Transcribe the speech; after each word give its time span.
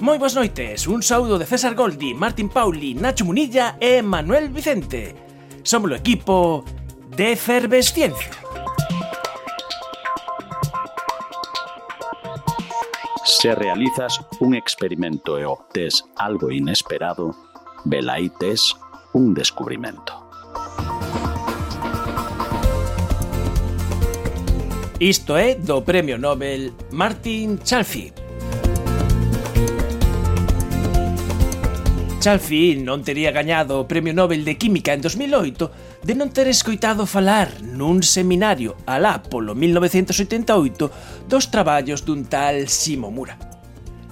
Moi 0.00 0.16
boas 0.16 0.34
noites, 0.34 0.88
un 0.88 1.04
saúdo 1.04 1.36
de 1.36 1.44
César 1.44 1.76
Goldi, 1.76 2.14
Martín 2.14 2.48
Pauli, 2.48 2.94
Nacho 2.94 3.24
Munilla 3.28 3.76
e 3.78 4.00
Manuel 4.00 4.48
Vicente. 4.48 5.14
Somos 5.62 5.92
o 5.92 5.94
equipo 5.94 6.64
de 7.14 7.36
Efervesciencia. 7.36 8.32
Se 13.24 13.54
realizas 13.54 14.20
un 14.40 14.54
experimento 14.54 15.38
e 15.38 15.44
obtes 15.44 16.02
algo 16.16 16.50
inesperado, 16.50 17.36
velaites 17.84 18.74
un 19.12 19.34
descubrimento. 19.34 20.29
Isto 25.00 25.38
é 25.38 25.54
do 25.54 25.80
Premio 25.80 26.18
Nobel 26.18 26.76
Martin 26.92 27.56
Chalfie. 27.64 28.12
Chalfie 32.20 32.76
non 32.76 33.00
tería 33.00 33.32
gañado 33.32 33.80
o 33.80 33.88
Premio 33.88 34.12
Nobel 34.12 34.44
de 34.44 34.60
Química 34.60 34.92
en 34.92 35.00
2008 35.00 36.04
de 36.04 36.12
non 36.12 36.28
ter 36.28 36.52
escoitado 36.52 37.08
falar 37.08 37.64
nun 37.64 38.04
seminario 38.04 38.76
alá 38.84 39.24
polo 39.24 39.56
1988 39.56 41.24
dos 41.24 41.48
traballos 41.48 42.04
dun 42.04 42.28
tal 42.28 42.68
Shimomura. 42.68 43.40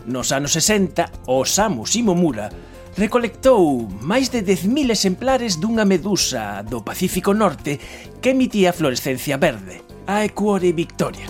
Nos 0.09 0.33
anos 0.33 0.57
60, 0.57 1.29
o 1.29 1.45
Samu 1.45 1.85
Shimomura 1.85 2.49
recolectou 2.97 3.85
máis 4.01 4.33
de 4.33 4.41
10.000 4.41 4.89
exemplares 4.89 5.61
dunha 5.61 5.85
medusa 5.85 6.65
do 6.65 6.81
Pacífico 6.81 7.37
Norte 7.37 7.77
que 8.25 8.33
emitía 8.33 8.73
fluorescencia 8.73 9.37
verde– 9.37 9.85
a 10.09 10.25
Ecuore 10.25 10.73
Victoria. 10.73 11.27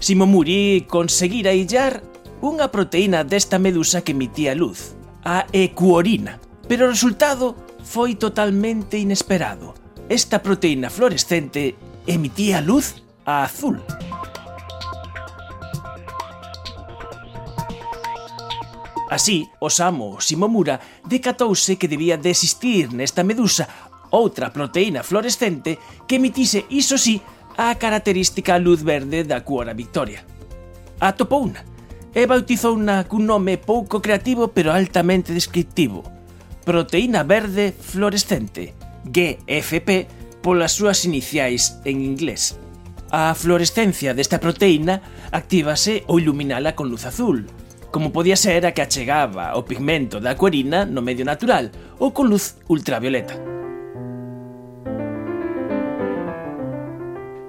Shimomuri 0.00 0.90
conseguira 0.90 1.54
illar 1.54 2.02
unha 2.42 2.66
proteína 2.66 3.22
desta 3.22 3.62
medusa 3.62 4.02
que 4.02 4.10
emitía 4.10 4.58
luz, 4.58 4.98
a 5.22 5.46
ecuorina. 5.54 6.42
Pero 6.66 6.90
o 6.90 6.92
resultado 6.92 7.54
foi 7.86 8.18
totalmente 8.18 8.98
inesperado. 8.98 9.70
Esta 10.10 10.42
proteína 10.42 10.90
fluorescente 10.90 11.78
emitía 12.10 12.58
luz 12.58 12.98
a 13.22 13.46
azul. 13.46 13.78
Así, 19.14 19.46
Osamu 19.62 20.18
Shimomura 20.18 20.82
decatouse 21.06 21.78
que 21.78 21.86
debía 21.86 22.18
de 22.18 22.34
existir 22.34 22.90
nesta 22.90 23.22
medusa 23.22 23.89
outra 24.10 24.52
proteína 24.52 25.02
fluorescente 25.02 25.78
que 26.06 26.16
emitise, 26.16 26.66
iso 26.68 26.98
sí, 26.98 27.22
a 27.56 27.74
característica 27.76 28.58
luz 28.58 28.82
verde 28.82 29.24
da 29.24 29.42
cuora 29.42 29.74
Victoria. 29.74 30.24
Atopouna 31.00 31.64
e 32.14 32.26
bautizouna 32.26 33.06
cun 33.06 33.24
nome 33.26 33.56
pouco 33.56 34.02
creativo 34.02 34.50
pero 34.50 34.74
altamente 34.74 35.32
descriptivo, 35.32 36.02
proteína 36.66 37.22
verde 37.22 37.70
fluorescente, 37.72 38.74
GFP, 39.06 40.06
polas 40.42 40.72
súas 40.72 41.04
iniciais 41.04 41.78
en 41.84 42.02
inglés. 42.02 42.58
A 43.10 43.34
fluorescencia 43.34 44.14
desta 44.14 44.38
proteína 44.38 45.02
actívase 45.30 46.06
ou 46.06 46.18
iluminala 46.18 46.74
con 46.74 46.90
luz 46.90 47.06
azul, 47.06 47.46
como 47.90 48.12
podía 48.12 48.38
ser 48.38 48.66
a 48.66 48.72
que 48.72 48.82
achegaba 48.82 49.58
o 49.58 49.66
pigmento 49.66 50.18
da 50.18 50.34
acuarina 50.38 50.86
no 50.86 51.02
medio 51.02 51.26
natural 51.26 51.70
ou 51.98 52.14
con 52.14 52.30
luz 52.30 52.58
ultravioleta. 52.70 53.59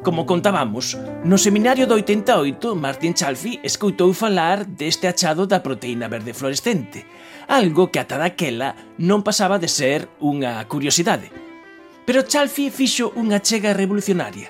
Como 0.01 0.25
contábamos, 0.25 0.97
no 1.21 1.37
seminario 1.37 1.85
do 1.85 1.93
88, 1.93 2.73
Martin 2.73 3.13
Chalfie 3.13 3.61
escoitou 3.61 4.17
falar 4.17 4.65
deste 4.65 5.05
achado 5.05 5.45
da 5.45 5.61
proteína 5.61 6.09
verde 6.09 6.33
fluorescente, 6.33 7.05
algo 7.45 7.93
que 7.93 8.01
ata 8.01 8.17
daquela 8.17 8.73
non 8.97 9.21
pasaba 9.21 9.61
de 9.61 9.69
ser 9.69 10.09
unha 10.17 10.57
curiosidade. 10.65 11.29
Pero 12.01 12.25
Chalfie 12.25 12.73
fixo 12.73 13.13
unha 13.13 13.45
chega 13.45 13.77
revolucionaria. 13.77 14.49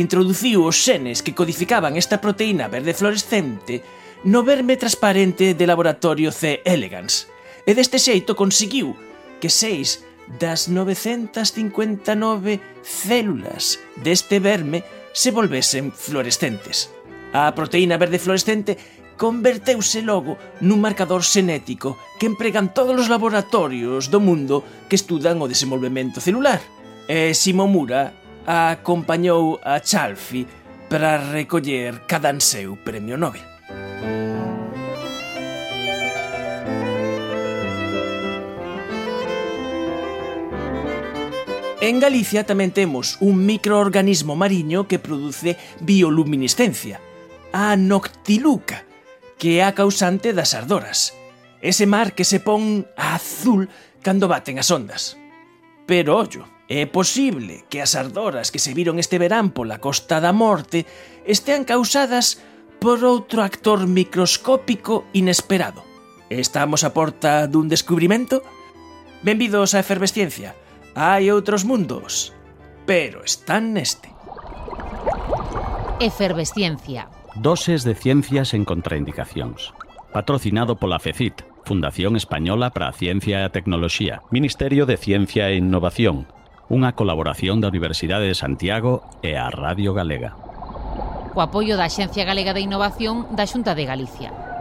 Introduciu 0.00 0.64
os 0.64 0.80
xenes 0.80 1.20
que 1.20 1.36
codificaban 1.36 2.00
esta 2.00 2.16
proteína 2.24 2.64
verde 2.72 2.96
fluorescente 2.96 3.84
no 4.24 4.48
verme 4.48 4.80
transparente 4.80 5.52
de 5.52 5.64
laboratorio 5.68 6.32
C. 6.32 6.64
elegans, 6.64 7.28
e 7.68 7.76
deste 7.76 8.00
xeito 8.00 8.32
conseguiu 8.32 8.96
que 9.44 9.52
seis 9.52 10.00
das 10.26 10.68
959 10.68 12.60
células 12.82 13.78
deste 14.00 14.40
verme 14.40 14.84
se 15.12 15.30
volvesen 15.30 15.92
fluorescentes. 15.92 16.90
A 17.32 17.50
proteína 17.54 17.98
verde 17.98 18.18
fluorescente 18.18 18.78
converteuse 19.16 20.02
logo 20.02 20.36
nun 20.62 20.82
marcador 20.82 21.22
xenético 21.22 21.94
que 22.18 22.26
empregan 22.26 22.74
todos 22.74 22.98
os 22.98 23.10
laboratorios 23.10 24.10
do 24.10 24.18
mundo 24.18 24.66
que 24.90 24.98
estudan 24.98 25.38
o 25.38 25.50
desenvolvemento 25.50 26.18
celular. 26.18 26.58
E 27.06 27.30
Shimomura 27.34 28.14
acompañou 28.46 29.62
a 29.62 29.78
Chalfi 29.80 30.46
para 30.90 31.18
recoller 31.18 32.06
cada 32.10 32.34
seu 32.40 32.76
premio 32.76 33.16
Nobel. 33.16 33.42
En 41.84 42.00
Galicia 42.00 42.48
tamén 42.48 42.72
temos 42.72 43.20
un 43.20 43.44
microorganismo 43.44 44.32
mariño 44.40 44.88
que 44.88 44.96
produce 44.96 45.60
bioluminiscencia, 45.84 46.96
a 47.52 47.76
noctiluca, 47.76 48.88
que 49.36 49.60
é 49.60 49.68
a 49.68 49.76
causante 49.76 50.32
das 50.32 50.56
ardoras. 50.56 51.12
Ese 51.60 51.84
mar 51.84 52.16
que 52.16 52.24
se 52.24 52.40
pon 52.40 52.88
azul 52.96 53.68
cando 54.00 54.32
baten 54.32 54.56
as 54.56 54.72
ondas. 54.72 55.20
Pero 55.84 56.16
ollo, 56.16 56.48
é 56.72 56.88
posible 56.88 57.68
que 57.68 57.84
as 57.84 57.92
ardoras 57.92 58.48
que 58.48 58.64
se 58.64 58.72
viron 58.72 58.96
este 58.96 59.20
verán 59.20 59.52
pola 59.52 59.76
Costa 59.76 60.24
da 60.24 60.32
Morte 60.32 60.88
estean 61.28 61.68
causadas 61.68 62.40
por 62.80 63.04
outro 63.04 63.44
actor 63.44 63.84
microscópico 63.84 65.04
inesperado. 65.12 65.84
Estamos 66.32 66.80
a 66.80 66.96
porta 66.96 67.44
dun 67.44 67.68
descubrimento? 67.68 68.40
Benvidos 69.20 69.76
a 69.76 69.84
Efervesciencia, 69.84 70.56
Hai 70.94 71.26
outros 71.34 71.66
mundos, 71.66 72.30
pero 72.86 73.26
están 73.26 73.74
neste. 73.74 74.14
Efervesciencia. 75.98 77.10
Doses 77.34 77.82
de 77.82 77.98
ciencias 77.98 78.54
en 78.54 78.62
contraindicacións. 78.62 79.74
Patrocinado 80.14 80.78
pola 80.78 81.02
FECIT, 81.02 81.42
Fundación 81.66 82.14
Española 82.14 82.70
para 82.70 82.86
a 82.86 82.94
Ciencia 82.94 83.42
e 83.42 83.44
a 83.44 83.50
Tecnoloxía, 83.50 84.22
Ministerio 84.30 84.86
de 84.86 84.94
Ciencia 84.94 85.50
e 85.50 85.58
Innovación, 85.58 86.30
unha 86.70 86.94
colaboración 86.94 87.58
da 87.58 87.74
Universidade 87.74 88.30
de 88.30 88.38
Santiago 88.38 89.02
e 89.18 89.34
a 89.34 89.50
Radio 89.50 89.98
Galega. 89.98 90.38
Co 91.34 91.42
apoio 91.42 91.74
da 91.74 91.90
Xencia 91.90 92.22
Galega 92.22 92.54
de 92.54 92.62
Innovación 92.62 93.34
da 93.34 93.50
Xunta 93.50 93.74
de 93.74 93.82
Galicia. 93.82 94.53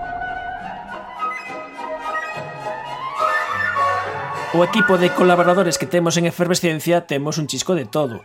O 4.53 4.61
equipo 4.61 5.01
de 5.01 5.09
colaboradores 5.09 5.81
que 5.81 5.89
temos 5.89 6.13
en 6.13 6.29
Efervesciencia 6.29 7.09
temos 7.09 7.41
un 7.41 7.47
chisco 7.49 7.73
de 7.73 7.89
todo. 7.89 8.21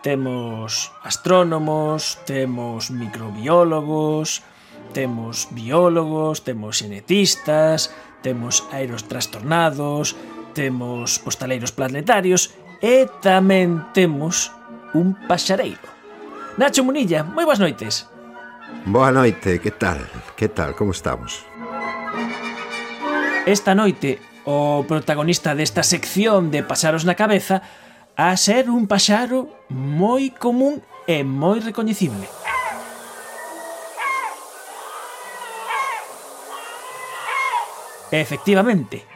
Temos 0.00 0.94
astrónomos, 1.02 2.22
temos 2.24 2.94
microbiólogos, 2.94 4.46
temos 4.94 5.48
biólogos, 5.50 6.46
temos 6.46 6.78
xenetistas, 6.78 7.90
temos 8.22 8.62
aeros 8.70 9.10
trastornados, 9.10 10.14
temos 10.54 11.18
postaleiros 11.18 11.74
planetarios 11.74 12.54
e 12.78 13.10
tamén 13.18 13.82
temos 13.90 14.54
un 14.94 15.18
paxareiro. 15.26 15.82
Nacho 16.62 16.86
Munilla, 16.86 17.26
moi 17.26 17.42
boas 17.42 17.58
noites. 17.58 18.06
Boa 18.86 19.10
noite, 19.10 19.58
que 19.58 19.74
tal? 19.74 19.98
Que 20.38 20.46
tal, 20.46 20.78
como 20.78 20.94
estamos? 20.94 21.42
Esta 23.50 23.74
noite 23.74 24.22
o 24.44 24.84
protagonista 24.88 25.54
desta 25.54 25.82
sección 25.82 26.50
de 26.50 26.62
pasaros 26.62 27.06
na 27.06 27.14
cabeza 27.14 27.62
a 28.16 28.34
ser 28.36 28.68
un 28.68 28.90
paxaro 28.90 29.48
moi 29.70 30.34
común 30.34 30.82
e 31.08 31.24
moi 31.24 31.62
recoñecible. 31.62 32.28
Efectivamente, 38.12 39.08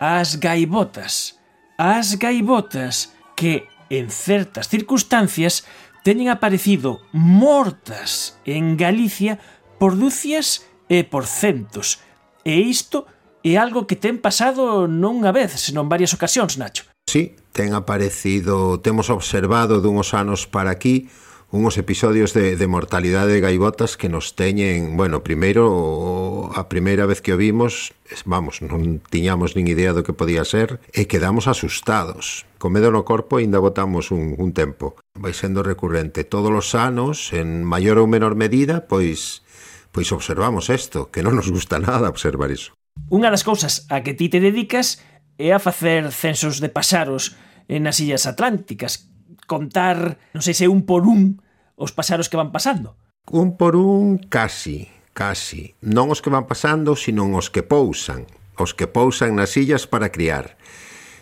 as 0.00 0.40
gaivotas, 0.40 1.36
as 1.76 2.16
gaivotas 2.16 3.12
que 3.36 3.68
en 3.92 4.08
certas 4.08 4.72
circunstancias 4.72 5.68
teñen 6.00 6.32
aparecido 6.32 7.04
mortas 7.12 8.40
en 8.48 8.80
Galicia 8.80 9.36
por 9.76 10.00
dúcias 10.00 10.64
e 10.88 11.04
por 11.04 11.28
centos, 11.28 12.00
e 12.42 12.56
isto 12.56 13.04
é 13.44 13.58
algo 13.58 13.86
que 13.90 13.98
ten 13.98 14.22
pasado 14.22 14.86
non 14.86 15.22
unha 15.22 15.34
vez, 15.34 15.58
senón 15.58 15.90
varias 15.90 16.14
ocasións, 16.14 16.56
Nacho. 16.56 16.86
Sí, 17.06 17.34
ten 17.52 17.74
aparecido, 17.74 18.80
temos 18.80 19.10
observado 19.10 19.82
dunhos 19.82 20.14
anos 20.14 20.46
para 20.46 20.70
aquí 20.70 21.10
unhos 21.52 21.76
episodios 21.76 22.32
de, 22.32 22.56
de 22.56 22.66
mortalidade 22.66 23.36
de 23.36 23.44
gaivotas 23.44 24.00
que 24.00 24.08
nos 24.08 24.32
teñen, 24.32 24.96
bueno, 24.96 25.20
primeiro 25.20 26.48
a 26.56 26.68
primeira 26.72 27.04
vez 27.04 27.20
que 27.20 27.36
o 27.36 27.36
vimos, 27.36 27.92
vamos, 28.24 28.64
non 28.64 29.04
tiñamos 29.12 29.52
nin 29.52 29.68
idea 29.68 29.92
do 29.92 30.00
que 30.00 30.16
podía 30.16 30.48
ser 30.48 30.80
e 30.96 31.04
quedamos 31.04 31.44
asustados. 31.52 32.48
Con 32.56 32.72
medo 32.72 32.88
no 32.88 33.04
corpo 33.04 33.36
ainda 33.36 33.60
botamos 33.60 34.08
un, 34.08 34.32
un 34.40 34.56
tempo. 34.56 34.96
Vai 35.12 35.36
sendo 35.36 35.60
recurrente 35.60 36.24
todos 36.24 36.48
os 36.48 36.72
anos, 36.72 37.36
en 37.36 37.68
maior 37.68 38.00
ou 38.00 38.08
menor 38.08 38.32
medida, 38.32 38.88
pois 38.88 39.44
pois 39.92 40.08
observamos 40.08 40.72
isto, 40.72 41.12
que 41.12 41.20
non 41.20 41.36
nos 41.36 41.52
gusta 41.52 41.76
nada 41.76 42.08
observar 42.08 42.48
iso. 42.48 42.72
Unha 43.12 43.28
das 43.28 43.44
cousas 43.44 43.84
a 43.92 44.00
que 44.00 44.16
ti 44.16 44.32
te 44.32 44.40
dedicas 44.40 45.04
é 45.36 45.52
a 45.52 45.60
facer 45.60 46.08
censos 46.12 46.64
de 46.64 46.72
paxaros 46.72 47.36
nas 47.68 48.00
illas 48.00 48.24
atlánticas, 48.24 49.12
contar, 49.44 50.16
non 50.32 50.40
sei 50.40 50.56
se 50.56 50.68
un 50.68 50.88
por 50.88 51.04
un, 51.04 51.40
os 51.76 51.92
paxaros 51.92 52.32
que 52.32 52.40
van 52.40 52.52
pasando. 52.52 52.96
Un 53.28 53.56
por 53.60 53.76
un 53.76 54.16
casi, 54.32 54.88
casi. 55.12 55.76
Non 55.84 56.08
os 56.08 56.24
que 56.24 56.32
van 56.32 56.48
pasando, 56.48 56.96
sino 56.96 57.28
os 57.36 57.52
que 57.52 57.60
pousan. 57.60 58.24
Os 58.56 58.76
que 58.76 58.88
pousan 58.88 59.36
nas 59.36 59.56
illas 59.56 59.88
para 59.88 60.12
criar 60.12 60.56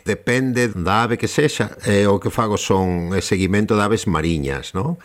depende 0.04 0.70
da 0.72 1.04
ave 1.04 1.18
que 1.18 1.28
sexa. 1.28 1.76
E 1.84 2.06
o 2.06 2.22
que 2.22 2.32
fago 2.32 2.56
son 2.56 3.12
o 3.12 3.20
seguimento 3.20 3.74
de 3.76 3.82
aves 3.82 4.06
mariñas, 4.06 4.72
non? 4.72 4.96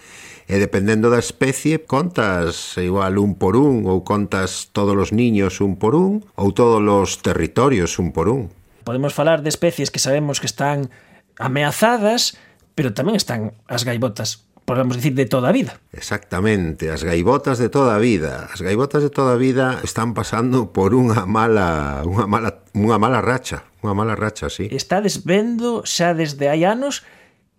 E 0.46 0.62
dependendo 0.62 1.10
da 1.10 1.18
especie, 1.18 1.82
contas 1.90 2.78
igual 2.78 3.18
un 3.18 3.34
por 3.34 3.58
un, 3.58 3.90
ou 3.90 4.06
contas 4.06 4.70
todos 4.70 4.94
os 4.94 5.10
niños 5.10 5.58
un 5.58 5.76
por 5.76 5.98
un, 5.98 6.22
ou 6.38 6.54
todos 6.54 6.80
os 6.86 7.18
territorios 7.26 7.98
un 7.98 8.14
por 8.14 8.30
un. 8.30 8.54
Podemos 8.86 9.18
falar 9.18 9.42
de 9.42 9.50
especies 9.50 9.90
que 9.90 9.98
sabemos 9.98 10.38
que 10.38 10.46
están 10.46 10.94
ameazadas, 11.42 12.38
pero 12.78 12.94
tamén 12.94 13.18
están 13.18 13.58
as 13.66 13.82
gaivotas 13.82 14.45
podemos 14.66 14.98
dicir, 14.98 15.14
de 15.14 15.26
toda 15.26 15.50
a 15.50 15.54
vida. 15.54 15.80
Exactamente, 15.94 16.90
as 16.90 17.06
gaivotas 17.06 17.62
de 17.62 17.70
toda 17.70 17.96
a 17.96 18.02
vida. 18.02 18.50
As 18.52 18.60
gaivotas 18.66 19.06
de 19.06 19.14
toda 19.14 19.38
a 19.38 19.40
vida 19.40 19.80
están 19.86 20.18
pasando 20.18 20.74
por 20.74 20.98
unha 20.98 21.30
mala, 21.30 22.02
unha 22.04 22.26
mala, 22.26 22.66
unha 22.74 22.98
mala 22.98 23.22
racha, 23.22 23.70
unha 23.86 23.94
mala 23.94 24.18
racha, 24.18 24.50
sí. 24.50 24.68
Estades 24.74 25.22
vendo 25.24 25.86
xa 25.86 26.18
desde 26.18 26.50
hai 26.50 26.66
anos 26.66 27.06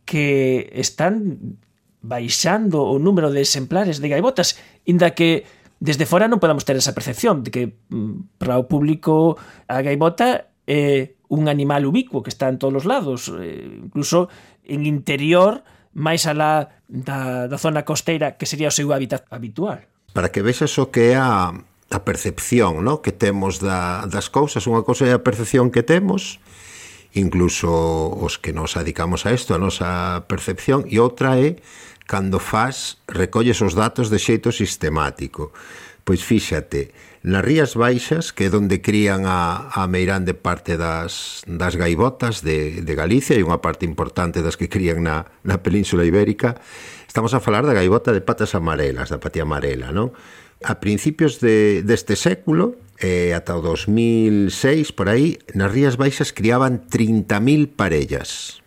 que 0.03 0.67
están 0.75 1.59
baixando 2.03 2.83
o 2.83 2.99
número 2.99 3.31
de 3.31 3.43
exemplares 3.43 4.03
de 4.03 4.11
gaivotas, 4.11 4.59
inda 4.87 5.15
que 5.15 5.47
desde 5.79 6.11
fora 6.11 6.27
non 6.27 6.43
podamos 6.43 6.67
ter 6.67 6.75
esa 6.75 6.95
percepción 6.95 7.47
de 7.47 7.51
que 7.55 7.63
mm, 7.91 8.39
para 8.43 8.59
o 8.59 8.67
público 8.67 9.39
a 9.71 9.79
gaivota 9.83 10.51
é 10.67 11.15
un 11.31 11.47
animal 11.47 11.87
ubicuo 11.87 12.23
que 12.23 12.31
está 12.31 12.51
en 12.51 12.59
todos 12.59 12.83
os 12.83 12.87
lados, 12.87 13.31
eh, 13.31 13.83
incluso 13.83 14.31
en 14.67 14.87
interior 14.87 15.67
máis 15.97 16.29
alá 16.29 16.77
da, 16.85 17.49
da 17.49 17.57
zona 17.57 17.89
costeira 17.89 18.37
que 18.37 18.45
sería 18.45 18.69
o 18.69 18.77
seu 18.77 18.93
hábitat 18.93 19.25
habitual. 19.33 19.81
Para 20.13 20.29
que 20.29 20.45
vexas 20.45 20.77
o 20.77 20.93
que 20.93 21.17
é 21.17 21.17
a, 21.17 21.57
a 21.57 22.01
percepción 22.05 22.85
no? 22.85 23.01
que 23.01 23.17
temos 23.17 23.65
da, 23.65 24.05
das 24.05 24.29
cousas, 24.29 24.69
unha 24.69 24.85
cousa 24.85 25.09
é 25.09 25.17
a 25.17 25.25
percepción 25.25 25.73
que 25.73 25.81
temos, 25.81 26.37
incluso 27.17 27.73
os 28.13 28.37
que 28.37 28.53
nos 28.53 28.77
adicamos 28.77 29.25
a 29.25 29.33
isto, 29.33 29.57
a 29.57 29.59
nosa 29.59 30.29
percepción, 30.29 30.85
e 30.85 31.01
outra 31.01 31.41
é 31.41 31.57
cando 32.05 32.39
faz, 32.39 33.01
recolles 33.09 33.59
os 33.65 33.73
datos 33.73 34.13
de 34.13 34.21
xeito 34.21 34.53
sistemático. 34.53 35.51
Pois 36.07 36.23
fíxate, 36.23 36.93
Nas 37.27 37.43
Rías 37.43 37.75
Baixas, 37.75 38.31
que 38.31 38.47
é 38.47 38.55
onde 38.55 38.79
crían 38.79 39.27
a, 39.27 39.67
a 39.75 39.91
meirande 39.91 40.31
parte 40.31 40.79
das, 40.79 41.43
das 41.51 41.75
gaivotas 41.75 42.39
de, 42.47 42.87
de 42.87 42.95
Galicia 42.95 43.35
e 43.35 43.43
unha 43.43 43.59
parte 43.59 43.83
importante 43.83 44.47
das 44.47 44.55
que 44.55 44.71
crían 44.71 45.03
na, 45.03 45.27
na 45.43 45.59
Península 45.59 46.07
Ibérica, 46.07 46.55
estamos 47.03 47.35
a 47.35 47.43
falar 47.43 47.67
da 47.67 47.75
gaivota 47.75 48.15
de 48.15 48.23
patas 48.23 48.55
amarelas, 48.55 49.11
da 49.11 49.19
patía 49.19 49.43
amarela, 49.43 49.91
non? 49.91 50.15
A 50.63 50.79
principios 50.79 51.43
de, 51.43 51.83
deste 51.83 52.15
século, 52.15 52.79
eh, 53.03 53.35
ata 53.35 53.59
o 53.59 53.63
2006, 53.75 54.95
por 54.95 55.11
aí, 55.11 55.43
nas 55.51 55.75
Rías 55.75 55.99
Baixas 55.99 56.31
criaban 56.31 56.87
30.000 56.87 57.75
parellas. 57.75 58.63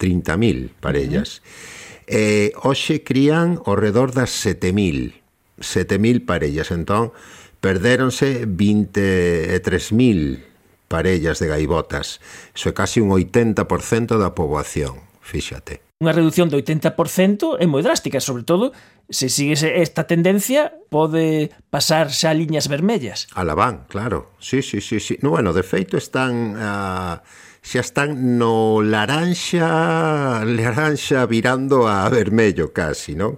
30.000 0.00 0.72
parellas. 0.80 1.44
Uh 1.44 1.44
-huh. 1.44 2.16
eh, 2.16 2.48
hoxe 2.56 3.04
crían 3.04 3.60
ao 3.68 3.76
redor 3.76 4.16
das 4.16 4.32
7.000. 4.32 5.12
7.000 5.60 6.24
parellas. 6.24 6.72
Entón, 6.72 7.12
Perdéronse 7.60 8.46
23.000 8.46 10.44
parellas 10.88 11.38
de 11.38 11.46
gaivotas. 11.48 12.20
Iso 12.54 12.68
é 12.70 12.74
casi 12.74 13.00
un 13.00 13.10
80% 13.10 14.18
da 14.18 14.34
poboación, 14.34 15.02
fíxate. 15.20 15.82
Unha 15.98 16.14
reducción 16.14 16.46
do 16.46 16.56
80% 16.56 17.58
é 17.58 17.66
moi 17.66 17.82
drástica, 17.82 18.22
sobre 18.22 18.46
todo 18.46 18.70
se 19.10 19.26
sigue 19.26 19.58
esta 19.58 20.06
tendencia 20.06 20.78
pode 20.88 21.50
pasar 21.74 22.14
xa 22.14 22.30
liñas 22.30 22.70
vermellas. 22.70 23.26
Alabán, 23.34 23.90
claro. 23.90 24.30
Sí, 24.38 24.62
sí, 24.62 24.78
sí, 24.78 25.02
sí. 25.02 25.18
No, 25.20 25.34
bueno, 25.34 25.50
de 25.50 25.66
feito 25.66 25.98
están 25.98 26.54
a 26.56 27.18
uh 27.18 27.46
xa 27.68 27.80
están 27.80 28.38
no 28.38 28.80
laranxa, 28.80 30.40
laranxa 30.46 31.26
virando 31.26 31.84
a 31.84 32.08
vermello 32.08 32.72
casi, 32.72 33.12
non? 33.12 33.36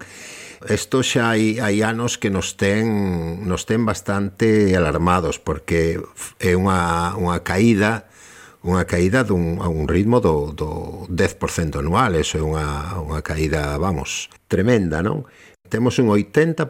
Isto 0.68 1.00
xa 1.00 1.32
hai, 1.32 1.56
hai 1.56 1.80
anos 1.80 2.20
que 2.20 2.28
nos 2.28 2.60
ten, 2.60 3.48
nos 3.48 3.64
ten 3.64 3.88
bastante 3.88 4.76
alarmados 4.76 5.40
porque 5.40 5.96
é 6.36 6.52
unha, 6.52 7.16
unha 7.16 7.40
caída 7.40 8.10
unha 8.60 8.84
caída 8.84 9.24
dun, 9.24 9.56
a 9.64 9.72
un 9.72 9.88
ritmo 9.88 10.20
do, 10.20 10.52
do 10.52 11.08
10% 11.08 11.80
anual, 11.80 12.12
eso 12.12 12.36
é 12.36 12.44
unha, 12.44 13.00
unha 13.00 13.24
caída, 13.24 13.80
vamos, 13.80 14.28
tremenda, 14.52 15.00
non? 15.00 15.24
Temos 15.72 15.96
un 15.96 16.12
80% 16.12 16.68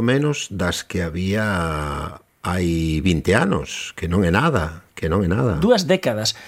menos 0.00 0.48
das 0.48 0.80
que 0.80 1.04
había 1.04 2.24
hai 2.40 3.02
20 3.04 3.36
anos, 3.36 3.92
que 3.98 4.08
non 4.08 4.24
é 4.24 4.32
nada, 4.32 4.88
que 4.96 5.12
non 5.12 5.20
é 5.20 5.28
nada. 5.28 5.60
Dúas 5.60 5.84
décadas. 5.84 6.38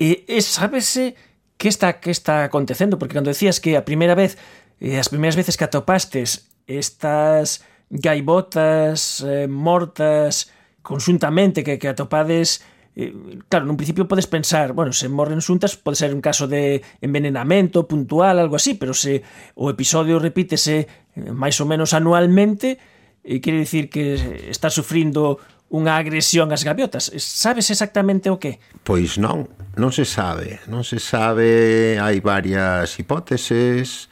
E, 0.00 0.24
e 0.24 0.40
sábese 0.40 1.20
que 1.60 1.68
está 1.68 2.00
que 2.00 2.08
está 2.08 2.48
acontecendo, 2.48 2.96
porque 2.96 3.20
cando 3.20 3.28
decías 3.28 3.60
que 3.60 3.76
a 3.76 3.84
primeira 3.84 4.16
vez 4.16 4.40
E 4.80 4.98
as 4.98 5.08
primeiras 5.08 5.36
veces 5.38 5.56
que 5.56 5.64
atopastes 5.64 6.50
estas 6.66 7.62
gaivotas 7.90 9.22
eh, 9.22 9.46
mortas 9.46 10.50
conxuntamente 10.82 11.64
que, 11.64 11.78
que 11.78 11.88
atopades 11.88 12.64
eh, 12.96 13.12
claro, 13.48 13.66
nun 13.66 13.78
principio 13.78 14.06
podes 14.06 14.30
pensar 14.30 14.72
bueno, 14.72 14.94
se 14.94 15.10
morren 15.10 15.42
xuntas 15.42 15.74
pode 15.74 15.98
ser 15.98 16.14
un 16.14 16.22
caso 16.22 16.46
de 16.46 16.82
envenenamento 17.02 17.86
puntual, 17.86 18.38
algo 18.38 18.56
así 18.56 18.74
pero 18.74 18.94
se 18.94 19.22
o 19.58 19.68
episodio 19.68 20.18
repítese 20.18 20.86
eh, 21.14 21.32
máis 21.34 21.58
ou 21.60 21.66
menos 21.66 21.92
anualmente 21.92 22.78
eh, 23.24 23.38
quere 23.42 23.58
dicir 23.60 23.90
que 23.90 24.16
está 24.48 24.70
sufrindo 24.70 25.42
unha 25.74 25.98
agresión 25.98 26.54
ás 26.54 26.62
gaviotas. 26.62 27.10
Sabes 27.18 27.66
exactamente 27.72 28.30
o 28.30 28.38
que? 28.38 28.62
Pois 28.86 29.18
non, 29.18 29.50
non 29.74 29.90
se 29.90 30.06
sabe. 30.06 30.62
Non 30.70 30.86
se 30.86 31.02
sabe, 31.02 31.98
hai 31.98 32.22
varias 32.22 32.94
hipóteses, 33.00 34.06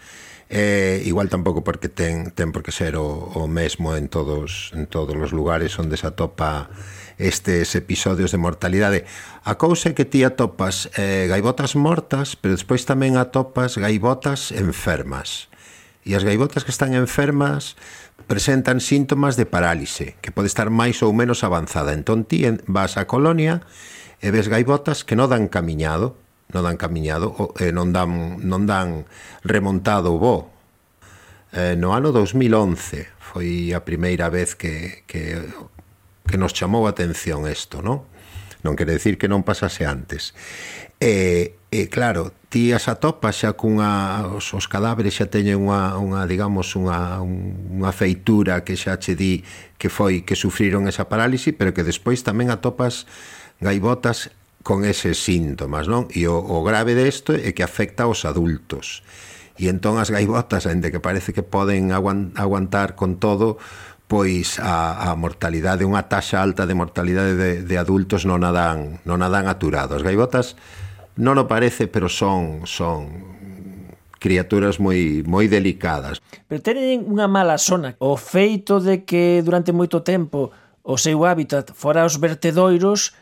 Eh, 0.53 1.01
igual 1.09 1.33
tampouco 1.33 1.65
porque 1.65 1.89
ten, 1.89 2.29
ten 2.37 2.53
por 2.53 2.61
que 2.61 2.77
ser 2.77 3.01
o, 3.01 3.09
o 3.09 3.49
mesmo 3.49 3.97
en 3.97 4.13
todos, 4.13 4.69
en 4.77 4.85
todos 4.85 5.17
os 5.17 5.33
lugares 5.33 5.73
onde 5.81 5.97
se 5.97 6.05
atopa 6.05 6.69
estes 7.17 7.73
episodios 7.73 8.37
de 8.37 8.37
mortalidade. 8.37 9.09
A 9.49 9.57
cousa 9.57 9.89
é 9.89 9.97
que 9.97 10.05
ti 10.05 10.29
atopas 10.29 10.93
eh, 11.01 11.25
gaivotas 11.25 11.73
mortas, 11.73 12.37
pero 12.37 12.53
despois 12.53 12.85
tamén 12.85 13.17
atopas 13.17 13.81
gaivotas 13.81 14.53
enfermas. 14.53 15.49
E 16.05 16.13
as 16.13 16.21
gaivotas 16.21 16.69
que 16.69 16.75
están 16.75 16.93
enfermas 16.93 17.81
presentan 18.29 18.85
síntomas 18.85 19.41
de 19.41 19.49
parálise, 19.49 20.21
que 20.21 20.37
pode 20.37 20.53
estar 20.53 20.69
máis 20.69 21.01
ou 21.01 21.17
menos 21.17 21.49
avanzada. 21.49 21.97
Entón 21.97 22.29
ti 22.29 22.45
vas 22.69 23.01
á 23.01 23.09
colonia 23.09 23.65
e 24.21 24.29
ves 24.29 24.53
gaivotas 24.53 25.01
que 25.01 25.17
non 25.17 25.33
dan 25.33 25.49
camiñado, 25.49 26.21
non 26.53 26.63
dan 26.65 26.77
camiñado, 26.77 27.57
eh, 27.57 27.73
non 27.73 27.91
dan 27.91 28.39
non 28.45 28.69
dan 28.69 29.09
remontado 29.43 30.15
o 30.15 30.21
bo. 30.21 30.37
Eh, 31.53 31.77
no 31.77 31.93
ano 31.93 32.13
2011 32.13 33.09
foi 33.21 33.73
a 33.73 33.81
primeira 33.85 34.29
vez 34.29 34.57
que, 34.57 35.05
que, 35.09 35.41
que 36.29 36.37
nos 36.37 36.53
chamou 36.53 36.85
a 36.85 36.93
atención 36.93 37.49
isto, 37.49 37.81
non? 37.81 38.05
Non 38.63 38.77
quere 38.77 38.95
decir 38.95 39.17
que 39.19 39.27
non 39.27 39.43
pasase 39.43 39.89
antes. 39.89 40.37
E, 41.03 41.59
e 41.73 41.91
claro, 41.91 42.31
ti 42.47 42.71
as 42.71 42.87
atopas 42.87 43.43
xa 43.43 43.57
cunha 43.57 44.23
os, 44.37 44.53
os 44.55 44.69
cadáveres 44.69 45.19
xa 45.19 45.27
teñen 45.27 45.65
unha, 45.65 45.97
unha 45.99 46.29
digamos 46.29 46.77
unha, 46.79 47.19
unha 47.25 47.93
feitura 47.97 48.63
que 48.63 48.77
xa 48.79 49.01
che 49.01 49.17
di 49.17 49.43
que 49.81 49.89
foi 49.89 50.23
que 50.23 50.37
sufriron 50.37 50.87
esa 50.87 51.09
parálise, 51.09 51.51
pero 51.57 51.75
que 51.75 51.83
despois 51.83 52.23
tamén 52.23 52.53
atopas 52.53 53.09
gaivotas 53.59 54.31
con 54.63 54.87
eses 54.87 55.19
síntomas, 55.19 55.91
non? 55.91 56.07
E 56.15 56.31
o, 56.31 56.39
o 56.39 56.63
grave 56.63 56.95
desto 56.95 57.35
é 57.35 57.51
que 57.51 57.67
afecta 57.67 58.07
aos 58.07 58.23
adultos. 58.23 59.03
E 59.59 59.69
entón 59.69 60.01
as 60.01 60.09
gaivotas, 60.09 60.65
ainda 60.65 60.89
que 60.89 61.03
parece 61.03 61.35
que 61.35 61.45
poden 61.45 61.93
aguantar 61.93 62.95
con 62.97 63.21
todo, 63.21 63.59
pois 64.09 64.61
a, 64.61 65.09
a 65.09 65.17
mortalidade, 65.17 65.89
unha 65.89 66.05
taxa 66.09 66.41
alta 66.45 66.69
de 66.69 66.77
mortalidade 66.77 67.33
de, 67.35 67.51
de 67.65 67.77
adultos 67.81 68.29
non 68.29 68.45
a 68.45 68.53
dan, 68.53 69.01
non 69.09 69.25
a 69.25 69.29
dan 69.33 69.49
aturado. 69.49 69.97
As 69.97 70.05
gaivotas 70.05 70.55
non 71.17 71.37
o 71.37 71.45
parece, 71.49 71.89
pero 71.89 72.09
son 72.13 72.65
son 72.69 73.09
criaturas 74.23 74.79
moi 74.79 75.27
moi 75.27 75.51
delicadas. 75.51 76.23
Pero 76.47 76.63
teñen 76.63 77.09
unha 77.11 77.27
mala 77.27 77.59
zona. 77.59 77.99
O 77.99 78.15
feito 78.15 78.79
de 78.79 79.03
que 79.03 79.43
durante 79.43 79.75
moito 79.75 80.07
tempo 80.07 80.55
o 80.85 80.97
seu 80.99 81.27
hábitat 81.27 81.75
fora 81.75 82.07
os 82.07 82.19
vertedoiros 82.23 83.17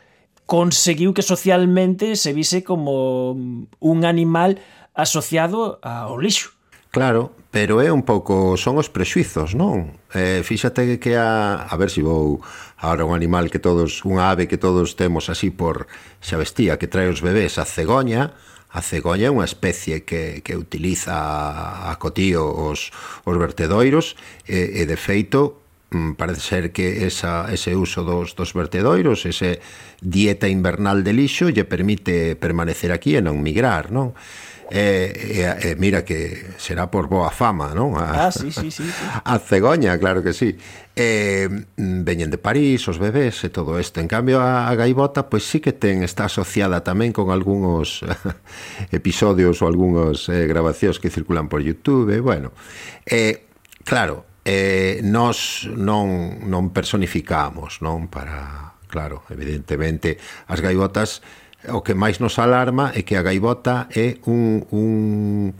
conseguiu 0.50 1.14
que 1.14 1.22
socialmente 1.22 2.18
se 2.18 2.34
vise 2.34 2.66
como 2.66 3.38
un 3.78 3.98
animal 4.02 4.58
asociado 4.98 5.78
ao 5.78 6.18
lixo. 6.18 6.50
Claro, 6.90 7.30
pero 7.54 7.78
é 7.78 7.94
un 7.94 8.02
pouco 8.02 8.58
son 8.58 8.74
os 8.74 8.90
prexuizos, 8.90 9.54
non? 9.54 9.94
Eh, 10.10 10.42
fíxate 10.42 10.98
que 10.98 11.14
a, 11.14 11.70
a 11.70 11.74
ver 11.78 11.86
se 11.86 12.02
si 12.02 12.02
vou 12.02 12.42
agora 12.82 13.06
un 13.06 13.14
animal 13.14 13.46
que 13.46 13.62
todos, 13.62 14.02
unha 14.02 14.26
ave 14.26 14.50
que 14.50 14.58
todos 14.58 14.98
temos 14.98 15.30
así 15.30 15.54
por 15.54 15.86
xa 16.18 16.34
vestía 16.34 16.82
que 16.82 16.90
trae 16.90 17.06
os 17.06 17.22
bebés 17.22 17.62
a 17.62 17.62
cegoña, 17.62 18.34
a 18.74 18.82
cegoña 18.82 19.30
é 19.30 19.34
unha 19.34 19.46
especie 19.46 20.02
que, 20.02 20.42
que 20.42 20.58
utiliza 20.58 21.14
a 21.14 21.94
cotío 22.02 22.42
os, 22.42 22.90
os 23.22 23.36
vertedoiros 23.38 24.18
e, 24.50 24.82
e 24.82 24.82
de 24.82 24.98
feito 24.98 25.59
Mm, 25.90 26.12
parece 26.12 26.40
ser 26.40 26.72
que 26.72 27.06
esa, 27.06 27.52
ese 27.52 27.74
uso 27.74 28.04
dos, 28.04 28.36
dos 28.36 28.54
vertedoiros, 28.54 29.26
ese 29.26 29.60
dieta 30.00 30.46
invernal 30.46 31.02
de 31.02 31.12
lixo, 31.12 31.50
lle 31.50 31.66
permite 31.66 32.38
permanecer 32.38 32.94
aquí 32.94 33.18
e 33.18 33.22
non 33.22 33.42
migrar, 33.42 33.90
non? 33.90 34.14
E, 34.70 35.42
e, 35.42 35.42
e 35.42 35.74
mira 35.74 36.06
que 36.06 36.54
será 36.54 36.86
por 36.86 37.10
boa 37.10 37.34
fama, 37.34 37.74
non? 37.74 37.98
A, 37.98 38.30
ah, 38.30 38.30
sí, 38.30 38.54
sí, 38.54 38.70
sí, 38.70 38.86
sí. 38.86 39.04
A 39.26 39.42
cegoña, 39.42 39.98
claro 39.98 40.22
que 40.22 40.30
sí. 40.30 40.54
E, 40.94 41.50
mm, 41.50 42.06
veñen 42.06 42.30
de 42.30 42.38
París, 42.38 42.86
os 42.86 43.02
bebés 43.02 43.42
e 43.42 43.50
todo 43.50 43.74
isto. 43.82 43.98
En 43.98 44.06
cambio, 44.06 44.38
a, 44.38 44.70
a 44.70 44.72
gaivota, 44.78 45.26
pois 45.26 45.42
sí 45.42 45.58
que 45.58 45.74
ten, 45.74 46.06
está 46.06 46.30
asociada 46.30 46.86
tamén 46.86 47.10
con 47.10 47.34
algúns 47.34 48.06
episodios 48.94 49.58
ou 49.58 49.66
algúns 49.66 50.30
eh, 50.30 50.46
grabacións 50.46 51.02
que 51.02 51.10
circulan 51.10 51.50
por 51.50 51.66
Youtube, 51.66 52.14
e, 52.14 52.22
bueno. 52.22 52.54
E, 53.02 53.50
claro, 53.82 54.29
eh, 54.44 55.00
nós 55.04 55.68
non, 55.68 56.40
non 56.48 56.72
personificamos, 56.72 57.84
non? 57.84 58.08
Para, 58.08 58.72
claro, 58.88 59.24
evidentemente, 59.28 60.16
as 60.48 60.64
gaivotas, 60.64 61.20
o 61.68 61.84
que 61.84 61.92
máis 61.92 62.24
nos 62.24 62.40
alarma 62.40 62.88
é 62.96 63.04
que 63.04 63.20
a 63.20 63.22
gaivota 63.24 63.84
é 63.92 64.16
un, 64.24 64.64
un, 64.72 65.52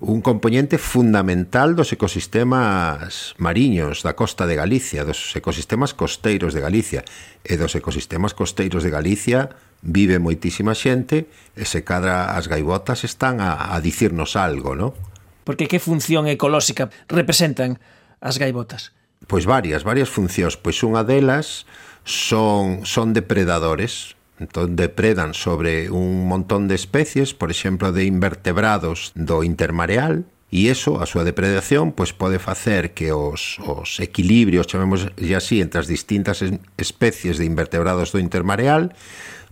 un 0.00 0.18
componente 0.24 0.80
fundamental 0.80 1.76
dos 1.76 1.92
ecosistemas 1.92 3.36
mariños 3.36 4.00
da 4.00 4.16
costa 4.16 4.48
de 4.48 4.56
Galicia, 4.56 5.04
dos 5.04 5.36
ecosistemas 5.36 5.92
costeiros 5.92 6.56
de 6.56 6.64
Galicia. 6.64 7.04
E 7.44 7.60
dos 7.60 7.76
ecosistemas 7.76 8.32
costeiros 8.32 8.80
de 8.80 8.90
Galicia 8.92 9.52
vive 9.84 10.16
moitísima 10.16 10.72
xente 10.72 11.28
e 11.52 11.64
se 11.68 11.84
cadra 11.84 12.32
as 12.32 12.48
gaivotas 12.48 13.04
están 13.04 13.44
a, 13.44 13.76
a 13.76 13.76
dicirnos 13.84 14.40
algo, 14.40 14.72
non? 14.72 14.96
Porque 15.44 15.68
que 15.68 15.78
función 15.78 16.26
ecolóxica 16.26 16.88
representan 17.06 17.76
as 18.20 18.38
gaivotas? 18.38 18.92
Pois 19.26 19.44
varias, 19.44 19.82
varias 19.82 20.08
funcións. 20.08 20.56
Pois 20.56 20.80
unha 20.84 21.02
delas 21.02 21.64
son, 22.04 22.84
son 22.84 23.16
depredadores, 23.16 24.14
entón 24.38 24.76
depredan 24.76 25.32
sobre 25.32 25.88
un 25.88 26.28
montón 26.28 26.68
de 26.68 26.76
especies, 26.76 27.32
por 27.32 27.50
exemplo, 27.50 27.90
de 27.90 28.04
invertebrados 28.04 29.16
do 29.16 29.42
intermareal, 29.42 30.28
E 30.46 30.70
iso, 30.70 31.02
a 31.02 31.10
súa 31.10 31.26
depredación, 31.26 31.90
pois 31.90 32.14
pode 32.14 32.38
facer 32.38 32.94
que 32.94 33.10
os, 33.10 33.58
os 33.66 33.98
equilibrios, 33.98 34.70
chamemos 34.70 35.10
así, 35.34 35.58
entre 35.58 35.82
as 35.82 35.90
distintas 35.90 36.38
especies 36.78 37.34
de 37.34 37.44
invertebrados 37.50 38.14
do 38.14 38.22
intermareal, 38.22 38.94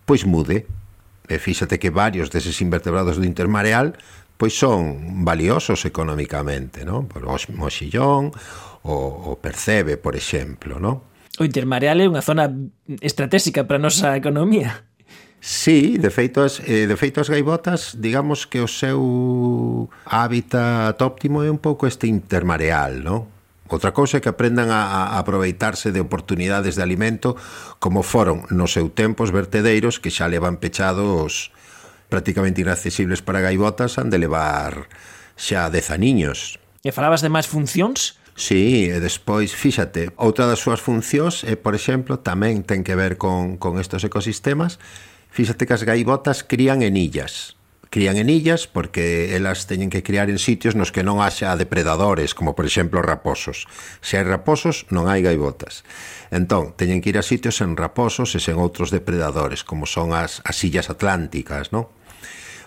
pois 0.07 0.23
mude. 0.23 0.71
E 1.27 1.41
fíxate 1.43 1.83
que 1.83 1.91
varios 1.91 2.31
deses 2.31 2.61
invertebrados 2.63 3.19
do 3.19 3.27
intermareal 3.27 3.99
pois 4.45 4.61
son 4.61 5.25
valiosos 5.25 5.89
economicamente, 5.89 6.85
non? 6.85 7.09
O 7.09 7.37
Moxillón, 7.57 8.29
o, 8.85 9.33
o 9.33 9.41
Percebe, 9.41 9.97
por 9.97 10.13
exemplo, 10.13 10.77
non? 10.77 11.01
O 11.41 11.49
Intermareal 11.49 11.97
é 11.97 12.05
unha 12.05 12.21
zona 12.21 12.53
estratégica 13.01 13.65
para 13.65 13.81
a 13.81 13.85
nosa 13.89 14.13
economía. 14.21 14.85
Sí, 15.41 15.97
de 15.97 16.13
feito 16.13 16.45
as, 16.45 16.61
eh, 16.61 16.85
de 16.85 16.93
feito 16.93 17.25
as 17.25 17.33
gaivotas, 17.33 17.97
digamos 17.97 18.45
que 18.45 18.61
o 18.61 18.69
seu 18.69 19.89
hábitat 20.05 21.01
óptimo 21.01 21.41
é 21.41 21.49
un 21.49 21.57
pouco 21.57 21.89
este 21.89 22.05
intermareal, 22.05 23.01
non? 23.01 23.25
Outra 23.73 23.97
cousa 23.97 24.21
é 24.21 24.21
que 24.21 24.29
aprendan 24.29 24.69
a, 24.69 25.17
a 25.17 25.25
aproveitarse 25.25 25.89
de 25.89 26.05
oportunidades 26.05 26.77
de 26.77 26.85
alimento 26.85 27.33
como 27.81 28.05
foron 28.05 28.45
no 28.53 28.69
seu 28.69 28.93
tempo 28.93 29.25
os 29.25 29.33
vertedeiros 29.33 29.97
que 29.97 30.13
xa 30.13 30.29
levan 30.29 30.61
pechados 30.61 31.49
prácticamente 32.09 32.61
inaccesibles 32.61 33.23
para 33.23 33.41
gaivotas 33.41 33.99
han 33.99 34.11
de 34.11 34.19
levar 34.19 34.89
xa 35.37 35.71
dez 35.71 35.91
aniños. 35.91 36.59
E 36.85 36.93
falabas 36.93 37.25
de 37.25 37.33
máis 37.33 37.49
funcións? 37.49 38.21
Sí, 38.35 38.91
e 38.91 38.99
despois, 38.99 39.55
fíxate, 39.55 40.11
outra 40.19 40.51
das 40.51 40.59
súas 40.59 40.83
funcións, 40.83 41.47
é, 41.47 41.55
por 41.55 41.79
exemplo, 41.79 42.19
tamén 42.19 42.67
ten 42.67 42.83
que 42.83 42.99
ver 42.99 43.15
con, 43.15 43.63
con 43.63 43.79
estos 43.79 44.03
ecosistemas, 44.03 44.83
fíxate 45.31 45.71
que 45.71 45.75
as 45.79 45.87
gaivotas 45.87 46.43
crían 46.43 46.83
en 46.83 46.99
illas 46.99 47.55
crían 47.95 48.17
en 48.17 48.29
illas 48.29 48.67
porque 48.67 49.37
elas 49.37 49.69
teñen 49.71 49.87
que 49.89 50.03
criar 50.03 50.27
en 50.27 50.43
sitios 50.43 50.75
nos 50.75 50.91
que 50.91 51.07
non 51.07 51.23
haxa 51.23 51.55
depredadores, 51.55 52.35
como 52.35 52.59
por 52.59 52.67
exemplo 52.67 53.07
raposos. 53.07 53.71
Se 54.03 54.19
hai 54.19 54.27
raposos, 54.27 54.91
non 54.91 55.07
hai 55.07 55.23
gaivotas. 55.23 55.87
Entón, 56.35 56.75
teñen 56.75 56.99
que 56.99 57.15
ir 57.15 57.23
a 57.23 57.23
sitios 57.23 57.63
en 57.63 57.79
raposos 57.79 58.35
e 58.35 58.43
sen 58.43 58.59
outros 58.59 58.91
depredadores, 58.91 59.63
como 59.63 59.87
son 59.87 60.11
as, 60.11 60.43
as 60.43 60.59
illas 60.67 60.91
atlánticas, 60.91 61.71
non? 61.71 61.87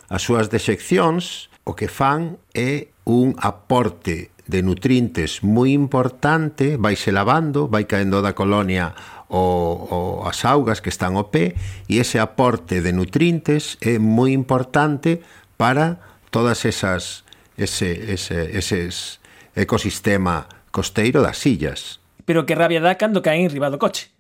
As 0.08 0.24
súas 0.24 0.48
dexeccións 0.48 1.52
o 1.68 1.76
que 1.76 1.92
fan 1.92 2.40
é 2.56 2.96
un 3.04 3.36
aporte 3.44 4.32
de 4.48 4.64
nutrientes 4.64 5.44
moi 5.44 5.76
importante, 5.76 6.80
vaise 6.80 7.12
lavando, 7.12 7.68
vai 7.68 7.86
caendo 7.86 8.24
da 8.24 8.34
colonia 8.34 8.96
o, 9.28 10.24
o 10.24 10.28
as 10.28 10.48
augas 10.48 10.80
que 10.80 10.90
están 10.90 11.20
ao 11.20 11.30
pé 11.30 11.56
e 11.92 12.00
ese 12.00 12.18
aporte 12.18 12.80
de 12.80 12.96
nutrientes 12.96 13.76
é 13.84 14.00
moi 14.00 14.32
importante 14.32 15.20
para 15.60 16.00
todas 16.32 16.64
esas 16.64 17.28
ese, 17.58 18.14
ese, 18.14 18.58
eses 18.58 19.20
ecosistema 19.56 20.48
costeiro 20.72 21.22
das 21.22 21.38
sillas. 21.38 22.00
Pero 22.26 22.46
que 22.46 22.56
rabia 22.56 22.80
dá 22.80 22.96
cando 22.96 23.22
caen 23.22 23.50
riba 23.50 23.68
do 23.68 23.80
coche. 23.82 24.14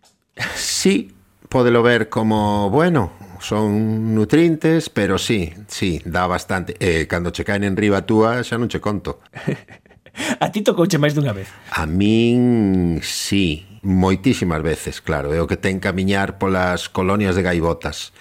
Sí, 0.55 1.13
podelo 1.49 1.83
ver 1.83 2.09
como, 2.09 2.69
bueno, 2.69 3.11
son 3.39 4.15
nutrientes, 4.15 4.89
pero 4.89 5.17
sí, 5.17 5.53
sí, 5.67 6.01
dá 6.05 6.27
bastante. 6.27 6.75
E 6.79 7.01
eh, 7.01 7.07
cando 7.07 7.31
che 7.31 7.45
caen 7.45 7.63
en 7.63 7.77
riba 7.77 8.03
túa 8.03 8.43
xa 8.43 8.57
non 8.57 8.67
che 8.67 8.81
conto. 8.81 9.21
A 10.43 10.49
ti 10.51 10.65
tocouche 10.65 10.97
máis 10.97 11.13
dunha 11.13 11.33
vez? 11.33 11.47
A 11.71 11.85
min, 11.85 12.99
sí, 13.05 13.65
moitísimas 13.85 14.61
veces, 14.65 14.99
claro. 15.01 15.31
É 15.33 15.39
o 15.39 15.47
que 15.47 15.57
ten 15.57 15.79
camiñar 15.79 16.41
polas 16.41 16.89
colonias 16.89 17.37
de 17.37 17.45
gaivotas. 17.45 18.11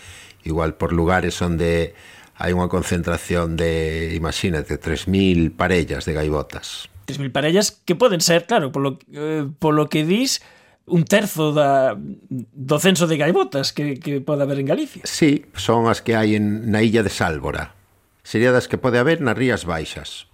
Igual 0.45 0.77
por 0.77 0.93
lugares 0.93 1.41
onde 1.43 1.97
hai 2.37 2.53
unha 2.53 2.69
concentración 2.69 3.57
de, 3.57 4.13
imagínate, 4.13 4.77
3.000 4.77 5.57
parellas 5.57 6.05
de 6.05 6.13
gaivotas. 6.13 6.93
3.000 7.09 7.33
parellas 7.33 7.73
que 7.73 7.97
poden 7.97 8.21
ser, 8.21 8.45
claro, 8.45 8.71
polo, 8.71 9.01
eh, 9.11 9.49
polo 9.59 9.89
que 9.89 10.05
dis, 10.05 10.45
un 10.87 11.03
terzo 11.03 11.51
da, 11.51 11.97
do 11.97 12.79
censo 12.79 13.09
de 13.09 13.17
gaivotas 13.19 13.73
que, 13.73 13.99
que 13.99 14.21
pode 14.21 14.45
haber 14.45 14.61
en 14.61 14.69
Galicia. 14.71 15.03
Sí, 15.09 15.49
son 15.57 15.89
as 15.91 16.05
que 16.05 16.15
hai 16.15 16.37
en, 16.37 16.71
na 16.71 16.85
illa 16.85 17.03
de 17.03 17.11
Sálvora. 17.11 17.75
Sería 18.23 18.53
das 18.53 18.69
que 18.71 18.79
pode 18.79 19.01
haber 19.01 19.19
nas 19.19 19.35
Rías 19.35 19.65
Baixas 19.65 20.31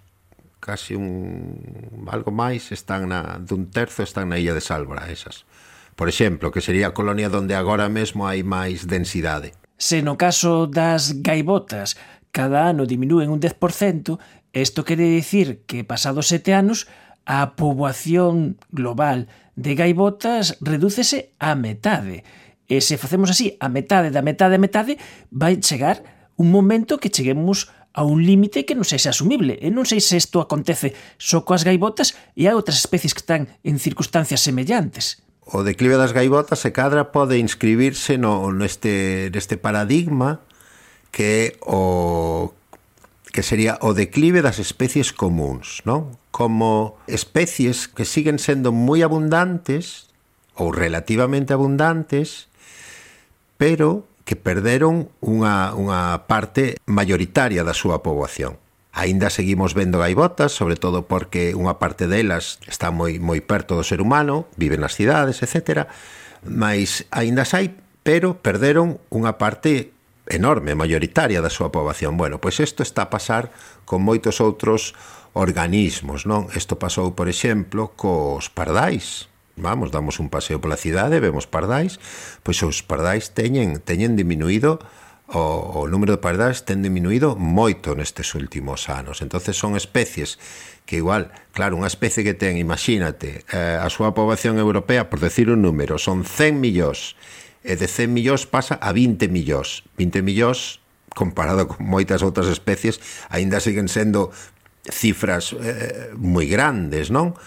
casi 0.62 0.94
un 0.94 2.06
algo 2.06 2.30
máis 2.30 2.70
están 2.70 3.10
na 3.10 3.42
dun 3.42 3.66
terzo 3.74 4.06
están 4.06 4.30
na 4.30 4.38
illa 4.38 4.54
de 4.54 4.62
Sálvora, 4.62 5.10
esas. 5.10 5.42
Por 5.98 6.06
exemplo, 6.06 6.54
que 6.54 6.62
sería 6.62 6.94
a 6.94 6.96
colonia 6.96 7.26
onde 7.26 7.58
agora 7.58 7.90
mesmo 7.90 8.30
hai 8.30 8.46
máis 8.46 8.86
densidade. 8.86 9.58
Se 9.74 10.06
no 10.06 10.14
caso 10.14 10.70
das 10.70 11.18
gaivotas 11.18 11.98
cada 12.30 12.70
ano 12.70 12.86
diminúen 12.86 13.28
un 13.28 13.42
10%, 13.42 14.22
isto 14.54 14.86
quere 14.86 15.04
dicir 15.10 15.66
que 15.66 15.82
pasados 15.82 16.30
sete 16.30 16.54
anos 16.54 16.86
a 17.26 17.58
poboación 17.58 18.56
global 18.70 19.26
de 19.58 19.74
gaivotas 19.74 20.62
redúcese 20.62 21.34
á 21.42 21.58
metade. 21.58 22.22
E 22.70 22.78
se 22.80 22.96
facemos 23.02 23.34
así, 23.34 23.58
a 23.58 23.66
metade 23.66 24.14
da 24.14 24.22
metade 24.22 24.54
a 24.54 24.62
metade, 24.62 24.94
vai 25.34 25.58
chegar 25.58 26.06
un 26.38 26.54
momento 26.54 27.02
que 27.02 27.10
cheguemos 27.10 27.66
a 27.66 27.81
a 27.92 28.04
un 28.04 28.24
límite 28.24 28.64
que 28.64 28.74
non 28.74 28.88
sei 28.88 28.98
se 28.98 29.08
é 29.08 29.12
asumible. 29.12 29.60
E 29.60 29.68
non 29.68 29.84
sei 29.84 30.00
se 30.00 30.16
isto 30.16 30.40
acontece 30.40 30.96
só 31.20 31.44
coas 31.44 31.64
gaivotas 31.64 32.16
e 32.34 32.48
hai 32.48 32.56
outras 32.56 32.80
especies 32.80 33.12
que 33.12 33.22
están 33.24 33.52
en 33.62 33.76
circunstancias 33.76 34.40
semellantes. 34.40 35.20
O 35.44 35.66
declive 35.66 36.00
das 36.00 36.16
gaivotas 36.16 36.62
se 36.62 36.72
cadra 36.72 37.12
pode 37.12 37.36
inscribirse 37.36 38.16
no, 38.16 38.48
neste, 38.54 39.28
neste 39.34 39.58
paradigma 39.58 40.40
que 41.12 41.58
o 41.60 42.54
que 43.32 43.42
sería 43.42 43.80
o 43.80 43.96
declive 43.96 44.44
das 44.44 44.60
especies 44.60 45.10
comuns, 45.16 45.80
non? 45.88 46.20
Como 46.28 47.00
especies 47.08 47.88
que 47.88 48.04
siguen 48.04 48.36
sendo 48.36 48.76
moi 48.76 49.00
abundantes 49.00 50.12
ou 50.52 50.68
relativamente 50.68 51.56
abundantes, 51.56 52.52
pero 53.56 54.04
que 54.32 54.40
perderon 54.40 55.12
unha, 55.20 55.76
unha 55.76 56.24
parte 56.24 56.80
maioritaria 56.88 57.68
da 57.68 57.76
súa 57.76 58.00
poboación. 58.00 58.56
Aínda 58.96 59.28
seguimos 59.28 59.76
vendo 59.76 60.00
gaivotas, 60.00 60.56
sobre 60.56 60.80
todo 60.80 61.04
porque 61.04 61.52
unha 61.52 61.76
parte 61.76 62.08
delas 62.08 62.56
está 62.64 62.88
moi 62.88 63.20
moi 63.20 63.44
perto 63.44 63.76
do 63.76 63.84
ser 63.84 64.00
humano, 64.00 64.48
vive 64.56 64.80
nas 64.80 64.96
cidades, 64.96 65.44
etc. 65.44 65.84
Mas 66.48 67.04
aínda 67.12 67.44
sai, 67.44 67.76
pero 68.00 68.40
perderon 68.40 68.96
unha 69.12 69.36
parte 69.36 69.92
enorme, 70.32 70.72
maioritaria 70.72 71.44
da 71.44 71.52
súa 71.52 71.68
poboación. 71.68 72.16
Bueno, 72.16 72.40
pois 72.40 72.56
isto 72.56 72.80
está 72.80 73.04
a 73.04 73.12
pasar 73.12 73.52
con 73.84 74.00
moitos 74.00 74.40
outros 74.40 74.96
organismos, 75.36 76.24
non? 76.24 76.48
Isto 76.56 76.80
pasou, 76.80 77.12
por 77.12 77.28
exemplo, 77.28 77.92
cos 78.00 78.48
pardais 78.48 79.28
vamos, 79.56 79.90
damos 79.90 80.20
un 80.20 80.28
paseo 80.28 80.60
pola 80.60 80.80
cidade, 80.80 81.20
vemos 81.20 81.46
pardais, 81.46 82.00
pois 82.42 82.60
os 82.64 82.80
pardais 82.82 83.36
teñen 83.36 83.80
teñen 83.80 84.16
diminuído 84.16 84.80
o, 85.32 85.84
o 85.84 85.88
número 85.88 86.16
de 86.16 86.20
pardais 86.20 86.64
ten 86.68 86.84
diminuído 86.84 87.36
moito 87.36 87.96
nestes 87.96 88.36
últimos 88.36 88.92
anos. 88.92 89.24
Entonces 89.24 89.56
son 89.56 89.76
especies 89.76 90.36
que 90.84 91.00
igual, 91.00 91.32
claro, 91.56 91.78
unha 91.78 91.88
especie 91.88 92.26
que 92.26 92.36
ten, 92.36 92.60
imagínate, 92.60 93.48
eh, 93.48 93.78
a 93.80 93.88
súa 93.88 94.12
poboación 94.12 94.60
europea, 94.60 95.08
por 95.08 95.22
decir 95.24 95.48
un 95.48 95.64
número, 95.64 95.96
son 95.96 96.26
100 96.26 96.58
millóns, 96.58 97.16
e 97.62 97.78
de 97.78 97.86
100 97.86 98.10
millóns 98.10 98.42
pasa 98.44 98.76
a 98.76 98.90
20 98.90 99.30
millóns. 99.30 99.86
20 99.96 100.20
millóns 100.20 100.82
comparado 101.14 101.68
con 101.70 101.86
moitas 101.86 102.20
outras 102.20 102.50
especies, 102.50 102.98
aínda 103.30 103.62
siguen 103.62 103.86
sendo 103.86 104.34
cifras 104.84 105.54
eh, 105.54 106.10
moi 106.18 106.50
grandes, 106.50 107.14
non? 107.14 107.38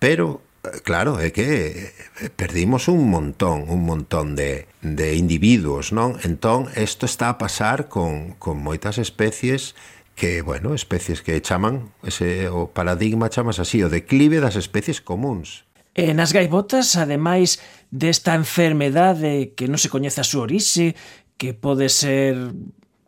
Pero 0.00 0.40
Claro, 0.84 1.18
é 1.18 1.34
que 1.34 1.90
perdimos 2.38 2.86
un 2.86 3.10
montón, 3.10 3.66
un 3.66 3.82
montón 3.82 4.38
de, 4.38 4.70
de 4.78 5.18
individuos, 5.18 5.90
non? 5.90 6.14
Entón, 6.22 6.70
isto 6.78 7.02
está 7.02 7.34
a 7.34 7.38
pasar 7.38 7.90
con, 7.90 8.38
con 8.38 8.62
moitas 8.62 9.02
especies 9.02 9.74
que, 10.14 10.38
bueno, 10.38 10.70
especies 10.70 11.18
que 11.18 11.42
chaman, 11.42 11.90
ese, 12.06 12.46
o 12.46 12.70
paradigma 12.70 13.26
chamas 13.26 13.58
así, 13.58 13.82
o 13.82 13.90
declive 13.90 14.38
das 14.38 14.54
especies 14.54 15.02
comuns. 15.02 15.66
E 15.98 16.14
nas 16.14 16.30
gaivotas, 16.30 16.94
ademais 16.94 17.58
desta 17.90 18.38
enfermedade 18.38 19.58
que 19.58 19.66
non 19.66 19.82
se 19.82 19.90
coñece 19.90 20.22
a 20.22 20.28
súa 20.30 20.46
orixe, 20.46 20.94
que 21.42 21.58
pode 21.58 21.90
ser 21.90 22.38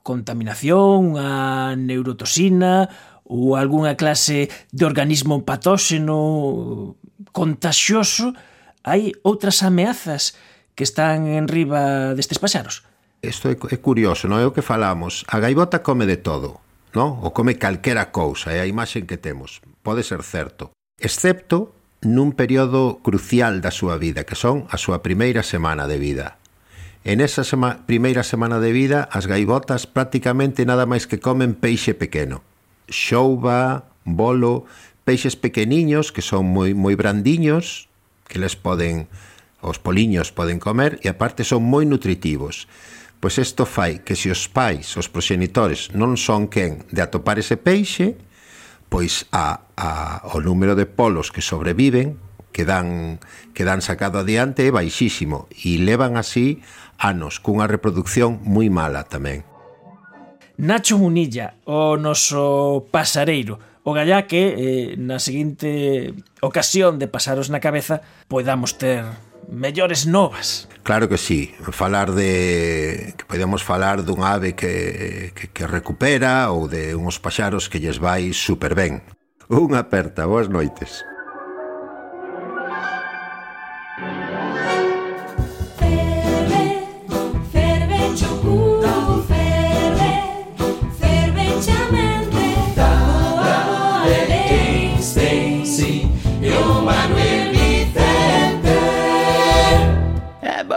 contaminación, 0.02 1.22
a 1.22 1.78
neurotoxina 1.78 2.90
ou 3.22 3.54
algunha 3.54 3.94
clase 3.94 4.50
de 4.74 4.82
organismo 4.82 5.46
patóxeno 5.46 6.98
contagioso, 7.32 8.34
hai 8.84 9.14
outras 9.24 9.62
ameazas 9.62 10.36
que 10.74 10.84
están 10.84 11.30
en 11.30 11.48
riba 11.48 12.12
destes 12.18 12.38
paxaros? 12.38 12.82
Isto 13.24 13.48
é, 13.48 13.56
é 13.56 13.78
curioso, 13.80 14.28
non 14.28 14.42
é 14.42 14.46
o 14.46 14.52
que 14.52 14.60
falamos. 14.60 15.24
A 15.32 15.40
gaivota 15.40 15.80
come 15.80 16.04
de 16.04 16.20
todo, 16.20 16.60
non? 16.92 17.24
O 17.24 17.32
come 17.32 17.56
calquera 17.56 18.12
cousa, 18.12 18.52
é 18.52 18.60
a 18.60 18.68
imaxe 18.68 19.08
que 19.08 19.16
temos. 19.16 19.64
Pode 19.80 20.04
ser 20.04 20.20
certo. 20.20 20.76
Excepto 21.00 21.72
nun 22.04 22.36
período 22.36 23.00
crucial 23.00 23.64
da 23.64 23.72
súa 23.72 23.96
vida, 23.96 24.28
que 24.28 24.36
son 24.36 24.68
a 24.68 24.76
súa 24.76 25.00
primeira 25.00 25.40
semana 25.40 25.88
de 25.88 25.96
vida. 25.96 26.36
En 27.04 27.20
esa 27.20 27.44
sema, 27.44 27.84
primeira 27.84 28.24
semana 28.24 28.60
de 28.60 28.72
vida, 28.72 29.08
as 29.12 29.28
gaivotas 29.28 29.88
prácticamente 29.88 30.68
nada 30.68 30.84
máis 30.84 31.08
que 31.08 31.20
comen 31.20 31.56
peixe 31.56 31.92
pequeno. 31.96 32.44
Xouba, 32.88 33.88
bolo, 34.04 34.68
peixes 35.04 35.36
pequeniños 35.36 36.10
que 36.10 36.24
son 36.24 36.48
moi 36.48 36.72
moi 36.72 36.96
brandiños, 36.96 37.92
que 38.26 38.40
les 38.40 38.56
poden 38.56 39.06
os 39.64 39.80
poliños 39.80 40.32
poden 40.32 40.60
comer 40.60 41.00
e 41.00 41.08
aparte 41.08 41.44
son 41.44 41.64
moi 41.64 41.84
nutritivos. 41.88 42.68
Pois 43.20 43.40
isto 43.40 43.64
fai 43.64 44.04
que 44.04 44.16
se 44.16 44.28
os 44.28 44.48
pais, 44.52 44.84
os 45.00 45.08
proxenitores, 45.08 45.92
non 45.96 46.20
son 46.20 46.52
quen 46.52 46.84
de 46.92 47.00
atopar 47.00 47.40
ese 47.40 47.56
peixe, 47.56 48.20
pois 48.92 49.24
a, 49.32 49.64
a, 49.80 49.88
o 50.36 50.44
número 50.44 50.76
de 50.76 50.84
polos 50.84 51.32
que 51.32 51.40
sobreviven, 51.40 52.20
que 52.52 52.68
dan, 52.68 53.18
que 53.56 53.64
dan 53.64 53.80
sacado 53.80 54.20
adiante 54.20 54.68
é 54.68 54.70
baixísimo 54.70 55.48
e 55.50 55.80
levan 55.80 56.20
así 56.20 56.60
anos 57.00 57.40
cunha 57.40 57.64
reproducción 57.64 58.44
moi 58.44 58.68
mala 58.68 59.08
tamén. 59.08 59.42
Nacho 60.60 61.00
Munilla, 61.00 61.58
o 61.66 61.98
noso 61.98 62.86
pasareiro, 62.94 63.58
o 63.84 63.92
gallá 63.92 64.24
que 64.24 64.42
eh, 64.56 64.88
na 64.96 65.20
seguinte 65.20 66.16
ocasión 66.40 66.96
de 66.96 67.06
pasaros 67.06 67.52
na 67.52 67.60
cabeza 67.60 68.00
podamos 68.32 68.80
ter 68.80 69.04
mellores 69.46 70.08
novas. 70.08 70.66
Claro 70.82 71.08
que 71.08 71.20
sí, 71.20 71.54
falar 71.70 72.12
de 72.12 73.12
que 73.16 73.24
podemos 73.28 73.62
falar 73.62 74.00
dun 74.00 74.24
ave 74.24 74.56
que, 74.56 75.32
que, 75.36 75.52
que 75.52 75.64
recupera 75.68 76.48
ou 76.48 76.64
de 76.64 76.96
uns 76.96 77.20
paxaros 77.20 77.68
que 77.68 77.80
lles 77.80 78.00
vai 78.00 78.32
super 78.32 78.72
ben. 78.72 79.04
Unha 79.52 79.84
aperta, 79.84 80.24
boas 80.24 80.48
noites. 80.48 81.04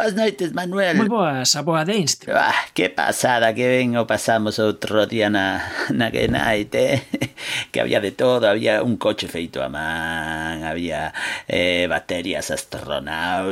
Boas 0.07 0.15
noites, 0.15 0.53
Manuel. 0.53 0.95
Moi 0.95 1.11
boas, 1.11 1.51
a 1.59 1.67
boa 1.67 1.83
deste. 1.83 2.31
Ah, 2.31 2.55
que 2.71 2.87
pasada 2.87 3.51
que 3.51 3.67
ben 3.67 3.99
o 3.99 4.07
pasamos 4.07 4.55
outro 4.55 5.03
día 5.03 5.27
na, 5.27 5.59
na 5.91 6.07
que 6.15 6.31
night, 6.31 6.71
eh? 6.79 7.03
que 7.75 7.83
había 7.83 7.99
de 7.99 8.15
todo, 8.15 8.47
había 8.47 8.87
un 8.87 8.95
coche 8.95 9.27
feito 9.27 9.59
a 9.59 9.67
man, 9.67 10.63
había 10.63 11.11
eh, 11.51 11.91
baterías 11.91 12.55
astronautas, 12.55 13.43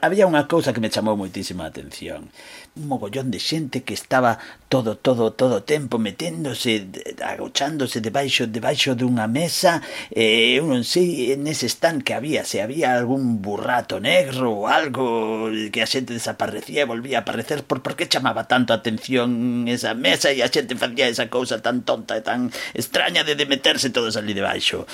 había 0.00 0.24
unha 0.24 0.48
cousa 0.48 0.72
que 0.72 0.80
me 0.80 0.88
chamou 0.88 1.20
moitísima 1.20 1.68
atención 1.68 2.32
un 2.78 2.86
mogollón 2.86 3.30
de 3.30 3.42
xente 3.42 3.82
que 3.82 3.92
estaba 3.92 4.38
todo, 4.68 4.96
todo, 4.96 5.32
todo 5.32 5.62
tempo 5.62 5.98
meténdose, 5.98 6.86
agochándose 7.24 8.00
debaixo, 8.00 8.46
debaixo 8.46 8.94
dunha 8.94 9.26
mesa, 9.26 9.82
e 10.14 10.54
eu 10.54 10.64
non 10.70 10.86
sei 10.86 11.34
nese 11.36 11.66
stand 11.66 12.06
que 12.06 12.14
había, 12.14 12.46
se 12.46 12.62
había 12.62 12.94
algún 12.94 13.42
burrato 13.42 13.98
negro 13.98 14.54
ou 14.54 14.70
algo 14.70 15.50
que 15.74 15.82
a 15.82 15.90
xente 15.90 16.14
desaparecía 16.14 16.86
e 16.86 16.90
volvía 16.90 17.20
a 17.20 17.26
aparecer, 17.26 17.66
por, 17.66 17.82
por 17.82 17.98
que 17.98 18.06
chamaba 18.06 18.46
tanto 18.46 18.70
a 18.70 18.78
atención 18.78 19.66
esa 19.66 19.98
mesa 19.98 20.30
e 20.30 20.40
a 20.40 20.48
xente 20.48 20.78
facía 20.78 21.10
esa 21.10 21.26
cousa 21.26 21.58
tan 21.58 21.82
tonta 21.82 22.14
e 22.14 22.22
tan 22.22 22.54
extraña 22.72 23.26
de, 23.26 23.34
de 23.34 23.44
meterse 23.50 23.90
todos 23.90 24.14
ali 24.14 24.32
debaixo. 24.32 24.86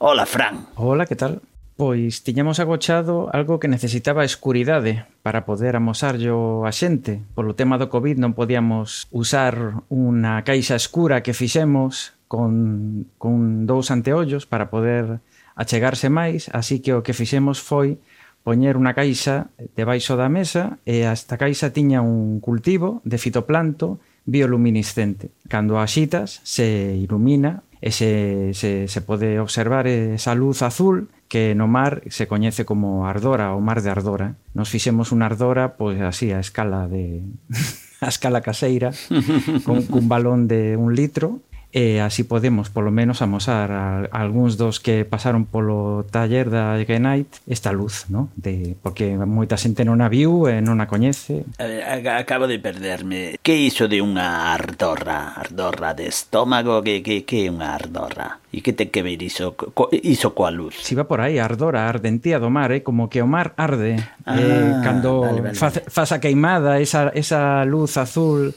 Hola, 0.00 0.24
Fran. 0.26 0.70
Hola, 0.76 1.06
que 1.06 1.16
tal? 1.16 1.42
Pois 1.78 2.26
tiñamos 2.26 2.58
agochado 2.58 3.30
algo 3.30 3.60
que 3.62 3.70
necesitaba 3.70 4.26
escuridade 4.26 5.06
para 5.22 5.46
poder 5.46 5.78
amosarlo 5.78 6.66
a 6.66 6.74
xente. 6.74 7.22
Polo 7.38 7.54
tema 7.54 7.78
do 7.78 7.86
COVID 7.86 8.18
non 8.18 8.34
podíamos 8.34 9.06
usar 9.14 9.86
unha 9.86 10.42
caixa 10.42 10.74
escura 10.74 11.22
que 11.22 11.38
fixemos 11.38 12.18
con, 12.26 13.06
con 13.14 13.62
dous 13.70 13.94
anteollos 13.94 14.42
para 14.42 14.74
poder 14.74 15.22
achegarse 15.54 16.10
máis, 16.10 16.50
así 16.50 16.82
que 16.82 16.98
o 16.98 17.06
que 17.06 17.14
fixemos 17.14 17.62
foi 17.62 18.02
poñer 18.42 18.74
unha 18.74 18.90
caixa 18.90 19.54
debaixo 19.78 20.18
da 20.18 20.26
mesa 20.26 20.82
e 20.82 21.06
esta 21.06 21.38
caixa 21.38 21.70
tiña 21.70 22.02
un 22.02 22.42
cultivo 22.42 23.06
de 23.06 23.22
fitoplanto 23.22 24.02
bioluminiscente. 24.26 25.30
Cando 25.46 25.78
axitas 25.78 26.42
se 26.42 26.98
ilumina 26.98 27.62
e 27.78 27.94
se, 27.94 28.50
se, 28.58 28.90
se 28.90 29.00
pode 29.06 29.38
observar 29.38 29.86
esa 29.86 30.34
luz 30.34 30.66
azul 30.66 31.06
que 31.28 31.54
no 31.54 31.68
mar 31.68 32.02
se 32.08 32.26
coñece 32.26 32.64
como 32.64 33.06
Ardora 33.06 33.52
ou 33.52 33.60
Mar 33.60 33.84
de 33.84 33.92
Ardora. 33.92 34.40
Nos 34.56 34.72
fixemos 34.72 35.12
unha 35.12 35.28
Ardora, 35.28 35.76
pois 35.76 36.00
así, 36.00 36.32
a 36.32 36.40
escala 36.40 36.88
de 36.88 37.22
a 38.04 38.08
escala 38.08 38.40
caseira, 38.40 38.96
con 39.68 39.84
cun 39.86 40.08
balón 40.08 40.48
de 40.48 40.74
un 40.74 40.96
litro, 40.96 41.44
e 41.68 42.00
así 42.00 42.24
podemos 42.24 42.72
polo 42.72 42.88
menos 42.88 43.20
amosar 43.20 43.68
a, 43.70 44.08
a 44.08 44.18
algúns 44.24 44.56
dos 44.56 44.80
que 44.80 45.04
pasaron 45.04 45.44
polo 45.44 46.08
taller 46.08 46.48
da 46.48 46.80
Ignite 46.80 47.44
esta 47.44 47.76
luz, 47.76 48.08
¿no? 48.08 48.32
de, 48.40 48.72
porque 48.80 49.20
moita 49.20 49.60
xente 49.60 49.84
non 49.84 50.00
a 50.00 50.08
viu 50.08 50.48
e 50.48 50.64
non 50.64 50.80
a 50.80 50.88
coñece. 50.88 51.44
Acabo 51.60 52.48
de 52.48 52.56
perderme. 52.56 53.36
Que 53.44 53.52
iso 53.60 53.84
de 53.84 54.00
unha 54.00 54.48
ardorra? 54.56 55.36
Ardorra 55.36 55.92
de 55.92 56.08
estómago? 56.08 56.80
Que, 56.80 57.04
que, 57.04 57.28
que 57.28 57.44
é 57.44 57.52
unha 57.52 57.76
ardorra? 57.76 58.40
E 58.48 58.64
que 58.64 58.72
ten 58.72 58.88
que 58.88 59.04
ver 59.04 59.20
iso, 59.20 59.52
co, 59.52 59.92
iso 59.92 60.32
coa 60.32 60.48
luz? 60.48 60.80
Si 60.80 60.96
va 60.96 61.04
por 61.04 61.20
aí, 61.20 61.36
ardora, 61.36 61.84
ardentía 61.84 62.40
do 62.40 62.48
mar, 62.48 62.72
é 62.72 62.80
eh? 62.80 62.82
como 62.82 63.12
que 63.12 63.20
o 63.20 63.28
mar 63.28 63.52
arde. 63.60 64.00
Eh, 64.00 64.24
ah, 64.24 64.40
eh, 64.40 64.72
cando 64.80 65.20
vale, 65.20 65.52
vale, 65.52 65.58
faz, 65.58 65.84
faz 65.84 66.16
a 66.16 66.18
queimada, 66.18 66.80
esa, 66.80 67.12
esa 67.12 67.60
luz 67.68 68.00
azul 68.00 68.56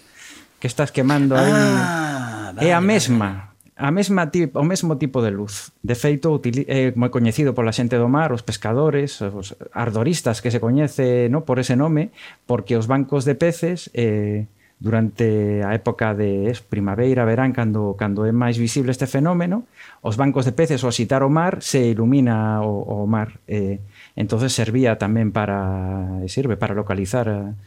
que 0.61 0.69
estás 0.69 0.93
quemando 0.93 1.33
aí. 1.33 1.49
Ah, 1.49 2.53
vale, 2.53 2.69
é 2.69 2.73
a 2.73 2.79
mesma. 2.79 3.49
Vale. 3.49 3.51
A 3.81 3.89
mesma 3.89 4.29
tipo 4.29 4.61
o 4.61 4.63
mesmo 4.63 4.95
tipo 5.01 5.25
de 5.25 5.33
luz. 5.33 5.73
De 5.81 5.97
feito, 5.97 6.37
é 6.69 6.93
moi 6.93 7.09
coñecido 7.09 7.57
pola 7.57 7.73
xente 7.73 7.97
do 7.97 8.05
mar, 8.05 8.29
os 8.29 8.45
pescadores, 8.45 9.25
os 9.25 9.57
ardoristas 9.73 10.37
que 10.37 10.53
se 10.53 10.61
coñece 10.61 11.33
no 11.33 11.41
por 11.49 11.57
ese 11.57 11.73
nome, 11.73 12.13
porque 12.45 12.77
os 12.77 12.85
bancos 12.85 13.25
de 13.25 13.33
peces 13.33 13.89
eh, 13.97 14.45
durante 14.77 15.65
a 15.65 15.73
época 15.73 16.13
de 16.13 16.49
es, 16.53 16.61
primavera, 16.61 17.25
verán, 17.25 17.53
cando, 17.53 17.97
cando 17.97 18.29
é 18.29 18.33
máis 18.33 18.61
visible 18.61 18.93
este 18.93 19.09
fenómeno, 19.09 19.65
os 20.05 20.13
bancos 20.13 20.45
de 20.45 20.53
peces 20.53 20.85
ao 20.85 20.93
xitar 20.93 21.25
o 21.25 21.33
mar 21.33 21.65
se 21.65 21.81
ilumina 21.89 22.61
o, 22.61 22.85
o 22.85 23.09
mar. 23.09 23.41
Eh, 23.49 23.81
entonces 24.13 24.53
servía 24.53 25.01
tamén 25.01 25.33
para 25.33 26.21
sirve 26.29 26.53
para 26.53 26.77
localizar 26.77 27.57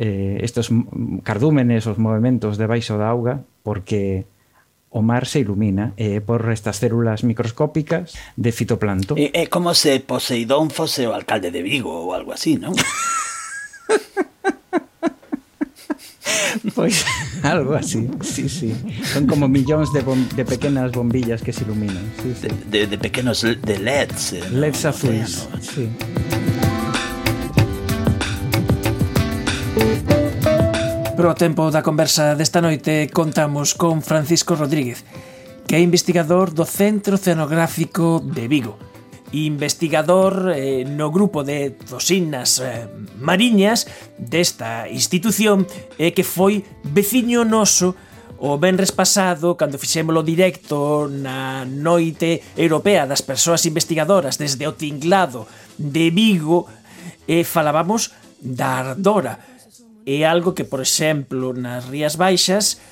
eh, 0.00 0.40
estes 0.40 0.72
cardúmenes, 1.22 1.84
os 1.84 2.00
movimentos 2.00 2.56
debaixo 2.56 2.96
da 2.96 3.12
auga, 3.12 3.44
porque 3.60 4.24
o 4.88 5.04
mar 5.04 5.28
se 5.28 5.44
ilumina 5.44 5.92
eh, 6.00 6.24
por 6.24 6.48
estas 6.48 6.80
células 6.80 7.22
microscópicas 7.22 8.16
de 8.34 8.50
fitoplancton. 8.50 9.20
É, 9.20 9.44
é 9.44 9.46
como 9.46 9.76
se 9.76 10.00
Poseidón 10.00 10.72
fose 10.72 11.04
o 11.04 11.12
alcalde 11.12 11.52
de 11.52 11.60
Vigo 11.60 11.92
ou 11.92 12.16
algo 12.16 12.32
así, 12.32 12.56
non? 12.56 12.72
Pois 16.74 17.04
algo 17.42 17.74
así, 17.74 18.08
sí, 18.22 18.48
sí. 18.48 18.74
Son 19.04 19.26
como 19.26 19.48
millóns 19.48 19.92
de, 19.92 20.00
bom, 20.02 20.18
de 20.34 20.44
pequenas 20.44 20.92
bombillas 20.92 21.42
que 21.42 21.52
se 21.52 21.64
iluminan. 21.64 22.10
Sí, 22.22 22.34
sí. 22.40 22.48
De, 22.66 22.78
de, 22.80 22.86
de 22.86 22.98
pequenos 22.98 23.42
de 23.42 23.78
LEDs. 23.78 24.32
Eh, 24.32 24.50
LEDs 24.50 24.84
azuis, 24.84 25.48
sí. 25.60 25.88
Para 31.20 31.32
o 31.32 31.34
tempo 31.36 31.68
da 31.68 31.84
conversa 31.84 32.32
desta 32.32 32.64
noite 32.64 33.12
contamos 33.12 33.76
con 33.76 34.00
Francisco 34.00 34.56
Rodríguez, 34.56 35.04
que 35.68 35.76
é 35.76 35.80
investigador 35.84 36.48
do 36.48 36.64
Centro 36.64 37.20
Oceanográfico 37.20 38.24
de 38.24 38.48
Vigo. 38.48 38.80
Investigador 39.36 40.48
eh, 40.48 40.88
no 40.88 41.12
grupo 41.12 41.44
de 41.44 41.76
tosinas 41.76 42.56
eh, 42.64 42.88
mariñas 43.20 43.84
desta 44.16 44.88
institución 44.88 45.68
eh, 46.00 46.16
que 46.16 46.24
foi 46.24 46.64
veciño 46.88 47.44
noso 47.44 48.00
O 48.40 48.56
venres 48.56 48.88
pasado, 48.88 49.60
cando 49.60 49.76
fixémolo 49.76 50.24
directo 50.24 51.04
na 51.04 51.68
noite 51.68 52.40
europea 52.56 53.04
das 53.04 53.20
persoas 53.20 53.68
investigadoras 53.68 54.40
desde 54.40 54.64
o 54.64 54.72
tinglado 54.72 55.44
de 55.76 56.08
Vigo, 56.08 56.64
e 57.28 57.44
falábamos 57.44 58.16
da 58.40 58.96
ardora, 58.96 59.49
é 60.18 60.26
algo 60.26 60.56
que, 60.56 60.66
por 60.66 60.82
exemplo, 60.82 61.54
nas 61.54 61.86
Rías 61.86 62.18
Baixas 62.18 62.82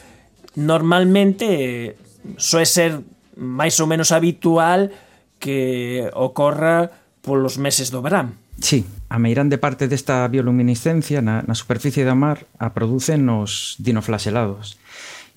normalmente 0.54 1.46
eh, 1.46 1.96
soe 2.38 2.66
ser 2.66 3.02
máis 3.34 3.78
ou 3.82 3.90
menos 3.90 4.14
habitual 4.14 4.90
que 5.38 6.06
ocorra 6.14 6.90
polos 7.22 7.58
meses 7.58 7.90
do 7.90 8.02
verán. 8.02 8.38
Sí, 8.58 8.82
a 9.08 9.18
meirande 9.22 9.58
parte 9.58 9.86
desta 9.86 10.26
bioluminiscencia 10.26 11.22
na, 11.22 11.46
na 11.46 11.54
superficie 11.54 12.02
da 12.02 12.18
mar 12.18 12.42
a 12.58 12.74
producen 12.74 13.30
os 13.30 13.78
dinoflaselados 13.78 14.76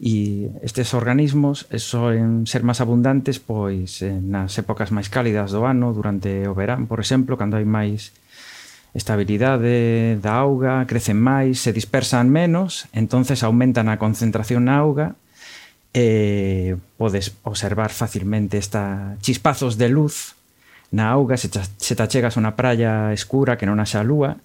e 0.01 0.49
estes 0.65 0.97
organismos 0.97 1.69
soen 1.77 2.49
ser 2.49 2.65
máis 2.65 2.81
abundantes 2.81 3.37
pois 3.37 4.01
eh, 4.01 4.17
nas 4.17 4.57
épocas 4.57 4.89
máis 4.89 5.13
cálidas 5.13 5.53
do 5.53 5.61
ano, 5.69 5.93
durante 5.93 6.49
o 6.49 6.57
verán, 6.57 6.89
por 6.89 6.97
exemplo, 6.97 7.37
cando 7.37 7.61
hai 7.61 7.69
máis 7.69 8.09
estabilidade 8.91 10.19
da 10.19 10.43
auga, 10.43 10.83
crecen 10.87 11.15
máis, 11.15 11.63
se 11.63 11.71
dispersan 11.71 12.27
menos, 12.27 12.91
entonces 12.91 13.43
aumentan 13.43 13.87
a 13.87 13.95
concentración 13.95 14.67
na 14.67 14.83
auga 14.83 15.15
e 15.91 16.75
podes 16.95 17.35
observar 17.43 17.91
facilmente 17.91 18.55
esta 18.55 19.15
chispazos 19.19 19.75
de 19.75 19.91
luz 19.91 20.39
na 20.91 21.11
auga 21.11 21.35
se, 21.35 21.51
se 21.51 21.93
te 21.95 22.03
achegas 22.03 22.35
a 22.35 22.39
unha 22.39 22.55
praia 22.55 23.11
escura 23.11 23.59
que 23.59 23.67
non 23.67 23.79
haxa 23.79 24.03
lúa 24.03 24.39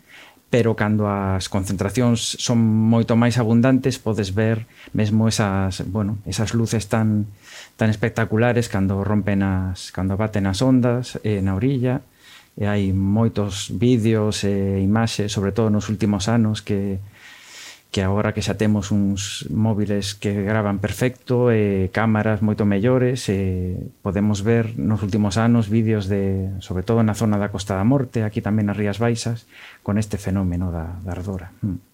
pero 0.51 0.79
cando 0.79 1.11
as 1.11 1.51
concentracións 1.51 2.39
son 2.39 2.63
moito 2.63 3.19
máis 3.19 3.39
abundantes 3.39 3.99
podes 3.99 4.31
ver 4.35 4.67
mesmo 4.95 5.27
esas, 5.27 5.83
bueno, 5.87 6.19
esas 6.27 6.55
luces 6.55 6.87
tan 6.87 7.31
tan 7.79 7.91
espectaculares 7.91 8.71
cando 8.71 9.03
rompen 9.03 9.43
as 9.43 9.91
cando 9.91 10.19
baten 10.19 10.47
as 10.51 10.63
ondas 10.63 11.19
eh, 11.23 11.43
na 11.43 11.55
orilla 11.55 12.03
e 12.57 12.65
hai 12.65 12.91
moitos 12.97 13.69
vídeos 13.69 14.43
e 14.49 14.81
imaxes, 14.81 15.29
sobre 15.29 15.53
todo 15.53 15.69
nos 15.69 15.93
últimos 15.93 16.25
anos, 16.33 16.65
que, 16.65 16.99
que 17.93 18.01
agora 18.01 18.33
que 18.33 18.41
xa 18.41 18.57
temos 18.57 18.89
uns 18.89 19.45
móviles 19.53 20.17
que 20.17 20.33
gravan 20.33 20.81
perfecto 20.81 21.53
e 21.53 21.93
cámaras 21.93 22.41
moito 22.41 22.65
mellores 22.65 23.29
e 23.29 23.77
podemos 24.01 24.41
ver 24.41 24.73
nos 24.81 25.05
últimos 25.05 25.37
anos 25.37 25.69
vídeos 25.69 26.09
de, 26.09 26.49
sobre 26.65 26.83
todo 26.83 27.05
na 27.05 27.13
zona 27.13 27.37
da 27.37 27.53
Costa 27.53 27.77
da 27.77 27.85
Morte, 27.85 28.25
aquí 28.25 28.41
tamén 28.41 28.67
nas 28.67 28.77
Rías 28.81 28.97
Baixas, 28.97 29.45
con 29.85 30.01
este 30.01 30.17
fenómeno 30.17 30.73
da, 30.73 30.97
da 31.05 31.13
ardora. 31.13 31.53
Mm. 31.61 31.86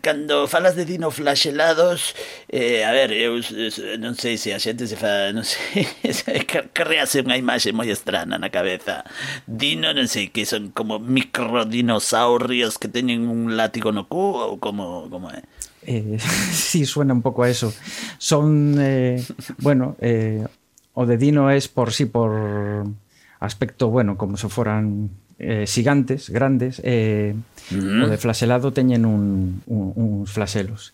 Cando 0.00 0.46
falas 0.46 0.76
de 0.76 0.84
dinoflaxelados, 0.84 2.14
eh, 2.48 2.84
a 2.84 2.92
ver, 2.92 3.10
eh, 3.10 3.26
eu 3.26 3.38
eh, 3.38 3.98
non 3.98 4.14
sei 4.14 4.38
se 4.38 4.54
a 4.54 4.58
xente 4.62 4.86
se 4.86 4.94
fa, 4.94 5.34
non 5.34 5.42
sei, 5.42 5.90
crease 6.70 7.18
unha 7.18 7.34
imaxe 7.34 7.74
moi 7.74 7.90
estrana 7.90 8.38
na 8.38 8.52
cabeza. 8.52 9.02
Dino, 9.44 9.90
non 9.90 10.06
sei, 10.06 10.30
que 10.30 10.46
son 10.46 10.70
como 10.70 11.02
microdinosaurios 11.02 12.78
que 12.78 12.86
teñen 12.86 13.26
un 13.26 13.58
látigo 13.58 13.90
no 13.90 14.06
cu 14.06 14.38
ou 14.38 14.62
como, 14.62 15.10
como 15.10 15.34
é? 15.34 15.42
Eh, 15.82 16.18
sí, 16.52 16.86
suena 16.86 17.10
un 17.10 17.22
pouco 17.22 17.42
a 17.42 17.50
eso. 17.50 17.74
Son, 18.18 18.76
eh, 18.78 19.18
bueno, 19.58 19.96
eh, 19.98 20.46
o 20.94 21.06
de 21.06 21.16
dino 21.18 21.50
es 21.50 21.66
por 21.66 21.90
sí, 21.90 22.06
por 22.06 22.86
aspecto, 23.40 23.88
bueno, 23.88 24.16
como 24.16 24.36
se 24.36 24.48
foran 24.48 25.10
eh, 25.38 25.66
xigantes, 25.66 26.30
grandes, 26.30 26.82
eh, 26.84 27.34
mm. 27.70 28.02
o 28.02 28.06
de 28.10 28.18
flaselado 28.18 28.74
teñen 28.74 29.06
un, 29.06 29.62
un, 29.66 29.94
uns 29.94 30.30
flaselos. 30.30 30.92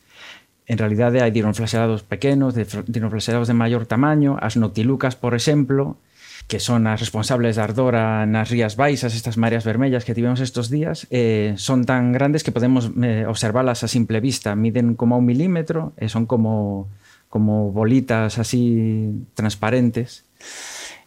En 0.65 0.81
realidade 0.81 1.21
hai 1.21 1.29
dinoflaselados 1.29 2.05
pequenos, 2.05 2.57
de, 2.57 2.65
dinoflaxelados 2.89 3.49
de 3.49 3.57
maior 3.57 3.85
tamaño, 3.85 4.41
as 4.41 4.57
notilucas, 4.57 5.13
por 5.13 5.37
exemplo, 5.37 6.01
que 6.49 6.61
son 6.61 6.85
as 6.89 7.01
responsables 7.01 7.57
da 7.57 7.65
ardora 7.65 8.25
nas 8.29 8.49
rías 8.53 8.77
baixas, 8.77 9.17
estas 9.17 9.37
mareas 9.37 9.65
vermellas 9.65 10.05
que 10.05 10.17
tivemos 10.17 10.41
estos 10.41 10.69
días, 10.69 11.09
eh, 11.09 11.57
son 11.57 11.85
tan 11.85 12.13
grandes 12.13 12.45
que 12.45 12.53
podemos 12.53 12.93
eh, 13.01 13.25
observalas 13.29 13.85
a 13.85 13.89
simple 13.89 14.21
vista. 14.21 14.57
Miden 14.57 14.97
como 14.97 15.17
un 15.17 15.25
milímetro 15.25 15.93
e 15.97 16.05
eh, 16.05 16.09
son 16.09 16.25
como, 16.25 16.89
como 17.33 17.73
bolitas 17.73 18.37
así 18.37 19.25
transparentes. 19.33 20.25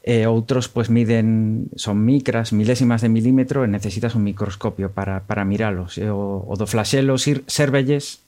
Eh, 0.08 0.24
outros 0.24 0.72
pois 0.72 0.88
miden 0.88 1.68
son 1.76 2.00
micras, 2.00 2.56
milésimas 2.56 3.04
de 3.04 3.12
milímetro 3.12 3.68
e 3.68 3.68
necesitas 3.68 4.16
un 4.16 4.24
microscopio 4.24 4.96
para, 4.96 5.28
para 5.28 5.44
miralos. 5.44 6.00
E 6.00 6.08
o, 6.08 6.48
o 6.48 6.54
do 6.56 6.64
flaxelo 6.64 7.20
sir, 7.20 7.44
servelles 7.44 8.24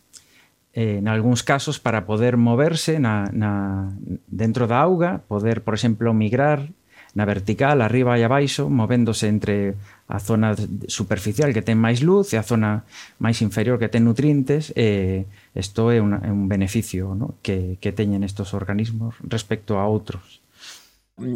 eh, 0.76 1.00
en 1.00 1.08
algúns 1.08 1.40
casos 1.40 1.80
para 1.80 2.04
poder 2.04 2.36
moverse 2.36 3.00
na, 3.00 3.32
na, 3.32 3.96
dentro 4.28 4.68
da 4.68 4.84
auga, 4.84 5.24
poder, 5.32 5.64
por 5.64 5.72
exemplo, 5.72 6.12
migrar 6.12 6.68
na 7.16 7.24
vertical, 7.24 7.80
arriba 7.80 8.20
e 8.20 8.28
abaixo, 8.28 8.68
movéndose 8.68 9.32
entre 9.32 9.80
a 10.12 10.20
zona 10.20 10.60
superficial 10.92 11.56
que 11.56 11.64
ten 11.64 11.80
máis 11.80 12.04
luz 12.04 12.36
e 12.36 12.38
a 12.38 12.44
zona 12.44 12.84
máis 13.24 13.40
inferior 13.40 13.80
que 13.80 13.88
ten 13.88 14.04
nutrientes, 14.04 14.76
e 14.76 15.24
isto 15.56 15.96
é, 15.96 16.04
un, 16.04 16.12
é 16.12 16.28
un 16.28 16.52
beneficio 16.52 17.16
¿no? 17.16 17.40
que, 17.40 17.80
que 17.80 17.96
teñen 17.96 18.28
estos 18.28 18.52
organismos 18.52 19.16
respecto 19.24 19.80
a 19.80 19.88
outros 19.88 20.39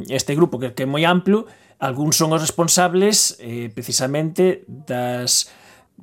este 0.09 0.35
grupo 0.35 0.59
que, 0.59 0.73
que 0.73 0.83
é 0.83 0.89
moi 0.89 1.03
amplo, 1.05 1.45
algúns 1.79 2.15
son 2.15 2.31
os 2.31 2.41
responsables 2.41 3.35
eh, 3.39 3.69
precisamente 3.73 4.63
das 4.67 5.51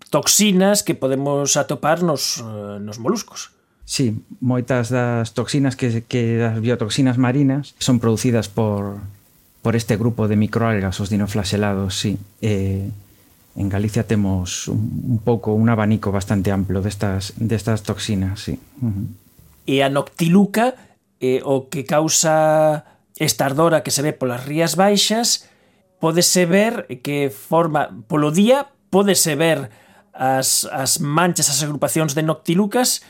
toxinas 0.09 0.83
que 0.83 0.95
podemos 0.95 1.57
atopar 1.57 2.03
nos, 2.03 2.39
eh, 2.41 2.79
nos 2.81 2.99
moluscos. 2.99 3.53
Sí, 3.91 4.23
moitas 4.39 4.87
das 4.89 5.35
toxinas 5.35 5.75
que, 5.75 6.07
que 6.07 6.39
das 6.39 6.63
biotoxinas 6.63 7.19
marinas 7.19 7.75
son 7.83 7.99
producidas 7.99 8.47
por, 8.47 9.03
por 9.63 9.75
este 9.75 9.97
grupo 9.99 10.29
de 10.31 10.39
microalgas, 10.39 11.01
os 11.03 11.11
dinoflaxelados, 11.11 11.99
sí. 11.99 12.15
Eh, 12.39 12.87
en 13.57 13.69
Galicia 13.69 14.07
temos 14.07 14.69
un, 14.69 15.19
un 15.19 15.19
pouco 15.19 15.59
un 15.59 15.69
abanico 15.69 16.15
bastante 16.15 16.55
amplo 16.55 16.87
destas, 16.87 17.35
destas 17.37 17.83
toxinas, 17.83 18.39
sí. 18.39 18.63
Uh 18.79 18.95
-huh. 18.95 19.07
E 19.67 19.83
a 19.83 19.91
noctiluca, 19.91 20.79
eh, 21.19 21.43
o 21.45 21.67
que 21.69 21.85
causa 21.85 22.85
Esta 23.17 23.47
ardora 23.47 23.83
que 23.83 23.91
se 23.91 24.03
ve 24.03 24.13
polas 24.13 24.47
rías 24.47 24.77
baixas 24.77 25.49
podese 26.01 26.47
ver 26.47 26.87
que 27.05 27.31
forma 27.31 27.91
polo 28.09 28.31
día 28.33 28.73
podese 28.89 29.37
ver 29.37 29.71
as, 30.13 30.65
as 30.67 31.01
manchas, 31.01 31.49
as 31.49 31.63
agrupacións 31.63 32.17
de 32.17 32.25
noctilucas 32.25 33.05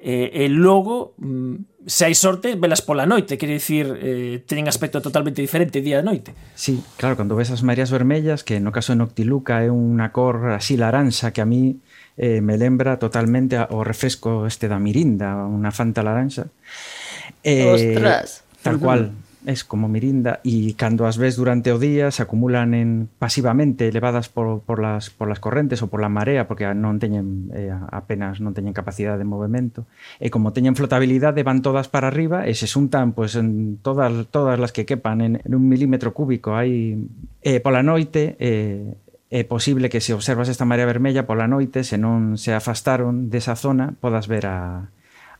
e, 0.00 0.32
e 0.32 0.48
logo 0.48 1.14
mm, 1.20 1.84
se 1.84 2.08
hai 2.08 2.16
sorte 2.16 2.56
velas 2.56 2.80
pola 2.80 3.04
noite 3.04 3.36
quere 3.36 3.56
dicir, 3.56 3.92
eh, 4.00 4.40
teñen 4.48 4.68
aspecto 4.68 5.04
totalmente 5.04 5.44
diferente 5.44 5.84
día 5.84 6.00
e 6.00 6.04
noite. 6.04 6.32
Sí, 6.56 6.80
claro, 6.96 7.16
cando 7.20 7.36
ves 7.36 7.52
as 7.52 7.60
mareas 7.60 7.92
vermellas 7.92 8.44
que 8.44 8.60
no 8.60 8.72
caso 8.72 8.96
de 8.96 9.00
Noctiluca 9.00 9.60
é 9.60 9.68
unha 9.68 10.12
cor 10.12 10.56
así 10.56 10.80
laranxa 10.80 11.36
que 11.36 11.44
a 11.44 11.48
mí 11.48 11.80
eh, 12.16 12.40
me 12.40 12.56
lembra 12.56 12.96
totalmente 12.96 13.60
o 13.72 13.84
refresco 13.84 14.48
este 14.48 14.68
da 14.68 14.80
Mirinda, 14.80 15.44
unha 15.44 15.72
fanta 15.72 16.00
laranxa. 16.00 16.48
Eh, 17.44 17.68
Ostras. 17.68 18.44
Tal 18.60 18.76
cual, 18.76 19.16
es 19.46 19.64
como 19.64 19.88
mirinda 19.88 20.40
e 20.44 20.76
cando 20.76 21.08
as 21.08 21.16
ves 21.16 21.36
durante 21.40 21.72
o 21.72 21.80
día 21.80 22.12
se 22.12 22.20
acumulan 22.20 22.76
en 22.76 23.08
pasivamente 23.18 23.88
elevadas 23.88 24.28
por, 24.28 24.60
por, 24.60 24.80
las, 24.80 25.08
por 25.08 25.28
las 25.28 25.40
correntes 25.40 25.80
ou 25.80 25.88
por 25.88 26.04
la 26.04 26.12
marea 26.12 26.44
porque 26.44 26.68
non 26.76 27.00
teñen 27.00 27.48
eh, 27.56 27.72
apenas 27.72 28.44
non 28.44 28.52
teñen 28.52 28.76
capacidade 28.76 29.16
de 29.16 29.28
movimento 29.28 29.88
e 30.20 30.28
como 30.28 30.52
teñen 30.52 30.76
flotabilidade 30.76 31.40
van 31.40 31.64
todas 31.64 31.88
para 31.88 32.12
arriba 32.12 32.44
e 32.44 32.52
se 32.52 32.68
xuntan 32.68 33.16
pues, 33.16 33.32
en 33.32 33.80
todas, 33.80 34.12
todas 34.28 34.60
las 34.60 34.76
que 34.76 34.84
quepan 34.84 35.24
en, 35.24 35.32
en 35.40 35.52
un 35.56 35.64
milímetro 35.64 36.12
cúbico 36.12 36.52
hai 36.52 37.00
eh, 37.40 37.64
pola 37.64 37.80
noite 37.80 38.36
eh, 38.36 38.92
é 39.30 39.46
posible 39.46 39.88
que 39.88 40.02
se 40.02 40.12
observas 40.12 40.50
esta 40.50 40.66
marea 40.66 40.90
vermella 40.90 41.22
pola 41.22 41.46
noite, 41.46 41.86
se 41.86 41.94
non 41.94 42.34
se 42.34 42.50
afastaron 42.50 43.30
desa 43.30 43.54
zona, 43.54 43.94
podas 44.02 44.26
ver 44.26 44.50
a, 44.50 44.90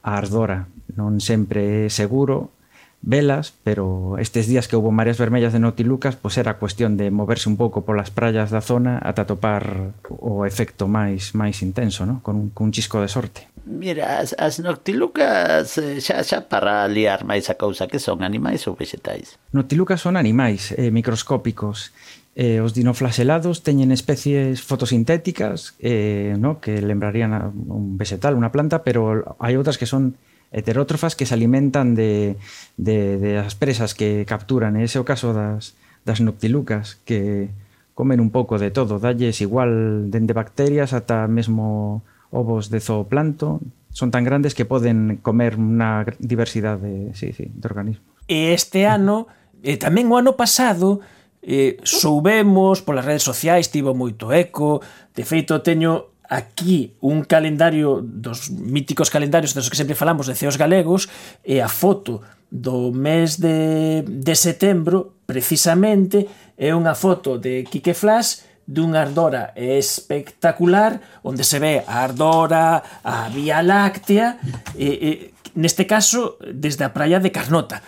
a 0.07 0.11
ardora. 0.15 0.71
Non 0.95 1.19
sempre 1.19 1.91
é 1.91 1.91
seguro 1.91 2.55
velas, 3.03 3.55
pero 3.65 4.19
estes 4.19 4.47
días 4.47 4.69
que 4.69 4.77
houve 4.77 4.93
mareas 4.93 5.17
vermellas 5.17 5.53
de 5.53 5.61
Notilucas, 5.61 6.17
pois 6.17 6.37
era 6.37 6.61
cuestión 6.61 7.01
de 7.01 7.11
moverse 7.11 7.49
un 7.49 7.57
pouco 7.57 7.85
polas 7.89 8.13
praias 8.13 8.53
da 8.53 8.61
zona 8.61 9.01
ata 9.01 9.25
topar 9.25 9.97
o 10.09 10.45
efecto 10.45 10.85
máis 10.85 11.33
máis 11.33 11.65
intenso, 11.65 12.05
¿no? 12.05 12.21
con, 12.21 12.37
un, 12.37 12.47
con 12.53 12.69
un 12.69 12.73
chisco 12.77 13.01
de 13.01 13.09
sorte. 13.09 13.49
Mira, 13.65 14.21
as, 14.21 14.37
as 14.37 14.61
noctilucas 14.61 15.81
eh, 15.81 16.01
xa, 16.05 16.21
xa 16.21 16.45
para 16.45 16.85
liar 16.89 17.25
máis 17.25 17.49
a 17.49 17.57
cousa 17.57 17.89
que 17.89 18.01
son 18.01 18.21
animais 18.21 18.69
ou 18.69 18.77
vegetais? 18.77 19.41
Noctilucas 19.57 20.05
son 20.05 20.21
animais 20.21 20.77
eh, 20.77 20.93
microscópicos 20.93 21.97
eh, 22.37 22.61
os 22.61 22.77
dinoflaselados 22.77 23.65
teñen 23.65 23.91
especies 23.93 24.61
fotosintéticas 24.61 25.75
eh, 25.81 26.37
no? 26.39 26.61
que 26.61 26.81
lembrarían 26.85 27.33
a 27.33 27.49
un 27.49 27.97
vegetal, 27.97 28.37
unha 28.37 28.53
planta, 28.53 28.85
pero 28.85 29.37
hai 29.41 29.57
outras 29.57 29.81
que 29.81 29.89
son 29.89 30.21
heterótrofas 30.53 31.15
que 31.15 31.27
se 31.27 31.35
alimentan 31.35 31.95
de, 31.95 32.37
de, 32.77 33.19
de 33.19 33.39
as 33.39 33.55
presas 33.55 33.95
que 33.95 34.27
capturan. 34.27 34.75
E 34.77 34.85
ese 34.85 34.99
é 34.99 35.03
o 35.03 35.09
caso 35.09 35.31
das, 35.31 35.79
das 36.03 36.19
noctilucas 36.19 36.99
que 37.07 37.51
comen 37.95 38.19
un 38.19 38.31
pouco 38.33 38.57
de 38.59 38.71
todo, 38.73 38.99
dalles 38.99 39.45
igual 39.45 40.09
dende 40.09 40.33
bacterias 40.33 40.97
ata 40.97 41.29
mesmo 41.29 42.01
ovos 42.33 42.73
de 42.73 42.81
zooplancton, 42.81 43.61
son 43.93 44.11
tan 44.11 44.25
grandes 44.25 44.55
que 44.55 44.65
poden 44.65 45.19
comer 45.21 45.59
unha 45.59 46.07
diversidade 46.17 47.13
sí, 47.13 47.35
sí, 47.35 47.51
de 47.51 47.65
organismos. 47.67 48.07
E 48.31 48.55
este 48.55 48.87
ano, 48.87 49.29
e 49.61 49.77
tamén 49.77 50.09
o 50.09 50.17
ano 50.17 50.39
pasado, 50.39 51.05
eh, 51.43 51.77
soubemos 51.83 52.81
polas 52.81 53.05
redes 53.05 53.27
sociais, 53.27 53.69
tivo 53.69 53.93
moito 53.93 54.31
eco, 54.31 54.81
de 55.13 55.27
feito 55.27 55.61
teño 55.61 56.15
aquí 56.31 56.95
un 57.03 57.27
calendario 57.27 57.99
dos 58.01 58.51
míticos 58.55 59.11
calendarios 59.11 59.53
dos 59.53 59.69
que 59.69 59.77
sempre 59.77 59.99
falamos 59.99 60.31
de 60.31 60.39
ceos 60.39 60.55
galegos 60.55 61.11
e 61.43 61.59
a 61.59 61.67
foto 61.67 62.23
do 62.47 62.95
mes 62.95 63.43
de, 63.43 64.07
de 64.07 64.35
setembro 64.39 65.19
precisamente 65.27 66.31
é 66.55 66.71
unha 66.71 66.95
foto 66.95 67.35
de 67.35 67.67
Quique 67.67 67.99
Flash 67.99 68.47
dunha 68.63 69.03
ardora 69.03 69.51
espectacular 69.59 71.03
onde 71.27 71.43
se 71.43 71.59
ve 71.59 71.83
a 71.83 72.07
ardora, 72.07 73.03
a 73.03 73.27
Vía 73.27 73.59
Láctea 73.59 74.39
e, 74.79 74.87
e, 74.87 75.11
neste 75.59 75.83
caso 75.83 76.39
desde 76.47 76.87
a 76.87 76.95
praia 76.95 77.19
de 77.19 77.35
Carnota. 77.35 77.83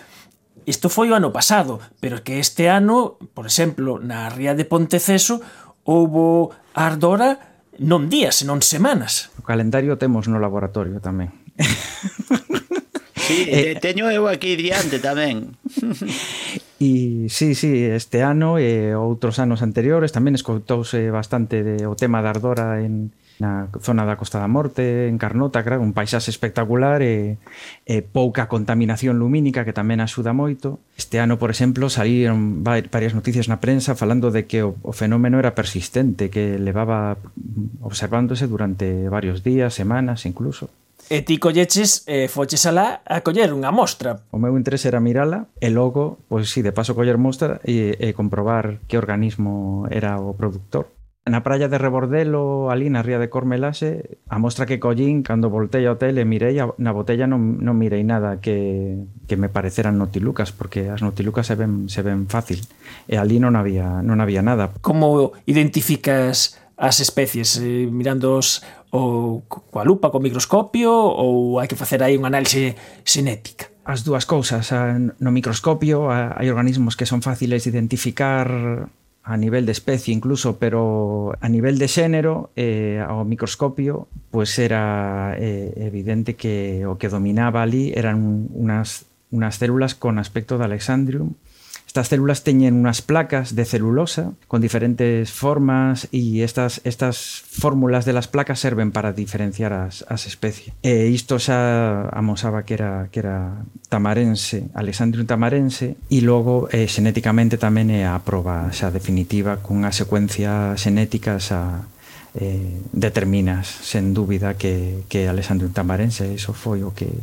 Isto 0.67 0.91
foi 0.91 1.11
o 1.11 1.15
ano 1.15 1.31
pasado, 1.31 1.79
pero 2.03 2.23
que 2.27 2.43
este 2.43 2.67
ano, 2.67 3.15
por 3.31 3.47
exemplo, 3.47 4.03
na 4.03 4.27
ría 4.27 4.51
de 4.51 4.67
Ponteceso, 4.67 5.39
houbo 5.87 6.51
ardora 6.75 7.52
non 7.81 8.11
días, 8.11 8.41
senón 8.41 8.61
semanas. 8.61 9.33
O 9.39 9.43
calendario 9.45 9.97
temos 9.97 10.29
no 10.29 10.37
laboratorio 10.37 11.01
tamén. 11.01 11.33
Sí, 13.23 13.47
eh, 13.47 13.79
teño 13.79 14.11
eu 14.11 14.27
aquí 14.27 14.59
diante 14.59 14.99
tamén. 14.99 15.55
E 16.83 17.31
sí, 17.31 17.55
sí, 17.55 17.87
este 17.87 18.27
ano 18.27 18.59
e 18.59 18.91
outros 18.91 19.39
anos 19.39 19.63
anteriores 19.63 20.11
tamén 20.11 20.35
escoitouse 20.35 21.07
bastante 21.15 21.63
de, 21.63 21.87
o 21.87 21.95
tema 21.95 22.19
da 22.19 22.35
ardora 22.35 22.83
en, 22.83 23.15
na 23.43 23.67
zona 23.83 24.07
da 24.07 24.15
Costa 24.15 24.39
da 24.39 24.47
Morte, 24.47 25.11
en 25.11 25.19
Carnota, 25.19 25.59
claro, 25.67 25.83
un 25.83 25.91
paisaxe 25.91 26.31
espectacular 26.31 27.03
e, 27.03 27.35
e 27.83 27.99
pouca 27.99 28.47
contaminación 28.47 29.19
lumínica 29.19 29.67
que 29.67 29.75
tamén 29.75 29.99
axuda 29.99 30.31
moito. 30.31 30.79
Este 30.95 31.19
ano, 31.19 31.35
por 31.35 31.51
exemplo, 31.51 31.91
saíron 31.91 32.63
varias 32.63 33.11
noticias 33.11 33.51
na 33.51 33.59
prensa 33.59 33.99
falando 33.99 34.31
de 34.31 34.47
que 34.47 34.63
o, 34.63 34.79
o 34.79 34.95
fenómeno 34.95 35.43
era 35.43 35.51
persistente, 35.51 36.31
que 36.31 36.55
levaba 36.55 37.19
observándose 37.83 38.47
durante 38.47 39.11
varios 39.11 39.43
días, 39.43 39.75
semanas 39.75 40.23
incluso. 40.23 40.71
E 41.11 41.19
ti 41.21 41.35
colleches, 41.35 42.07
eh, 42.07 42.31
foches 42.31 42.63
alá 42.63 43.03
a 43.03 43.19
coller 43.19 43.51
unha 43.51 43.75
mostra. 43.75 44.23
O 44.31 44.39
meu 44.39 44.55
interese 44.55 44.87
era 44.87 45.03
mirala 45.03 45.51
e 45.59 45.67
logo, 45.67 46.23
pois 46.31 46.47
si, 46.47 46.63
de 46.63 46.71
paso 46.71 46.95
coller 46.95 47.19
mostra 47.19 47.59
e, 47.67 47.99
e 47.99 48.15
comprobar 48.15 48.79
que 48.87 48.95
organismo 48.95 49.83
era 49.91 50.15
o 50.15 50.31
productor. 50.31 50.87
Na 51.23 51.39
praia 51.39 51.71
de 51.71 51.79
Rebordelo, 51.79 52.67
ali 52.67 52.91
na 52.91 52.99
ría 52.99 53.15
de 53.15 53.31
Cormelase, 53.31 54.19
a 54.27 54.43
mostra 54.43 54.67
que 54.67 54.83
collín 54.83 55.23
cando 55.23 55.47
voltei 55.47 55.87
ao 55.87 55.95
tele 55.95 56.27
mirei, 56.27 56.59
a, 56.59 56.75
na 56.75 56.91
botella 56.91 57.31
non, 57.31 57.63
non 57.63 57.79
mirei 57.79 58.03
nada 58.03 58.43
que, 58.43 59.07
que 59.23 59.39
me 59.39 59.47
pareceran 59.47 59.95
notilucas, 59.95 60.51
porque 60.51 60.91
as 60.91 60.99
notilucas 60.99 61.47
se 61.47 61.55
ven, 61.55 61.87
se 61.87 62.03
ven 62.03 62.27
fácil, 62.27 62.59
e 63.07 63.15
ali 63.15 63.39
non 63.39 63.55
había, 63.55 64.03
non 64.03 64.19
había 64.19 64.43
nada. 64.43 64.75
Como 64.83 65.31
identificas 65.47 66.59
as 66.75 66.99
especies? 66.99 67.55
Eh, 67.55 67.87
mirando 67.87 68.35
os, 68.35 68.59
ou 68.91 69.47
coa 69.47 69.87
lupa, 69.87 70.11
co 70.11 70.19
microscopio, 70.19 70.91
ou 70.91 71.55
hai 71.63 71.71
que 71.71 71.79
facer 71.79 72.03
aí 72.03 72.19
un 72.19 72.27
análise 72.27 72.75
xenética? 73.07 73.71
As 73.87 74.03
dúas 74.03 74.27
cousas, 74.27 74.75
no 74.75 75.31
microscopio 75.31 76.11
hai 76.11 76.51
organismos 76.51 76.99
que 76.99 77.07
son 77.07 77.23
fáciles 77.23 77.63
de 77.63 77.71
identificar 77.71 78.91
a 79.23 79.37
nivel 79.37 79.65
de 79.65 79.71
especie 79.71 80.13
incluso, 80.13 80.57
pero 80.59 81.33
a 81.39 81.47
nivel 81.47 81.79
de 81.79 81.87
xénero 81.87 82.51
eh, 82.55 82.99
ao 82.99 83.23
microscopio 83.23 84.11
pois 84.31 84.51
era 84.59 85.35
eh, 85.39 85.71
evidente 85.79 86.35
que 86.35 86.83
o 86.83 86.99
que 86.99 87.07
dominaba 87.07 87.63
ali 87.63 87.95
eran 87.95 88.51
unas, 88.51 89.07
unas 89.31 89.55
células 89.55 89.95
con 89.95 90.19
aspecto 90.19 90.59
de 90.59 90.67
Alexandrium 90.67 91.39
Estas 91.93 92.09
células 92.09 92.41
teñen 92.41 92.73
unas 92.73 93.05
placas 93.05 93.53
de 93.53 93.69
celulosa 93.69 94.33
con 94.49 94.65
diferentes 94.65 95.29
formas 95.29 96.09
e 96.09 96.41
estas, 96.41 96.81
estas 96.89 97.45
fórmulas 97.45 98.01
de 98.01 98.17
las 98.17 98.25
placas 98.25 98.65
serven 98.65 98.89
para 98.89 99.13
diferenciar 99.13 99.77
as, 99.77 100.01
as 100.09 100.25
especies. 100.25 100.73
E 100.81 101.13
isto 101.13 101.37
xa 101.37 102.09
amosaba 102.09 102.65
que 102.65 102.81
era, 102.81 103.13
que 103.13 103.21
era 103.21 103.61
tamarense, 103.93 104.73
Alexandrium 104.73 105.29
tamarense, 105.29 105.93
e 106.09 106.25
logo 106.25 106.65
eh, 106.73 106.89
xenéticamente 106.89 107.61
tamén 107.61 107.93
é 107.93 108.09
a 108.09 108.17
proba 108.25 108.73
xa 108.73 108.89
definitiva 108.89 109.61
cunha 109.61 109.93
secuencia 109.93 110.73
xenética 110.73 111.37
xa 111.37 111.85
eh, 112.33 112.73
determinas 112.89 113.69
sen 113.69 114.17
dúbida 114.17 114.57
que, 114.57 115.05
que 115.05 115.29
Alexandrium 115.29 115.69
tamarense, 115.69 116.25
iso 116.25 116.57
foi 116.57 116.81
o 116.81 116.97
que 116.97 117.13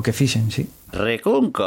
o 0.00 0.02
que 0.02 0.16
fixen, 0.16 0.48
sí. 0.50 0.64
Recunco, 0.96 1.62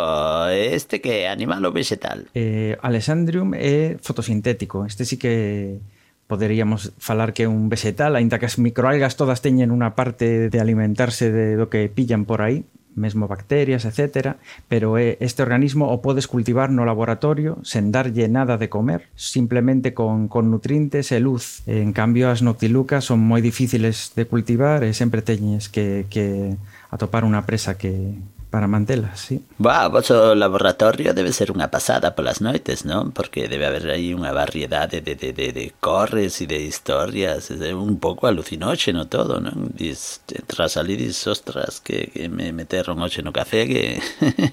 este 0.49 0.99
que 0.99 1.23
é 1.23 1.29
animal 1.29 1.61
ou 1.69 1.71
vegetal? 1.71 2.25
Eh, 2.33 2.73
Alexandrium 2.81 3.53
é 3.53 4.01
fotosintético, 4.01 4.89
este 4.89 5.05
sí 5.05 5.21
que 5.21 5.77
poderíamos 6.25 6.97
falar 6.97 7.31
que 7.37 7.45
é 7.45 7.47
un 7.47 7.69
vegetal, 7.69 8.17
aínda 8.17 8.41
que 8.41 8.49
as 8.49 8.57
microalgas 8.57 9.13
todas 9.13 9.45
teñen 9.45 9.69
unha 9.69 9.93
parte 9.93 10.49
de 10.49 10.57
alimentarse 10.57 11.29
de 11.29 11.53
do 11.53 11.69
que 11.69 11.85
pillan 11.93 12.25
por 12.25 12.41
aí, 12.41 12.65
mesmo 12.95 13.29
bacterias, 13.29 13.85
etc. 13.85 14.37
Pero 14.65 14.97
é 14.97 15.17
este 15.21 15.45
organismo 15.45 15.93
o 15.93 16.01
podes 16.01 16.25
cultivar 16.25 16.73
no 16.73 16.89
laboratorio 16.89 17.61
sen 17.61 17.93
darlle 17.93 18.25
nada 18.29 18.57
de 18.57 18.69
comer, 18.69 19.13
simplemente 19.13 19.93
con, 19.93 20.25
con 20.25 20.49
nutrientes 20.49 21.13
e 21.13 21.21
luz. 21.21 21.61
En 21.69 21.93
cambio, 21.93 22.33
as 22.33 22.41
noctilucas 22.41 23.05
son 23.05 23.21
moi 23.21 23.45
difíciles 23.45 24.17
de 24.17 24.25
cultivar 24.25 24.81
e 24.81 24.97
sempre 24.97 25.21
teñes 25.21 25.69
que, 25.69 26.09
que 26.09 26.57
atopar 26.93 27.25
unha 27.25 27.41
presa 27.41 27.73
que 27.73 28.21
para 28.53 28.67
mantelas, 28.69 29.19
sí. 29.19 29.41
Bah, 29.57 29.89
vos 29.89 30.11
o 30.13 30.35
laboratorio 30.37 31.17
debe 31.17 31.33
ser 31.33 31.49
unha 31.49 31.73
pasada 31.73 32.13
polas 32.13 32.37
noites, 32.37 32.85
non? 32.85 33.09
Porque 33.09 33.49
debe 33.49 33.65
haber 33.65 33.89
aí 33.89 34.13
unha 34.13 34.29
variedade 34.29 35.01
de, 35.01 35.17
de, 35.17 35.33
de, 35.33 35.49
de 35.49 35.73
corres 35.81 36.37
e 36.37 36.45
de 36.45 36.61
historias, 36.61 37.49
é 37.49 37.57
eh, 37.57 37.73
un 37.73 37.97
pouco 37.97 38.29
alucinóxeno 38.29 39.09
todo, 39.09 39.41
non? 39.41 39.73
Dis, 39.73 40.21
tras 40.45 40.77
ali 40.77 40.93
dis, 40.93 41.17
ostras, 41.25 41.81
que, 41.81 42.13
que 42.13 42.29
me 42.29 42.53
meteron 42.53 43.01
hoxe 43.01 43.25
no 43.25 43.33
café, 43.33 43.65
que... 43.65 43.97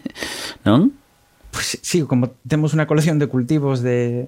non? 0.65 0.97
Pois 1.53 1.77
pues, 1.77 1.85
sí, 1.85 2.01
como 2.09 2.33
temos 2.49 2.73
unha 2.73 2.89
colección 2.89 3.21
de 3.21 3.29
cultivos 3.29 3.85
de, 3.85 4.25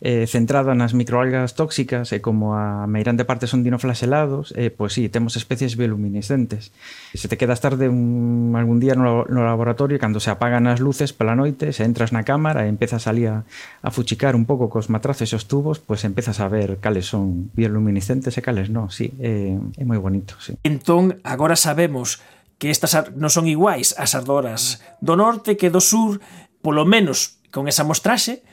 eh, 0.00 0.26
centrada 0.26 0.76
nas 0.76 0.92
microalgas 0.92 1.56
tóxicas 1.56 2.12
e 2.12 2.20
como 2.20 2.52
a 2.52 2.84
meirande 2.84 3.24
parte 3.24 3.48
son 3.48 3.64
dinoflaselados, 3.64 4.52
eh, 4.56 4.68
pois 4.68 4.92
sí, 4.92 5.08
temos 5.08 5.36
especies 5.36 5.76
bioluminiscentes. 5.76 6.72
Se 7.14 7.28
te 7.28 7.36
quedas 7.40 7.60
tarde 7.60 7.88
un, 7.88 8.52
algún 8.56 8.80
día 8.80 8.94
no, 8.94 9.24
no 9.24 9.40
laboratorio 9.44 9.98
cando 9.98 10.20
se 10.20 10.28
apagan 10.28 10.68
as 10.68 10.80
luces 10.80 11.16
pola 11.16 11.32
noite, 11.32 11.72
se 11.72 11.88
entras 11.88 12.12
na 12.12 12.28
cámara 12.28 12.64
e 12.64 12.68
empezas 12.68 13.08
ali 13.08 13.24
a, 13.24 13.48
a 13.80 13.88
fuchicar 13.88 14.36
un 14.36 14.44
pouco 14.44 14.68
cos 14.68 14.92
matraces 14.92 15.32
e 15.32 15.36
os 15.36 15.48
tubos, 15.48 15.80
pois 15.80 16.04
empezas 16.04 16.44
a 16.44 16.48
ver 16.52 16.76
cales 16.78 17.08
son 17.08 17.48
bioluminiscentes 17.56 18.36
e 18.36 18.44
cales 18.44 18.68
non, 18.68 18.92
sí, 18.92 19.16
é, 19.16 19.56
é 19.56 19.84
moi 19.88 19.96
bonito, 19.96 20.36
sí. 20.42 20.60
Entón, 20.60 21.16
agora 21.24 21.56
sabemos 21.56 22.20
que 22.60 22.72
estas 22.72 22.96
non 23.16 23.28
son 23.28 23.48
iguais 23.48 23.92
as 23.96 24.16
ardoras 24.16 24.80
do 25.00 25.16
norte 25.16 25.56
que 25.56 25.72
do 25.72 25.80
sur, 25.80 26.20
polo 26.64 26.88
menos 26.88 27.36
con 27.56 27.72
esa 27.72 27.88
mostraxe, 27.88 28.44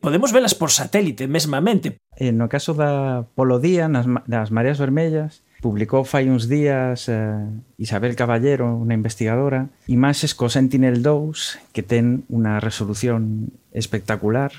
podemos 0.00 0.32
velas 0.32 0.56
por 0.56 0.72
satélite 0.72 1.28
mesmamente. 1.28 2.00
E 2.16 2.32
no 2.32 2.48
caso 2.48 2.72
da 2.72 3.28
Polodía, 3.36 3.84
nas, 3.84 4.08
das 4.24 4.48
Mareas 4.48 4.80
Vermellas, 4.80 5.44
publicou 5.60 6.08
fai 6.08 6.32
uns 6.32 6.48
días 6.48 7.12
eh, 7.12 7.36
Isabel 7.76 8.16
Caballero, 8.16 8.64
unha 8.72 8.96
investigadora, 8.96 9.68
imaxes 9.84 10.32
co 10.32 10.48
Sentinel-2 10.48 11.60
que 11.76 11.84
ten 11.84 12.24
unha 12.32 12.56
resolución 12.64 13.52
espectacular, 13.76 14.56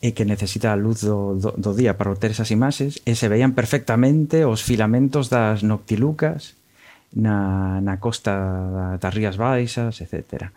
e 0.00 0.16
que 0.16 0.24
necesita 0.24 0.72
a 0.72 0.80
luz 0.80 1.04
do, 1.04 1.36
do, 1.36 1.52
do 1.56 1.72
día 1.76 1.96
para 1.96 2.08
obter 2.08 2.32
esas 2.32 2.48
imaxes 2.48 3.04
e 3.04 3.12
se 3.12 3.28
veían 3.28 3.52
perfectamente 3.52 4.48
os 4.48 4.64
filamentos 4.64 5.28
das 5.28 5.60
noctilucas 5.60 6.56
na, 7.12 7.80
na 7.84 8.00
costa 8.00 8.96
das 8.96 9.12
Rías 9.12 9.36
Baixas, 9.36 10.00
etc 10.00 10.48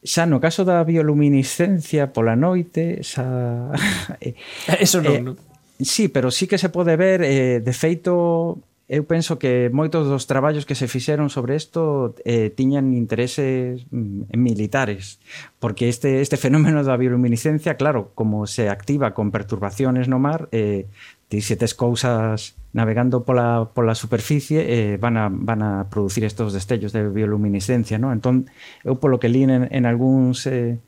xa 0.00 0.24
no 0.24 0.40
caso 0.40 0.64
da 0.64 0.80
bioluminiscencia 0.84 2.12
pola 2.12 2.36
noite, 2.36 3.04
xa... 3.04 3.72
Eh, 4.20 4.36
eh, 4.68 4.84
eso 4.84 5.00
non, 5.00 5.14
eh, 5.14 5.20
non? 5.20 5.36
Sí, 5.80 6.08
pero 6.08 6.30
sí 6.30 6.46
que 6.46 6.58
se 6.58 6.68
pode 6.68 6.96
ver, 6.96 7.22
eh, 7.24 7.60
de 7.60 7.72
feito, 7.72 8.60
eu 8.90 9.06
penso 9.06 9.38
que 9.38 9.70
moitos 9.72 10.10
dos 10.10 10.26
traballos 10.26 10.66
que 10.66 10.74
se 10.74 10.90
fixeron 10.90 11.30
sobre 11.30 11.56
isto 11.56 12.18
eh, 12.26 12.50
tiñan 12.50 12.92
intereses 12.92 13.86
mm, 13.88 14.34
militares, 14.36 15.22
porque 15.62 15.88
este, 15.88 16.20
este 16.20 16.36
fenómeno 16.36 16.84
da 16.84 16.98
bioluminiscencia, 17.00 17.78
claro, 17.78 18.12
como 18.12 18.44
se 18.44 18.68
activa 18.68 19.14
con 19.14 19.30
perturbaciones 19.30 20.10
no 20.10 20.18
mar, 20.20 20.50
eh, 20.52 20.90
ti 21.32 21.40
se 21.40 21.56
tes 21.56 21.72
cousas 21.72 22.59
navegando 22.72 23.24
pola, 23.24 23.70
pola 23.74 23.94
superficie 23.94 24.62
eh, 24.62 24.96
van, 24.96 25.16
a, 25.16 25.28
van 25.30 25.62
a 25.62 25.90
producir 25.90 26.24
estos 26.24 26.52
destellos 26.52 26.92
de 26.92 27.08
bioluminiscencia. 27.08 27.98
¿no? 27.98 28.12
Entón, 28.12 28.46
eu 28.84 28.98
polo 29.02 29.18
que 29.18 29.28
li 29.28 29.42
en, 29.42 29.66
en 29.70 29.84
algúns 29.86 30.46
eh, 30.46 30.78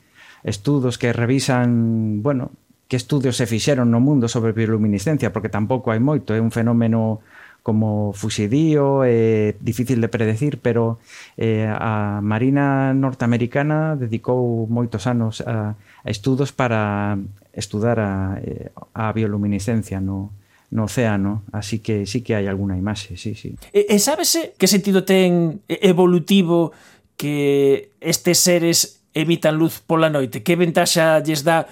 estudos 0.44 0.98
que 0.98 1.12
revisan, 1.12 2.22
bueno, 2.22 2.50
que 2.86 2.96
estudios 2.96 3.36
se 3.36 3.46
fixeron 3.46 3.90
no 3.90 4.00
mundo 4.00 4.28
sobre 4.28 4.52
bioluminiscencia, 4.52 5.32
porque 5.32 5.48
tampouco 5.48 5.90
hai 5.90 5.98
moito, 5.98 6.36
é 6.36 6.40
un 6.44 6.52
fenómeno 6.52 7.24
como 7.62 8.12
fuxidío, 8.12 9.06
é 9.06 9.54
eh, 9.54 9.58
difícil 9.62 10.02
de 10.02 10.10
predecir, 10.10 10.58
pero 10.58 10.98
eh, 11.38 11.70
a 11.70 12.20
Marina 12.20 12.92
norteamericana 12.92 13.94
dedicou 13.94 14.66
moitos 14.66 15.06
anos 15.06 15.40
a, 15.46 15.78
a 15.78 16.08
estudos 16.10 16.50
para 16.50 17.16
estudar 17.54 18.02
a, 18.02 18.36
eh, 18.42 18.74
a 18.92 19.14
bioluminiscencia 19.14 20.02
no, 20.02 20.34
no 20.72 20.88
océano, 20.88 21.44
así 21.52 21.84
que 21.84 22.08
sí 22.08 22.24
que 22.24 22.32
hai 22.32 22.48
algunha 22.48 22.80
imaxe, 22.80 23.20
sí, 23.20 23.36
sí. 23.36 23.52
E, 23.76 23.92
e 23.92 23.96
sábese 24.00 24.56
que 24.56 24.64
sentido 24.64 25.04
ten 25.04 25.60
evolutivo 25.68 26.72
que 27.20 27.92
estes 28.00 28.40
seres 28.40 29.04
emitan 29.12 29.60
luz 29.60 29.84
pola 29.84 30.08
noite? 30.08 30.40
Que 30.40 30.56
ventaxa 30.56 31.20
lles 31.20 31.44
dá 31.44 31.68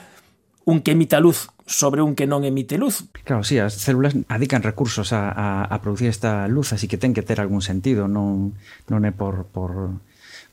un 0.69 0.85
que 0.85 0.93
emita 0.93 1.17
luz 1.17 1.49
sobre 1.65 2.05
un 2.05 2.13
que 2.13 2.29
non 2.29 2.45
emite 2.45 2.77
luz. 2.77 3.09
Claro, 3.25 3.41
sí, 3.41 3.57
as 3.57 3.73
células 3.73 4.13
adican 4.29 4.61
recursos 4.61 5.17
a, 5.17 5.33
a, 5.33 5.65
a 5.65 5.77
producir 5.81 6.13
esta 6.13 6.45
luz, 6.45 6.77
así 6.77 6.85
que 6.85 7.01
ten 7.01 7.17
que 7.17 7.25
ter 7.25 7.41
algún 7.41 7.65
sentido, 7.65 8.05
non, 8.05 8.53
non 8.93 9.01
é 9.09 9.17
por, 9.17 9.49
por, 9.49 9.97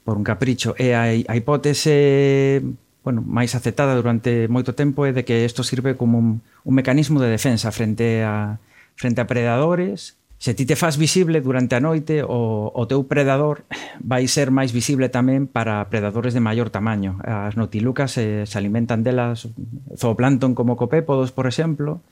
por 0.07 0.15
un 0.15 0.23
capricho. 0.23 0.71
E 0.79 0.95
a, 0.95 1.11
a 1.11 1.33
hipótese 1.35 2.63
bueno, 3.07 3.23
máis 3.23 3.55
aceptada 3.55 3.95
durante 3.95 4.51
moito 4.51 4.75
tempo 4.75 5.07
é 5.07 5.15
de 5.15 5.23
que 5.23 5.47
isto 5.47 5.63
sirve 5.63 5.95
como 5.95 6.19
un, 6.19 6.43
un 6.43 6.73
mecanismo 6.75 7.23
de 7.23 7.31
defensa 7.31 7.71
frente 7.71 8.19
a 8.27 8.59
frente 8.99 9.23
a 9.23 9.29
predadores. 9.31 10.19
Se 10.43 10.51
ti 10.51 10.67
te 10.67 10.75
faz 10.75 10.99
visible 10.99 11.39
durante 11.39 11.79
a 11.79 11.79
noite, 11.79 12.19
o, 12.19 12.67
o 12.67 12.83
teu 12.83 13.07
predador 13.07 13.63
vai 14.03 14.27
ser 14.27 14.51
máis 14.51 14.75
visible 14.75 15.07
tamén 15.07 15.47
para 15.47 15.87
predadores 15.87 16.35
de 16.35 16.43
maior 16.43 16.67
tamaño. 16.67 17.15
As 17.23 17.55
notilucas 17.55 18.11
se, 18.11 18.43
se 18.43 18.55
alimentan 18.59 19.07
delas 19.07 19.47
zooplancton 19.95 20.51
como 20.51 20.75
copépodos, 20.75 21.31
por 21.31 21.47
exemplo. 21.47 22.03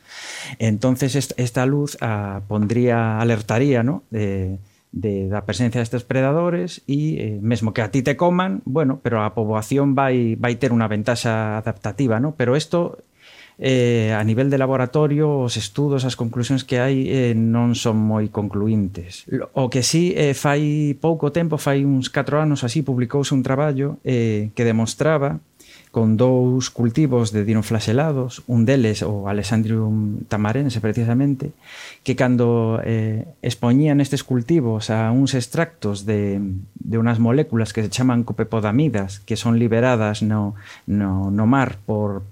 Entonces 0.64 1.12
esta 1.36 1.68
luz 1.68 2.00
a, 2.00 2.40
pondría 2.48 3.20
alertaría, 3.20 3.84
¿no? 3.84 4.08
De 4.16 4.56
eh, 4.56 4.75
de, 4.96 5.28
da 5.28 5.44
presencia 5.44 5.84
destes 5.84 6.08
predadores 6.08 6.80
e 6.88 7.20
eh, 7.20 7.38
mesmo 7.44 7.76
que 7.76 7.84
a 7.84 7.92
ti 7.92 8.00
te 8.00 8.16
coman, 8.16 8.64
bueno, 8.64 9.04
pero 9.04 9.22
a 9.22 9.36
poboación 9.36 9.92
vai, 9.92 10.40
vai 10.40 10.56
ter 10.56 10.72
unha 10.72 10.88
ventaxa 10.88 11.60
adaptativa, 11.60 12.24
¿no? 12.24 12.40
pero 12.40 12.56
isto 12.56 13.04
eh, 13.60 14.16
a 14.16 14.24
nivel 14.24 14.50
de 14.50 14.58
laboratorio 14.58 15.44
os 15.44 15.60
estudos, 15.60 16.08
as 16.08 16.16
conclusións 16.16 16.64
que 16.64 16.80
hai 16.80 17.12
eh, 17.12 17.36
non 17.36 17.76
son 17.76 18.00
moi 18.00 18.32
concluíntes 18.32 19.28
o 19.52 19.68
que 19.68 19.84
sí 19.84 20.16
eh, 20.16 20.32
fai 20.32 20.96
pouco 20.96 21.32
tempo 21.32 21.60
fai 21.60 21.84
uns 21.84 22.08
4 22.08 22.40
anos 22.40 22.64
así 22.64 22.80
publicouse 22.84 23.36
un 23.36 23.44
traballo 23.44 24.00
eh, 24.08 24.52
que 24.56 24.64
demostraba 24.64 25.44
con 25.96 26.20
dous 26.20 26.68
cultivos 26.76 27.32
de 27.32 27.48
dinoflaselados, 27.48 28.44
un 28.52 28.68
deles 28.68 29.00
o 29.00 29.32
Alexandrium 29.32 30.28
tamarense 30.28 30.84
precisamente, 30.84 31.56
que 32.04 32.20
cando 32.20 32.84
eh, 32.84 33.24
expoñían 33.40 34.04
estes 34.04 34.28
cultivos 34.28 34.92
a 34.92 35.16
uns 35.16 35.32
extractos 35.40 36.04
de, 36.04 36.44
de 36.76 37.00
unas 37.00 37.24
moléculas 37.24 37.72
que 37.72 37.80
se 37.80 37.88
chaman 37.88 38.28
copepodamidas, 38.28 39.24
que 39.24 39.40
son 39.40 39.56
liberadas 39.56 40.20
no, 40.20 40.60
no, 40.84 41.32
no 41.32 41.48
mar 41.48 41.80
por, 41.88 42.28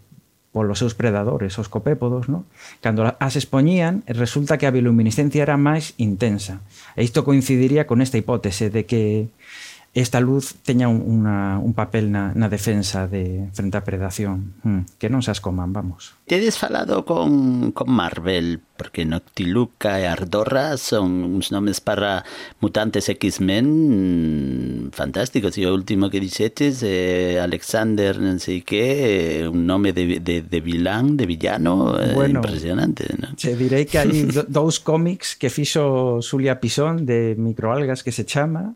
polos 0.54 0.80
seus 0.80 0.93
predadores, 0.93 1.58
os 1.58 1.67
copépodos, 1.67 2.28
no? 2.28 2.45
cando 2.80 3.15
as 3.17 3.36
expoñían, 3.39 4.04
resulta 4.06 4.60
que 4.62 4.67
a 4.67 4.76
bioluminiscencia 4.76 5.41
era 5.41 5.56
máis 5.56 5.97
intensa. 5.97 6.62
E 6.99 7.02
isto 7.02 7.26
coincidiría 7.26 7.88
con 7.89 8.04
esta 8.04 8.19
hipótese 8.19 8.69
de 8.69 8.86
que 8.86 9.32
esta 9.93 10.19
luz 10.19 10.56
teña 10.65 10.89
un, 10.89 11.06
una, 11.06 11.60
un 11.60 11.73
papel 11.77 12.10
na, 12.10 12.34
na 12.34 12.49
defensa 12.49 13.06
de 13.06 13.53
frente 13.53 13.77
á 13.77 13.86
predación. 13.86 14.58
Hmm, 14.65 14.89
que 14.97 15.06
non 15.06 15.21
se 15.21 15.29
as 15.29 15.38
coman, 15.38 15.69
vamos 15.69 16.17
Tedes 16.25 16.58
falado 16.58 17.06
con, 17.06 17.71
con 17.77 17.93
Marvel 17.93 18.62
porque 18.73 19.06
Noctiluca 19.06 20.01
e 20.01 20.10
Ardorra 20.10 20.82
son 20.82 21.38
uns 21.38 21.53
nomes 21.53 21.77
para 21.77 22.25
mutantes 22.58 23.06
X-Men 23.06 24.89
fantásticos. 24.89 25.62
E 25.62 25.69
o 25.69 25.77
último 25.77 26.10
que 26.10 26.17
dixetes 26.17 26.82
eh, 26.82 27.38
Alexander 27.38 28.17
non 28.17 28.41
sei 28.41 28.65
que 28.65 29.45
un 29.45 29.69
nome 29.69 29.93
de, 29.93 30.17
de, 30.17 30.41
de 30.41 30.60
vilán, 30.63 31.21
de 31.21 31.29
villano 31.29 32.01
eh, 32.01 32.17
bueno, 32.17 32.41
impresionante 32.41 33.06
¿no? 33.13 33.38
Se 33.38 33.53
direi 33.53 33.86
que 33.86 34.01
hai 34.01 34.10
dous 34.49 34.82
cómics 34.82 35.38
que 35.38 35.53
fixo 35.53 36.17
Xulia 36.25 36.58
Pisón 36.58 37.06
de 37.06 37.38
microalgas 37.38 38.01
que 38.01 38.10
se 38.10 38.25
chama 38.25 38.73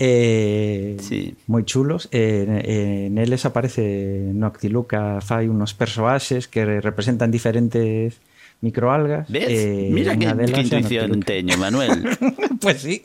Eh, 0.00 0.96
sí. 1.02 1.34
moi 1.50 1.66
chulos 1.66 2.06
e 2.14 2.46
eh, 2.46 2.62
eh, 2.62 3.06
neles 3.10 3.42
aparece 3.42 4.30
Noctiluca, 4.30 5.18
fai 5.18 5.50
unos 5.50 5.74
persoaxes 5.74 6.46
que 6.46 6.78
representan 6.78 7.34
diferentes 7.34 8.22
microalgas 8.62 9.26
¿Ves? 9.26 9.50
Eh, 9.50 9.90
mira 9.90 10.14
que, 10.14 10.30
que 10.30 10.60
intuición 10.62 11.18
teño, 11.26 11.58
Manuel 11.58 12.14
pues 12.62 12.78
sí. 12.78 13.02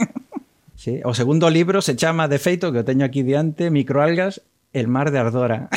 sí 0.78 1.02
O 1.02 1.18
segundo 1.18 1.50
libro 1.50 1.82
se 1.82 1.98
chama 1.98 2.30
de 2.30 2.38
feito 2.38 2.70
que 2.70 2.86
o 2.86 2.86
teño 2.86 3.10
aquí 3.10 3.26
diante 3.26 3.74
Microalgas, 3.74 4.46
el 4.70 4.86
mar 4.86 5.10
de 5.10 5.18
Ardora 5.18 5.74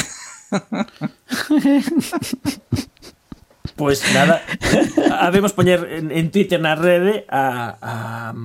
Pois 3.73 4.05
pues 4.05 4.05
nada, 4.13 4.45
habemos 5.17 5.57
poñer 5.57 5.89
en, 5.89 6.13
en 6.13 6.29
Twitter 6.29 6.61
na 6.61 6.77
rede 6.77 7.25
a, 7.33 7.81
a 7.81 8.37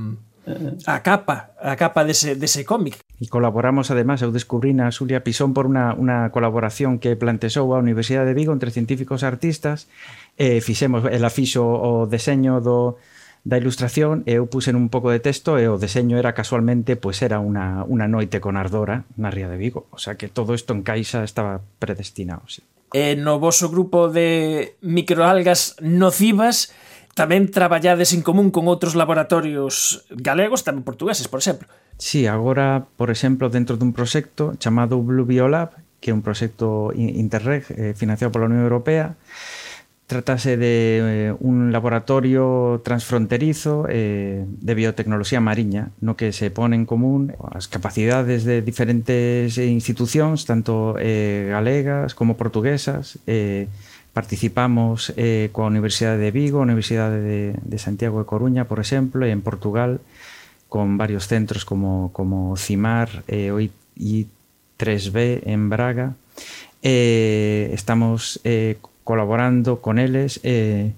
a 0.86 1.04
capa, 1.04 1.54
a 1.60 1.76
capa 1.76 2.04
dese, 2.04 2.36
dese 2.36 2.66
cómic. 2.66 3.00
E 3.20 3.28
colaboramos, 3.28 3.90
además, 3.90 4.22
eu 4.26 4.34
descubrí 4.34 4.74
na 4.74 4.90
Xulia 4.90 5.26
Pisón 5.26 5.56
por 5.56 5.70
unha, 5.70 5.94
unha 5.98 6.32
colaboración 6.34 6.98
que 6.98 7.16
plantexou 7.20 7.72
a 7.74 7.82
Universidade 7.82 8.32
de 8.32 8.38
Vigo 8.38 8.54
entre 8.54 8.74
científicos 8.74 9.22
e 9.24 9.30
artistas, 9.30 9.92
e 10.36 10.60
fixemos, 10.60 11.08
ela 11.08 11.30
fixo 11.30 11.64
o 11.64 12.10
deseño 12.10 12.60
do, 12.60 13.02
da 13.44 13.58
ilustración 13.58 14.22
e 14.30 14.38
eu 14.38 14.46
puse 14.46 14.70
un 14.70 14.94
pouco 14.94 15.10
de 15.10 15.18
texto 15.18 15.58
e 15.58 15.66
o 15.66 15.82
deseño 15.82 16.22
era 16.22 16.38
casualmente 16.38 16.94
pois 16.94 17.18
era 17.26 17.42
unha, 17.42 17.82
unha 17.90 18.06
noite 18.06 18.38
con 18.38 18.54
ardora 18.54 19.10
na 19.18 19.34
Ría 19.34 19.50
de 19.50 19.58
Vigo. 19.58 19.90
O 19.90 19.98
sea 19.98 20.14
que 20.14 20.30
todo 20.30 20.54
isto 20.54 20.78
en 20.78 20.86
caixa 20.86 21.26
estaba 21.26 21.66
predestinado. 21.82 22.46
Sí. 22.46 22.62
E 22.94 23.18
no 23.18 23.42
voso 23.42 23.74
grupo 23.74 24.14
de 24.14 24.78
microalgas 24.86 25.74
nocivas 25.82 26.70
Tamén 27.12 27.52
traballades 27.52 28.16
en 28.16 28.24
común 28.24 28.56
con 28.56 28.72
outros 28.72 28.96
laboratorios 28.96 30.08
galegos, 30.12 30.64
tamén 30.64 30.88
portugueses, 30.88 31.28
por 31.28 31.44
exemplo. 31.44 31.68
Sí, 32.00 32.26
agora, 32.26 32.88
por 32.96 33.12
exemplo, 33.12 33.52
dentro 33.52 33.76
dun 33.76 33.92
proxecto 33.92 34.56
chamado 34.58 34.98
Blue 35.04 35.28
Biolab, 35.28 35.76
que 36.00 36.10
é 36.10 36.18
un 36.18 36.24
proxecto 36.24 36.90
Interreg 36.96 37.68
eh, 37.76 37.94
financiado 37.94 38.34
pola 38.34 38.48
Unión 38.48 38.64
Europea, 38.64 39.20
tratase 40.12 40.58
de 40.58 41.30
eh, 41.30 41.36
un 41.40 41.72
laboratorio 41.72 42.82
transfronterizo 42.84 43.88
eh, 43.88 44.44
de 44.44 44.74
biotecnoloxía 44.76 45.40
mariña, 45.40 45.96
no 46.04 46.20
que 46.20 46.36
se 46.36 46.52
pone 46.52 46.76
en 46.76 46.84
común 46.84 47.32
as 47.40 47.72
capacidades 47.72 48.44
de 48.44 48.60
diferentes 48.60 49.56
institucións, 49.56 50.44
tanto 50.44 51.00
eh, 51.00 51.48
galegas 51.56 52.12
como 52.12 52.36
portuguesas, 52.36 53.24
eh, 53.24 53.72
Participamos 54.12 55.16
eh, 55.16 55.48
coa 55.56 55.72
Universidade 55.72 56.20
de 56.20 56.36
Vigo, 56.36 56.60
a 56.60 56.68
Universidade 56.68 57.24
de, 57.56 57.78
Santiago 57.80 58.20
de 58.20 58.28
Coruña, 58.28 58.68
por 58.68 58.84
exemplo, 58.84 59.24
e 59.24 59.32
en 59.32 59.40
Portugal, 59.40 60.04
con 60.68 61.00
varios 61.00 61.32
centros 61.32 61.64
como, 61.64 62.12
como 62.12 62.60
CIMAR 62.60 63.24
eh, 63.32 63.56
I3B 63.96 65.48
en 65.48 65.72
Braga, 65.72 66.20
e 66.84 67.72
estamos 67.72 68.44
eh, 68.44 68.84
colaborando 69.08 69.80
con 69.80 69.96
eles 69.96 70.44
eh, 70.44 70.92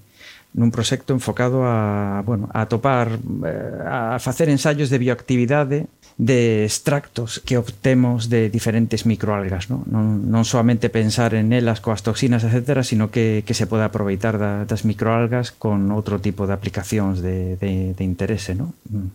nun 0.54 0.70
proxecto 0.70 1.10
enfocado 1.10 1.66
a, 1.66 2.22
bueno, 2.22 2.46
a 2.54 2.70
topar 2.70 3.18
eh, 3.42 4.14
a 4.14 4.22
facer 4.22 4.46
ensaios 4.46 4.86
de 4.86 5.02
bioactividade 5.02 5.90
de 6.16 6.64
extractos 6.64 7.40
que 7.40 7.58
obtemos 7.58 8.30
de 8.30 8.48
diferentes 8.48 9.04
microalgas, 9.04 9.68
¿no? 9.68 9.82
non, 9.90 10.30
non 10.30 10.46
solamente 10.46 10.86
pensar 10.86 11.34
en 11.34 11.50
elas 11.50 11.82
coas 11.82 12.06
toxinas, 12.06 12.46
etcétera, 12.46 12.86
sino 12.86 13.10
que, 13.10 13.42
que 13.42 13.54
se 13.54 13.66
pode 13.66 13.82
aproveitar 13.82 14.38
da, 14.38 14.62
das 14.62 14.86
microalgas 14.86 15.50
con 15.50 15.90
outro 15.90 16.22
tipo 16.22 16.46
de 16.46 16.54
aplicacións 16.54 17.18
de, 17.18 17.58
de, 17.58 17.98
de 17.98 18.04
interese, 18.06 18.54
¿no? 18.54 18.78
Mm. 18.86 19.10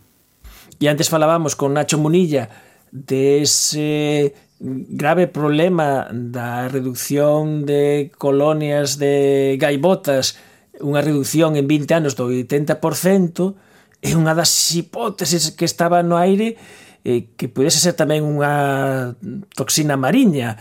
E 0.80 0.86
antes 0.92 1.08
falábamos 1.08 1.56
con 1.56 1.72
Nacho 1.76 1.96
Munilla 1.96 2.52
de 2.92 3.48
ese 3.48 4.36
grave 4.60 5.32
problema 5.32 6.12
da 6.12 6.68
reducción 6.68 7.64
de 7.64 8.12
colonias 8.20 9.00
de 9.00 9.56
gaibotas, 9.56 10.36
unha 10.84 11.00
reducción 11.00 11.56
en 11.56 11.64
20 11.64 11.96
anos 11.96 12.20
do 12.20 12.28
80%, 12.28 13.56
é 14.04 14.12
unha 14.20 14.36
das 14.36 14.52
hipóteses 14.76 15.56
que 15.56 15.64
estaba 15.64 16.04
no 16.04 16.20
aire 16.20 16.60
eh, 17.06 17.30
que 17.38 17.48
pudese 17.48 17.80
ser 17.80 17.96
tamén 17.96 18.26
unha 18.26 19.16
toxina 19.56 19.96
mariña. 19.96 20.60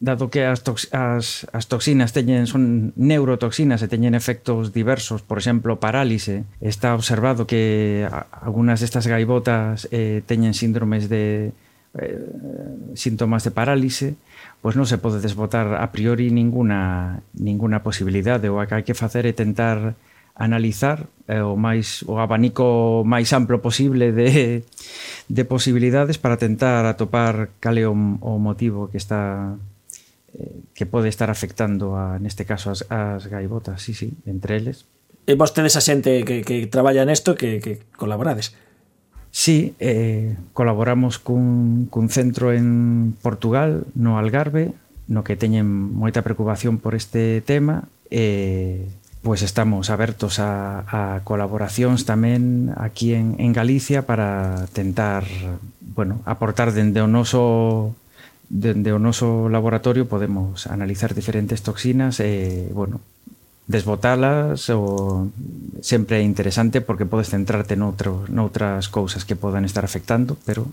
Dado 0.00 0.32
que 0.32 0.48
as, 0.48 0.64
tox 0.64 0.88
as, 0.96 1.44
as 1.52 1.68
toxinas 1.68 2.16
teñen 2.16 2.48
son 2.48 2.96
neurotoxinas 2.96 3.84
e 3.84 3.88
teñen 3.92 4.16
efectos 4.16 4.72
diversos, 4.72 5.20
por 5.20 5.36
exemplo, 5.36 5.76
parálise, 5.76 6.48
está 6.64 6.96
observado 6.96 7.44
que 7.44 8.08
algunhas 8.32 8.80
destas 8.80 9.04
gaivotas 9.04 9.84
eh, 9.92 10.24
teñen 10.24 10.56
síndromes 10.56 11.12
de 11.12 11.52
eh, 12.00 12.16
síntomas 12.96 13.44
de 13.44 13.52
parálise, 13.52 14.16
pois 14.64 14.72
non 14.72 14.88
se 14.88 14.96
pode 14.96 15.20
desbotar 15.20 15.76
a 15.76 15.88
priori 15.92 16.32
ninguna 16.32 17.20
ninguna 17.36 17.84
posibilidade, 17.84 18.48
o 18.48 18.56
que 18.64 18.72
hai 18.80 18.84
que 18.88 18.96
facer 18.96 19.28
é 19.28 19.36
tentar 19.36 20.00
analizar 20.40 21.06
eh, 21.28 21.44
o 21.44 21.54
máis 21.54 22.00
o 22.08 22.16
abanico 22.16 23.04
máis 23.04 23.28
amplo 23.36 23.60
posible 23.60 24.10
de, 24.10 24.64
de 25.28 25.42
posibilidades 25.44 26.16
para 26.16 26.40
tentar 26.40 26.88
atopar 26.88 27.52
cal 27.60 27.76
é 27.76 27.84
o, 27.84 27.92
o 27.94 28.40
motivo 28.40 28.88
que 28.88 28.96
está 28.96 29.54
eh, 30.32 30.64
que 30.72 30.88
pode 30.88 31.12
estar 31.12 31.28
afectando 31.28 31.92
a, 31.92 32.16
neste 32.16 32.48
caso 32.48 32.72
as, 32.72 32.88
as 32.88 33.28
gaivotas, 33.28 33.84
sí, 33.84 33.92
sí, 33.92 34.16
entre 34.24 34.56
eles. 34.56 34.88
E 35.28 35.36
vos 35.36 35.52
tedes 35.52 35.76
a 35.76 35.84
xente 35.84 36.24
que, 36.24 36.40
que 36.40 36.66
traballa 36.66 37.04
nesto 37.04 37.36
que, 37.36 37.60
que 37.60 37.84
colaborades? 37.94 38.56
Sí, 39.30 39.76
eh, 39.78 40.34
colaboramos 40.56 41.20
cun, 41.20 41.86
cun 41.86 42.08
centro 42.08 42.50
en 42.50 43.14
Portugal, 43.22 43.86
no 43.94 44.18
Algarve, 44.18 44.74
no 45.06 45.22
que 45.22 45.36
teñen 45.36 45.68
moita 45.68 46.24
preocupación 46.24 46.82
por 46.82 46.96
este 46.96 47.44
tema 47.44 47.86
e 48.10 48.88
eh, 48.88 48.99
pois 49.20 49.44
estamos 49.44 49.92
abertos 49.92 50.40
a, 50.40 50.88
a 50.88 51.20
colaboracións 51.28 52.08
tamén 52.08 52.72
aquí 52.80 53.12
en, 53.12 53.36
Galicia 53.52 54.08
para 54.08 54.64
tentar, 54.72 55.28
bueno, 55.92 56.24
aportar 56.24 56.72
dende 56.72 57.04
o 57.04 57.08
noso 57.10 57.92
laboratorio 59.52 60.08
podemos 60.08 60.64
analizar 60.66 61.12
diferentes 61.12 61.60
toxinas 61.60 62.18
e, 62.24 62.72
bueno, 62.72 63.04
desbotalas 63.70 64.66
ou 64.72 65.30
sempre 65.84 66.18
é 66.18 66.26
interesante 66.26 66.82
porque 66.82 67.06
podes 67.06 67.30
centrarte 67.30 67.78
noutro, 67.78 68.26
noutras 68.26 68.90
cousas 68.90 69.22
que 69.28 69.38
podan 69.38 69.68
estar 69.68 69.86
afectando, 69.86 70.34
pero 70.42 70.66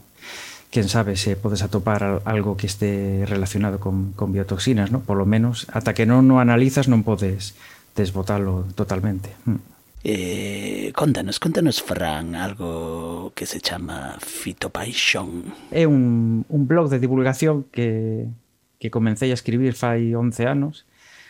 quen 0.74 0.90
sabe 0.90 1.16
se 1.16 1.38
podes 1.38 1.62
atopar 1.62 2.26
algo 2.26 2.58
que 2.58 2.68
este 2.68 3.24
relacionado 3.30 3.80
con, 3.80 4.18
con 4.18 4.34
biotoxinas, 4.34 4.92
¿no? 4.92 5.00
Por 5.00 5.16
lo 5.16 5.30
menos, 5.30 5.70
ata 5.72 5.94
que 5.94 6.10
non 6.10 6.26
o 6.34 6.42
analizas 6.42 6.90
non 6.90 7.06
podes 7.06 7.54
desbotalo 7.98 8.70
totalmente. 8.76 9.34
Mm. 9.46 9.56
Eh, 10.04 10.94
contanos, 10.96 11.40
contanos, 11.40 11.82
Fran, 11.82 12.36
algo 12.36 13.34
que 13.36 13.46
se 13.46 13.60
chama 13.60 14.16
Fitopaixón. 14.22 15.52
É 15.74 15.84
un, 15.84 16.46
un 16.48 16.64
blog 16.70 16.88
de 16.88 17.02
divulgación 17.02 17.66
que, 17.74 18.30
que 18.80 18.88
comecei 18.88 19.32
a 19.32 19.38
escribir 19.38 19.74
fai 19.74 20.16
11 20.16 20.48
anos 20.48 20.86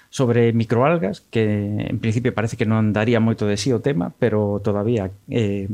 sobre 0.10 0.54
microalgas, 0.54 1.24
que 1.32 1.90
en 1.90 2.00
principio 2.00 2.36
parece 2.36 2.56
que 2.56 2.70
non 2.70 2.94
daría 2.94 3.24
moito 3.24 3.50
de 3.50 3.58
sí 3.58 3.74
o 3.74 3.82
tema, 3.82 4.14
pero 4.20 4.62
todavía 4.62 5.10
eh, 5.32 5.68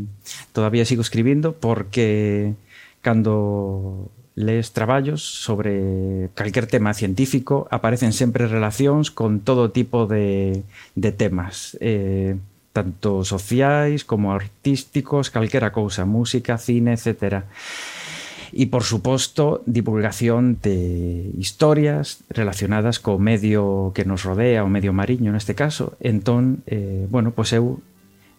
todavía 0.56 0.88
sigo 0.88 1.04
escribindo 1.04 1.60
porque 1.60 2.56
cando 3.04 4.10
Les 4.36 4.74
traballos 4.74 5.22
sobre 5.22 6.30
calquer 6.34 6.66
tema 6.66 6.98
científico 6.98 7.68
aparecen 7.70 8.18
sempre 8.18 8.50
relacións 8.50 9.14
con 9.14 9.46
todo 9.46 9.70
tipo 9.70 10.10
de, 10.10 10.66
de 10.98 11.12
temas, 11.14 11.78
eh, 11.80 12.34
tanto 12.74 13.22
sociais 13.24 14.02
como 14.02 14.34
artísticos, 14.34 15.30
calquera 15.30 15.70
cousa, 15.70 16.10
música, 16.10 16.58
cine, 16.58 16.98
etc. 16.98 17.46
E, 18.50 18.66
por 18.66 18.82
suposto, 18.82 19.62
divulgación 19.70 20.58
de 20.62 21.30
historias 21.38 22.26
relacionadas 22.34 22.98
co 22.98 23.22
medio 23.22 23.94
que 23.94 24.02
nos 24.02 24.26
rodea, 24.26 24.66
o 24.66 24.70
medio 24.70 24.98
mariño 24.98 25.30
neste 25.30 25.54
caso. 25.54 25.94
Entón, 26.02 26.66
eh, 26.66 27.06
bueno, 27.06 27.38
pois 27.38 27.54
eu 27.54 27.86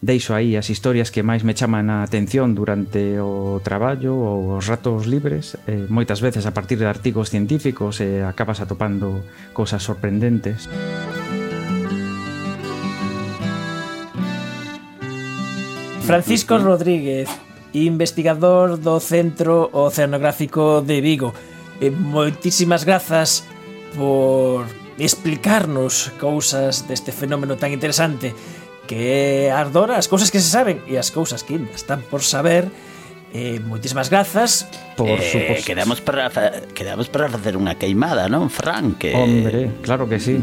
deixo 0.05 0.37
aí 0.37 0.53
as 0.61 0.69
historias 0.69 1.09
que 1.09 1.25
máis 1.25 1.49
me 1.49 1.57
chaman 1.57 1.89
a 1.89 2.05
atención 2.05 2.53
durante 2.53 3.17
o 3.17 3.65
traballo 3.65 4.13
ou 4.13 4.61
os 4.61 4.69
ratos 4.69 5.09
libres. 5.09 5.57
Eh, 5.65 5.89
moitas 5.89 6.21
veces 6.21 6.45
a 6.45 6.53
partir 6.53 6.77
de 6.77 6.85
artigos 6.85 7.33
científicos 7.33 8.05
eh, 8.05 8.21
acabas 8.21 8.61
atopando 8.61 9.25
cousas 9.57 9.81
sorprendentes. 9.81 10.69
Francisco 16.05 16.61
Rodríguez, 16.61 17.33
investigador 17.73 18.77
do 18.77 19.01
Centro 19.01 19.73
Oceanográfico 19.73 20.85
de 20.85 21.01
Vigo. 21.01 21.33
Eh, 21.81 21.89
moitísimas 21.89 22.85
grazas 22.85 23.49
por 23.97 24.69
explicarnos 25.01 26.13
cousas 26.21 26.85
deste 26.85 27.09
fenómeno 27.09 27.57
tan 27.57 27.73
interesante 27.73 28.37
que 28.87 29.51
ardora 29.51 29.97
as 29.97 30.09
cousas 30.09 30.30
que 30.30 30.41
se 30.41 30.49
saben 30.49 30.80
e 30.87 30.97
as 30.97 31.11
cousas 31.11 31.43
que 31.43 31.57
ainda 31.57 31.72
están 31.72 32.01
por 32.07 32.22
saber 32.22 32.68
Eh, 33.35 33.59
moitísimas 33.66 34.14
grazas. 34.14 34.62
Por 34.97 35.18
eh, 35.18 35.26
suposto. 35.26 35.66
Quedamos 35.66 36.01
para 36.01 36.30
quedamos 36.70 37.11
para 37.11 37.26
facer 37.26 37.59
unha 37.59 37.74
queimada, 37.74 38.30
non, 38.30 38.47
Fran, 38.47 38.95
que 38.95 39.11
Hombre, 39.18 39.82
claro 39.82 40.07
que 40.07 40.22
sí. 40.22 40.39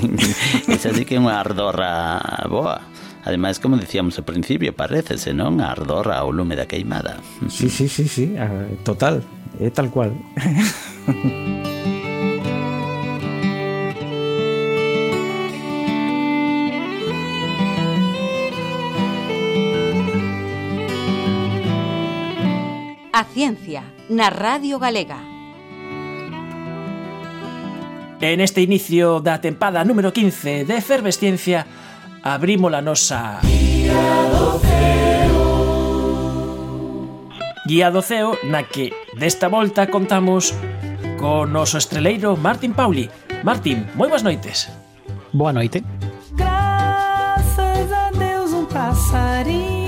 Esa 0.72 0.96
sí 0.96 1.04
que 1.04 1.20
é 1.20 1.20
unha 1.20 1.36
ardorra 1.36 2.24
boa. 2.48 2.88
Ademais, 3.28 3.60
como 3.60 3.76
decíamos 3.76 4.16
ao 4.16 4.24
principio, 4.24 4.72
parecese, 4.72 5.36
non, 5.36 5.60
a 5.60 5.76
ardorra 5.76 6.24
ao 6.24 6.32
lume 6.32 6.56
da 6.56 6.64
queimada. 6.64 7.20
Sí, 7.52 7.68
sí, 7.68 7.84
sí, 7.84 8.08
sí, 8.08 8.32
total, 8.80 9.20
é 9.60 9.68
tal 9.68 9.92
cual. 9.92 10.16
ciencia 23.32 23.82
na 24.08 24.28
Radio 24.28 24.78
Galega. 24.78 25.16
En 28.20 28.40
este 28.40 28.60
inicio 28.60 29.20
da 29.20 29.40
tempada 29.40 29.84
número 29.84 30.12
15 30.12 30.64
de 30.64 30.76
Efervesciencia 30.76 31.66
abrimos 32.22 32.72
a 32.72 32.80
nosa 32.84 33.40
Guía 33.42 34.30
do 34.30 34.60
Ceo 34.60 35.42
Guía 37.66 37.90
do 37.90 38.02
Ceo 38.04 38.38
na 38.46 38.62
que 38.68 38.92
desta 39.18 39.48
volta 39.48 39.88
contamos 39.88 40.54
con 41.18 41.50
noso 41.50 41.78
estreleiro 41.78 42.36
Martín 42.36 42.74
Pauli. 42.74 43.08
Martín, 43.42 43.88
moi 43.98 44.06
boas 44.06 44.22
noites. 44.22 44.70
Boa 45.32 45.50
noite. 45.50 45.82
Graças 46.36 47.88
a 47.90 48.12
Deus 48.14 48.52
um 48.52 48.62
un 48.62 48.66
pasarín 48.70 49.81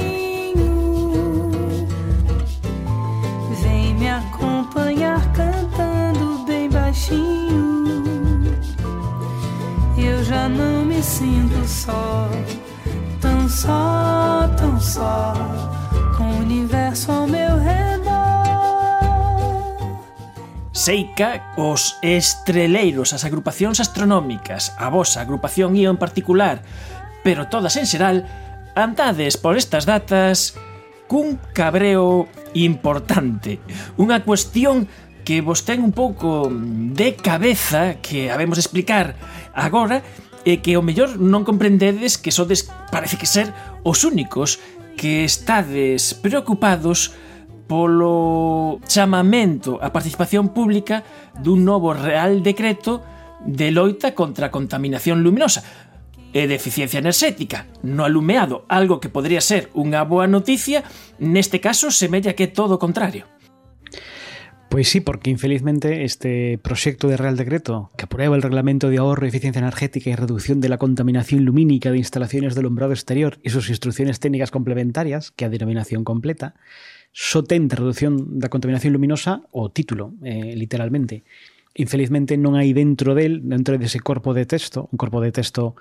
jeitinho. 7.04 8.04
Eu 9.96 10.24
já 10.24 10.48
não 10.48 10.84
me 10.84 11.02
sinto 11.02 11.66
só, 11.66 12.28
tão 13.20 13.48
só, 13.48 14.48
tão 14.56 14.80
só, 14.80 15.34
com 16.16 16.24
o 16.24 16.36
universo 16.38 17.12
ao 17.12 17.26
meu 17.26 17.58
redor. 17.58 17.84
Seica, 20.72 21.42
os 21.56 21.96
estreleiros, 22.02 23.12
as 23.12 23.24
agrupacións 23.24 23.80
astronómicas, 23.80 24.72
a 24.76 24.90
vosa 24.90 25.20
agrupación 25.20 25.76
IO 25.76 25.90
en 25.90 25.96
particular, 25.96 26.62
pero 27.22 27.48
todas 27.48 27.76
en 27.76 27.86
xeral, 27.86 28.26
andades 28.74 29.36
por 29.38 29.56
estas 29.56 29.86
datas 29.86 30.58
cun 31.06 31.38
cabreo 31.54 32.26
importante, 32.58 33.62
unha 33.94 34.20
cuestión 34.26 34.90
que 35.24 35.40
vos 35.40 35.64
ten 35.64 35.80
un 35.80 35.96
pouco 35.96 36.52
de 36.52 37.16
cabeza 37.16 37.98
que 38.04 38.30
habemos 38.30 38.60
explicar 38.60 39.16
agora 39.56 40.04
e 40.44 40.60
que 40.60 40.76
o 40.76 40.84
mellor 40.84 41.16
non 41.16 41.48
comprendedes 41.48 42.20
que 42.20 42.28
sodes 42.28 42.68
parece 42.92 43.16
que 43.16 43.24
ser 43.24 43.48
os 43.80 44.04
únicos 44.04 44.60
que 44.94 45.24
estades 45.24 46.12
preocupados 46.14 47.16
polo 47.64 48.78
chamamento 48.84 49.80
á 49.80 49.88
participación 49.88 50.52
pública 50.52 51.02
dun 51.40 51.64
novo 51.64 51.96
Real 51.96 52.44
Decreto 52.44 53.00
de 53.40 53.72
loita 53.72 54.12
contra 54.12 54.52
a 54.52 54.54
contaminación 54.54 55.24
luminosa 55.24 55.64
e 56.34 56.44
de 56.44 56.58
eficiencia 56.58 57.00
enerxética 57.00 57.70
no 57.80 58.04
alumeado, 58.04 58.68
algo 58.68 59.00
que 59.00 59.08
podría 59.08 59.40
ser 59.40 59.72
unha 59.72 60.04
boa 60.04 60.28
noticia, 60.28 60.84
neste 61.16 61.62
caso 61.62 61.88
semella 61.88 62.36
que 62.36 62.50
é 62.50 62.52
todo 62.52 62.76
o 62.76 62.82
contrario. 62.82 63.24
Pois 64.74 64.88
sí, 64.88 64.98
porque 65.00 65.30
infelizmente 65.30 66.02
este 66.02 66.58
proxecto 66.58 67.06
de 67.06 67.16
Real 67.16 67.36
Decreto 67.36 67.92
que 67.96 68.06
aprueba 68.06 68.34
el 68.34 68.42
Reglamento 68.42 68.90
de 68.90 68.98
Ahorro, 68.98 69.24
Eficiencia 69.24 69.60
Energética 69.60 70.10
y 70.10 70.16
Reducción 70.16 70.60
de 70.60 70.68
la 70.68 70.78
Contaminación 70.78 71.44
Lumínica 71.44 71.92
de 71.92 71.98
Instalaciones 71.98 72.56
de 72.56 72.60
Alumbrado 72.60 72.92
Exterior 72.92 73.38
y 73.44 73.50
sus 73.50 73.70
instrucciones 73.70 74.18
técnicas 74.18 74.50
complementarias, 74.50 75.30
que 75.30 75.44
a 75.44 75.48
denominación 75.48 76.02
completa, 76.02 76.56
só 77.12 77.44
ten 77.44 77.68
de 77.68 77.76
reducción 77.76 78.40
contaminación 78.50 78.94
luminosa 78.94 79.46
o 79.52 79.70
título, 79.70 80.14
eh, 80.24 80.58
literalmente. 80.58 81.22
Infelizmente 81.78 82.34
non 82.34 82.58
hai 82.58 82.74
dentro 82.74 83.14
del, 83.14 83.46
dentro 83.46 83.78
dese 83.78 84.02
corpo 84.02 84.34
de 84.34 84.42
texto, 84.42 84.90
un 84.90 84.98
corpo 84.98 85.22
de 85.22 85.30
texto 85.30 85.78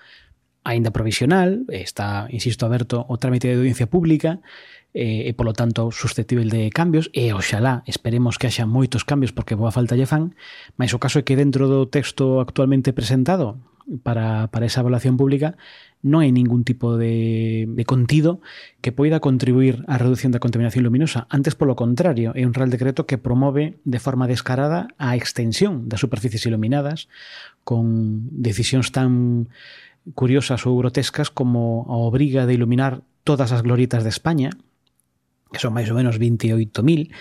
aínda 0.62 0.94
provisional, 0.94 1.66
está, 1.74 2.30
insisto, 2.30 2.70
aberto 2.70 3.10
o 3.10 3.18
trámite 3.18 3.50
de 3.50 3.58
audiencia 3.58 3.89
pública, 3.89 4.38
eh, 4.94 5.30
e 5.30 5.32
polo 5.34 5.58
tanto 5.58 5.89
susceptible 5.89 6.46
de 6.48 6.70
cambios 6.70 7.10
e 7.18 7.34
oxalá 7.34 7.82
esperemos 7.89 8.38
que 8.38 8.48
haxa 8.48 8.70
moitos 8.70 9.04
cambios 9.04 9.34
porque 9.34 9.58
boa 9.58 9.74
falta 9.74 9.98
lle 9.98 10.08
fan 10.08 10.38
mas 10.78 10.94
o 10.94 11.02
caso 11.02 11.20
é 11.20 11.26
que 11.26 11.38
dentro 11.38 11.66
do 11.66 11.89
texto 11.89 12.39
actualmente 12.39 12.94
presentado 12.94 13.58
para, 14.04 14.48
para 14.48 14.66
esa 14.66 14.82
evaluación 14.82 15.18
pública 15.18 15.58
non 16.04 16.20
hai 16.20 16.36
ningún 16.36 16.68
tipo 16.68 17.00
de, 17.00 17.64
de 17.64 17.84
contido 17.88 18.44
que 18.84 18.91
poida 18.91 19.24
contribuir 19.24 19.88
á 19.88 19.96
reducción 19.96 20.36
da 20.36 20.44
contaminación 20.44 20.84
luminosa. 20.84 21.32
Antes, 21.32 21.56
polo 21.56 21.80
contrario, 21.80 22.36
é 22.36 22.44
un 22.44 22.52
real 22.52 22.68
decreto 22.68 23.08
que 23.08 23.16
promove 23.16 23.80
de 23.88 24.04
forma 24.04 24.28
descarada 24.28 24.91
a 25.00 25.16
extensión 25.16 25.88
das 25.88 26.04
superficies 26.04 26.44
iluminadas 26.44 27.08
con 27.64 28.28
decisións 28.36 28.91
tan 28.91 29.48
curiosas 30.12 30.68
ou 30.68 30.76
grotescas 30.76 31.32
como 31.32 31.88
a 31.88 31.96
obriga 31.96 32.44
de 32.44 32.60
iluminar 32.60 33.08
todas 33.24 33.56
as 33.56 33.64
gloritas 33.64 34.04
de 34.04 34.12
España, 34.12 34.52
que 35.54 35.62
son 35.62 35.72
máis 35.72 35.88
ou 35.88 35.95
menos 35.95 36.18
28.000, 36.18 37.14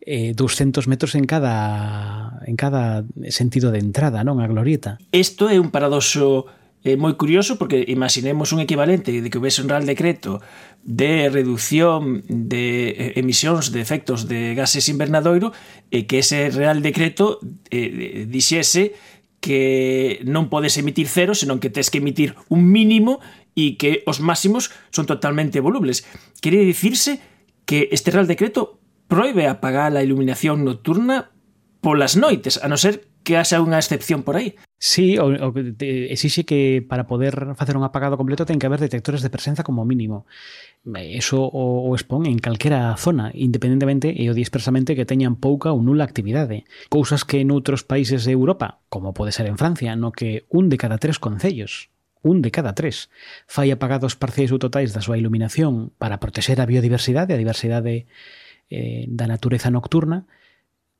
eh, 0.00 0.32
200 0.32 0.88
metros 0.88 1.12
en 1.14 1.28
cada 1.28 2.40
en 2.48 2.56
cada 2.56 3.04
sentido 3.28 3.68
de 3.68 3.84
entrada, 3.84 4.24
non 4.24 4.40
a 4.40 4.48
glorieta. 4.48 4.96
Isto 5.12 5.52
é 5.52 5.60
un 5.60 5.68
paradoxo 5.68 6.48
eh, 6.84 7.00
moi 7.00 7.16
curioso 7.16 7.56
porque 7.56 7.80
imaginemos 7.88 8.52
un 8.52 8.60
equivalente 8.60 9.08
de 9.08 9.28
que 9.32 9.40
houvese 9.40 9.64
un 9.64 9.72
real 9.72 9.88
decreto 9.88 10.44
de 10.84 11.32
reducción 11.32 12.20
de 12.28 12.92
eh, 12.92 13.20
emisións 13.20 13.72
de 13.72 13.80
efectos 13.80 14.28
de 14.28 14.52
gases 14.52 14.92
invernadoiro 14.92 15.56
e 15.88 16.04
que 16.04 16.20
ese 16.20 16.52
real 16.52 16.84
decreto 16.84 17.40
eh, 17.72 18.28
dixese 18.28 18.92
que 19.40 20.20
non 20.28 20.52
podes 20.52 20.76
emitir 20.76 21.08
cero, 21.08 21.32
senón 21.32 21.56
que 21.56 21.72
tes 21.72 21.88
que 21.88 22.04
emitir 22.04 22.36
un 22.52 22.68
mínimo 22.68 23.24
e 23.56 23.80
que 23.80 24.04
os 24.04 24.20
máximos 24.20 24.68
son 24.92 25.08
totalmente 25.08 25.64
volubles. 25.64 26.04
Quere 26.44 26.60
dicirse 26.68 27.20
que 27.64 27.88
este 27.92 28.10
Real 28.10 28.26
Decreto 28.26 28.80
proíbe 29.08 29.48
apagar 29.48 29.96
a 29.96 30.02
iluminación 30.02 30.64
nocturna 30.64 31.34
polas 31.84 32.16
noites, 32.16 32.56
a 32.64 32.66
non 32.72 32.80
ser 32.80 33.12
que 33.24 33.36
haxa 33.36 33.60
unha 33.60 33.80
excepción 33.80 34.24
por 34.24 34.36
aí. 34.36 34.56
Sí, 34.76 35.16
o, 35.16 35.32
o, 35.32 35.48
exixe 35.56 36.44
que 36.44 36.84
para 36.84 37.08
poder 37.08 37.56
facer 37.56 37.76
un 37.76 37.84
apagado 37.84 38.20
completo 38.20 38.44
ten 38.44 38.60
que 38.60 38.68
haber 38.68 38.84
detectores 38.84 39.24
de 39.24 39.32
presenza 39.32 39.64
como 39.64 39.88
mínimo. 39.88 40.28
Eso 40.84 41.40
o, 41.40 41.88
o 41.88 41.90
expón 41.96 42.28
en 42.28 42.36
calquera 42.36 42.92
zona, 43.00 43.32
independentemente 43.32 44.12
e 44.12 44.28
o 44.28 44.36
di 44.36 44.44
expresamente 44.44 44.92
que 44.92 45.08
teñan 45.08 45.40
pouca 45.40 45.72
ou 45.72 45.80
nula 45.80 46.04
actividade. 46.04 46.68
Cousas 46.92 47.24
que 47.24 47.40
en 47.40 47.48
outros 47.48 47.80
países 47.80 48.28
de 48.28 48.36
Europa, 48.36 48.84
como 48.92 49.16
pode 49.16 49.32
ser 49.32 49.48
en 49.48 49.56
Francia, 49.56 49.96
no 49.96 50.12
que 50.12 50.44
un 50.52 50.68
de 50.68 50.76
cada 50.76 51.00
tres 51.00 51.16
concellos 51.16 51.93
un 52.24 52.40
de 52.40 52.50
cada 52.50 52.72
tres, 52.72 53.12
fai 53.46 53.68
apagados 53.70 54.16
parciais 54.16 54.50
ou 54.50 54.58
totais 54.58 54.96
da 54.96 55.04
súa 55.04 55.20
iluminación 55.20 55.92
para 56.00 56.18
protexer 56.18 56.58
a 56.58 56.66
biodiversidade, 56.66 57.36
a 57.36 57.40
diversidade 57.40 58.08
eh, 58.72 59.04
da 59.06 59.28
natureza 59.28 59.68
nocturna, 59.68 60.24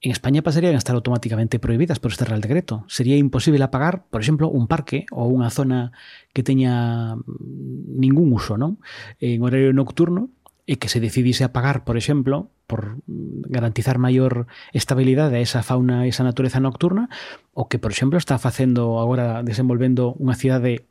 en 0.05 0.11
España 0.13 0.43
pasarían 0.43 0.75
a 0.75 0.79
estar 0.79 0.95
automáticamente 0.95 1.59
prohibidas 1.59 1.99
por 1.99 2.13
este 2.13 2.27
Real 2.27 2.43
Decreto. 2.43 2.85
Sería 2.89 3.17
imposible 3.17 3.65
apagar, 3.65 4.05
por 4.11 4.21
exemplo, 4.21 4.51
un 4.53 4.69
parque 4.69 5.09
ou 5.09 5.33
unha 5.33 5.49
zona 5.49 5.97
que 6.37 6.45
teña 6.45 7.17
mm, 7.17 7.97
ningún 7.97 8.29
uso 8.37 8.61
non? 8.61 8.77
En 9.17 9.41
horario 9.41 9.73
nocturno 9.73 10.29
e 10.69 10.77
que 10.77 10.93
se 10.93 11.01
decidise 11.01 11.41
apagar, 11.41 11.89
por 11.89 11.97
exemplo, 11.97 12.53
por 12.69 13.01
mm, 13.09 13.49
garantizar 13.49 13.97
maior 13.97 14.45
estabilidade 14.77 15.41
a 15.41 15.45
esa 15.45 15.65
fauna, 15.65 16.05
e 16.05 16.13
esa 16.13 16.21
natureza 16.21 16.61
nocturna, 16.61 17.09
o 17.57 17.73
que, 17.73 17.81
por 17.81 17.89
exemplo, 17.89 18.21
está 18.21 18.37
facendo 18.37 19.01
agora 19.01 19.41
desenvolvendo 19.41 20.13
unha 20.21 20.37
cidade 20.37 20.85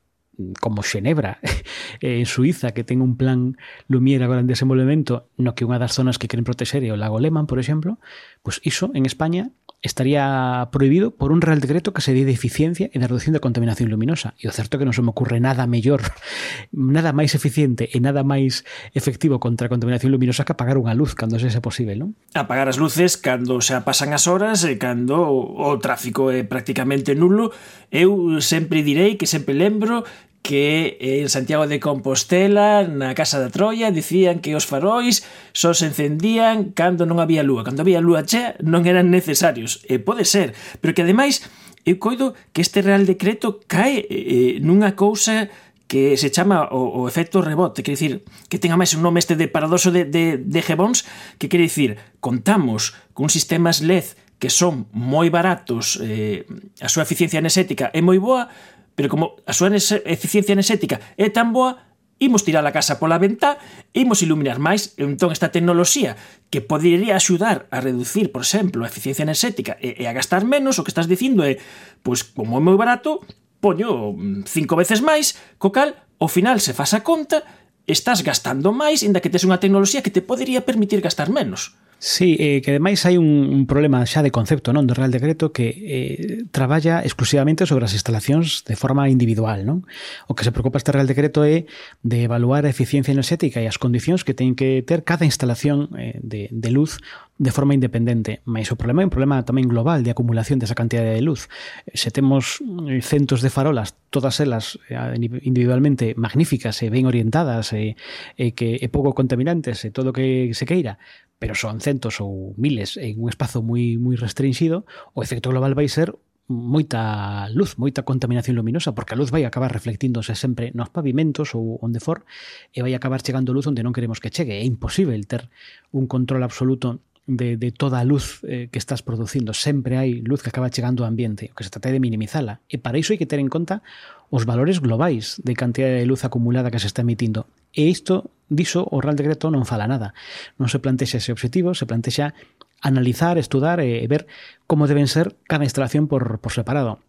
como 0.59 0.81
Xenebra 0.81 1.39
en 2.01 2.25
Suiza 2.25 2.73
que 2.73 2.83
ten 2.83 3.01
un 3.01 3.17
plan 3.17 3.57
Lumière 3.87 4.25
agora 4.25 4.41
en 4.41 4.49
desenvolvemento 4.49 5.29
no 5.37 5.53
que 5.53 5.65
unha 5.65 5.77
das 5.77 5.93
zonas 5.93 6.17
que 6.17 6.29
queren 6.29 6.47
protexer 6.47 6.81
é 6.81 6.89
o 6.89 6.99
lago 6.99 7.21
Lehmann, 7.21 7.45
por 7.45 7.61
exemplo, 7.61 8.01
pois 8.41 8.57
iso 8.65 8.89
en 8.97 9.05
España 9.05 9.53
estaría 9.83 10.69
prohibido 10.71 11.11
por 11.11 11.31
un 11.31 11.41
real 11.41 11.59
decreto 11.59 11.93
que 11.93 12.01
se 12.01 12.13
dé 12.13 12.23
de 12.23 12.31
eficiencia 12.31 12.89
en 12.93 13.01
la 13.01 13.07
reducción 13.07 13.33
de 13.33 13.43
contaminación 13.43 13.91
luminosa. 13.91 14.33
E 14.39 14.47
o 14.47 14.55
certo 14.55 14.79
que 14.79 14.87
non 14.87 14.95
se 14.95 15.03
me 15.03 15.11
ocurre 15.11 15.43
nada 15.43 15.67
mellor, 15.67 16.01
nada 16.71 17.11
máis 17.11 17.35
eficiente 17.35 17.91
e 17.91 17.99
nada 17.99 18.23
máis 18.23 18.63
efectivo 18.95 19.43
contra 19.43 19.67
a 19.67 19.71
contaminación 19.71 20.15
luminosa 20.15 20.47
que 20.47 20.55
apagar 20.55 20.79
unha 20.79 20.95
luz 20.95 21.13
cando 21.19 21.35
se 21.35 21.51
é 21.51 21.59
posible, 21.59 21.99
non? 21.99 22.15
Apagar 22.31 22.71
as 22.71 22.79
luces 22.79 23.19
cando 23.19 23.59
xa 23.59 23.83
pasan 23.83 24.15
as 24.15 24.25
horas 24.25 24.63
eh, 24.63 24.73
e 24.73 24.81
cando 24.81 25.19
o 25.19 25.69
tráfico 25.83 26.31
é 26.31 26.47
prácticamente 26.47 27.11
nulo. 27.13 27.51
Eu 27.91 28.39
sempre 28.39 28.87
direi 28.87 29.19
que 29.19 29.27
sempre 29.27 29.51
lembro 29.51 30.07
que 30.43 30.97
eh, 30.99 31.21
en 31.23 31.29
Santiago 31.29 31.65
de 31.65 31.79
Compostela, 31.79 32.83
na 32.83 33.15
Casa 33.15 33.39
da 33.39 33.47
Troia, 33.47 33.95
dicían 33.95 34.43
que 34.43 34.59
os 34.59 34.67
farois 34.67 35.23
só 35.55 35.71
se 35.71 35.87
encendían 35.87 36.75
cando 36.75 37.07
non 37.07 37.23
había 37.23 37.47
lúa. 37.47 37.63
Cando 37.63 37.81
había 37.81 38.03
lúa 38.03 38.27
chea 38.27 38.59
non 38.59 38.83
eran 38.83 39.07
necesarios. 39.07 39.81
E 39.87 40.03
pode 40.03 40.27
ser, 40.27 40.51
pero 40.83 40.91
que 40.91 41.07
ademais 41.07 41.41
eu 41.87 41.95
coido 41.95 42.35
que 42.51 42.59
este 42.59 42.83
Real 42.83 43.07
Decreto 43.07 43.63
cae 43.71 44.03
eh, 44.03 44.11
eh 44.11 44.51
nunha 44.59 44.99
cousa 44.99 45.47
que 45.87 46.19
se 46.19 46.27
chama 46.27 46.67
o, 46.75 47.05
o 47.05 47.07
efecto 47.07 47.39
rebote, 47.39 47.79
quer 47.79 47.95
dicir, 47.95 48.27
que 48.51 48.59
tenga 48.59 48.75
máis 48.75 48.91
un 48.97 49.05
nome 49.05 49.23
este 49.23 49.39
de 49.39 49.47
paradoxo 49.47 49.95
de, 49.95 50.03
de, 50.03 50.41
de 50.41 50.59
Gebons, 50.59 51.07
que 51.39 51.47
quer 51.47 51.63
dicir, 51.63 52.01
contamos 52.19 52.97
con 53.15 53.31
sistemas 53.31 53.79
LED 53.79 54.19
que 54.43 54.51
son 54.51 54.91
moi 54.91 55.31
baratos, 55.31 56.03
eh, 56.03 56.43
a 56.83 56.91
súa 56.91 57.07
eficiencia 57.07 57.39
enerxética 57.39 57.95
é 57.95 58.03
moi 58.03 58.19
boa, 58.19 58.51
pero 58.95 59.09
como 59.09 59.37
a 59.45 59.53
súa 59.53 59.73
eficiencia 59.73 60.53
enerxética 60.53 61.01
é 61.17 61.29
tan 61.29 61.53
boa, 61.53 61.93
imos 62.21 62.45
tirar 62.45 62.63
a 62.65 62.71
casa 62.71 63.01
pola 63.01 63.19
ventá, 63.19 63.57
imos 63.91 64.21
iluminar 64.23 64.61
máis, 64.61 64.95
entón 64.95 65.33
esta 65.33 65.51
tecnoloxía 65.51 66.15
que 66.47 66.61
podería 66.61 67.17
axudar 67.17 67.67
a 67.73 67.81
reducir, 67.81 68.31
por 68.31 68.45
exemplo, 68.45 68.85
a 68.85 68.89
eficiencia 68.89 69.27
enerxética 69.27 69.75
e, 69.81 69.99
e 69.99 70.03
a 70.07 70.15
gastar 70.15 70.47
menos, 70.47 70.79
o 70.79 70.83
que 70.85 70.93
estás 70.93 71.09
dicindo 71.09 71.43
é, 71.43 71.59
pois, 72.05 72.23
como 72.23 72.57
é 72.57 72.61
moi 72.63 72.77
barato, 72.79 73.25
poño 73.59 74.13
mm, 74.15 74.47
cinco 74.47 74.77
veces 74.79 75.03
máis, 75.03 75.35
co 75.59 75.73
cal, 75.73 75.97
ao 76.21 76.29
final 76.31 76.61
se 76.63 76.71
faz 76.71 76.95
a 76.95 77.03
conta, 77.03 77.43
estás 77.89 78.23
gastando 78.23 78.71
máis, 78.71 79.03
inda 79.03 79.19
que 79.19 79.31
tes 79.33 79.43
unha 79.43 79.59
tecnoloxía 79.59 80.05
que 80.05 80.13
te 80.13 80.23
podería 80.23 80.63
permitir 80.63 81.03
gastar 81.03 81.27
menos. 81.27 81.75
Sí, 82.05 82.35
eh, 82.37 82.59
que 82.61 82.71
ademais 82.71 82.99
hai 83.07 83.15
un, 83.15 83.47
un 83.47 83.63
problema 83.63 84.03
xa 84.03 84.19
de 84.19 84.27
concepto 84.27 84.75
non 84.75 84.83
do 84.83 84.91
Real 84.91 85.07
Decreto 85.07 85.55
que 85.55 85.71
eh, 85.71 86.43
traballa 86.51 86.99
exclusivamente 86.99 87.63
sobre 87.63 87.87
as 87.87 87.95
instalacións 87.95 88.67
de 88.67 88.75
forma 88.75 89.07
individual. 89.07 89.63
Non? 89.63 89.87
O 90.27 90.35
que 90.35 90.43
se 90.43 90.51
preocupa 90.51 90.75
este 90.75 90.91
Real 90.91 91.07
Decreto 91.07 91.47
é 91.47 91.63
de 92.03 92.27
evaluar 92.27 92.67
a 92.67 92.73
eficiencia 92.75 93.15
enerxética 93.15 93.63
e 93.63 93.71
as 93.71 93.79
condicións 93.79 94.27
que 94.27 94.35
ten 94.35 94.51
que 94.51 94.83
ter 94.83 95.07
cada 95.07 95.23
instalación 95.23 95.95
eh, 95.95 96.19
de, 96.19 96.51
de 96.51 96.69
luz 96.75 96.99
de 97.39 97.55
forma 97.55 97.71
independente. 97.71 98.43
Mas 98.43 98.67
o 98.67 98.75
problema 98.75 98.99
é 98.99 99.07
un 99.07 99.13
problema 99.13 99.39
tamén 99.47 99.71
global 99.71 100.03
de 100.03 100.11
acumulación 100.11 100.59
desa 100.59 100.75
cantidade 100.75 101.15
de 101.15 101.23
luz. 101.23 101.47
Se 101.95 102.11
temos 102.11 102.59
eh, 102.83 102.99
centos 102.99 103.39
de 103.39 103.47
farolas, 103.47 103.95
todas 104.11 104.43
elas 104.43 104.75
eh, 104.91 104.99
individualmente 105.47 106.19
magníficas 106.19 106.83
e 106.83 106.91
ben 106.91 107.07
orientadas 107.07 107.71
e, 107.71 107.95
e 108.35 108.51
que 108.51 108.75
e 108.75 108.87
pouco 108.91 109.15
contaminantes 109.15 109.87
e 109.87 109.89
todo 109.95 110.11
o 110.11 110.15
que 110.15 110.51
se 110.51 110.67
queira, 110.67 110.99
pero 111.43 111.59
son 111.59 111.83
centos 111.83 112.23
ou 112.23 112.55
miles 112.55 112.95
en 112.95 113.19
un 113.19 113.27
espazo 113.27 113.59
moi 113.59 113.99
moi 113.99 114.15
restringido, 114.15 114.87
o 115.11 115.19
efecto 115.19 115.51
global 115.51 115.75
vai 115.75 115.91
ser 115.91 116.15
moita 116.47 117.51
luz, 117.51 117.75
moita 117.75 118.07
contaminación 118.07 118.55
luminosa, 118.55 118.95
porque 118.95 119.11
a 119.11 119.19
luz 119.19 119.27
vai 119.27 119.43
acabar 119.43 119.67
reflectíndose 119.67 120.39
sempre 120.39 120.71
nos 120.71 120.87
pavimentos 120.87 121.51
ou 121.51 121.83
onde 121.83 121.99
for, 121.99 122.23
e 122.71 122.79
vai 122.79 122.95
acabar 122.95 123.19
chegando 123.19 123.51
luz 123.51 123.67
onde 123.67 123.83
non 123.83 123.91
queremos 123.91 124.23
que 124.23 124.31
chegue. 124.31 124.55
É 124.55 124.63
imposible 124.63 125.19
ter 125.27 125.51
un 125.91 126.07
control 126.07 126.47
absoluto 126.47 127.03
de, 127.27 127.59
de 127.59 127.75
toda 127.75 127.99
a 127.99 128.07
luz 128.07 128.39
eh, 128.47 128.71
que 128.71 128.79
estás 128.79 129.03
producindo. 129.03 129.51
Sempre 129.51 129.99
hai 129.99 130.23
luz 130.23 130.39
que 130.39 130.47
acaba 130.47 130.71
chegando 130.71 131.03
ao 131.03 131.11
ambiente, 131.11 131.51
o 131.51 131.59
que 131.59 131.67
se 131.67 131.75
trata 131.75 131.91
de 131.91 131.99
minimizala. 131.99 132.63
E 132.71 132.79
para 132.79 132.95
iso 132.95 133.11
hai 133.11 133.19
que 133.19 133.27
ter 133.27 133.43
en 133.43 133.51
conta 133.51 133.83
os 134.31 134.47
valores 134.47 134.79
globais 134.79 135.43
de 135.43 135.59
cantidad 135.59 135.91
de 135.91 136.07
luz 136.07 136.23
acumulada 136.23 136.71
que 136.71 136.79
se 136.79 136.87
está 136.87 137.03
emitindo. 137.03 137.51
E 137.73 137.89
isto, 137.89 138.31
diso, 138.47 138.85
o 138.85 139.01
Real 139.01 139.17
Decreto 139.17 139.49
non 139.49 139.65
fala 139.65 139.89
nada. 139.89 140.13
Non 140.61 140.69
se 140.69 140.79
plantexa 140.79 141.17
ese 141.19 141.33
objetivo, 141.33 141.73
se 141.73 141.89
plantexa 141.89 142.37
analizar, 142.79 143.41
estudar 143.41 143.81
e 143.81 144.05
ver 144.05 144.29
como 144.69 144.85
deben 144.85 145.09
ser 145.09 145.35
cada 145.49 145.65
instalación 145.65 146.05
por, 146.05 146.37
por 146.39 146.53
separado 146.53 147.01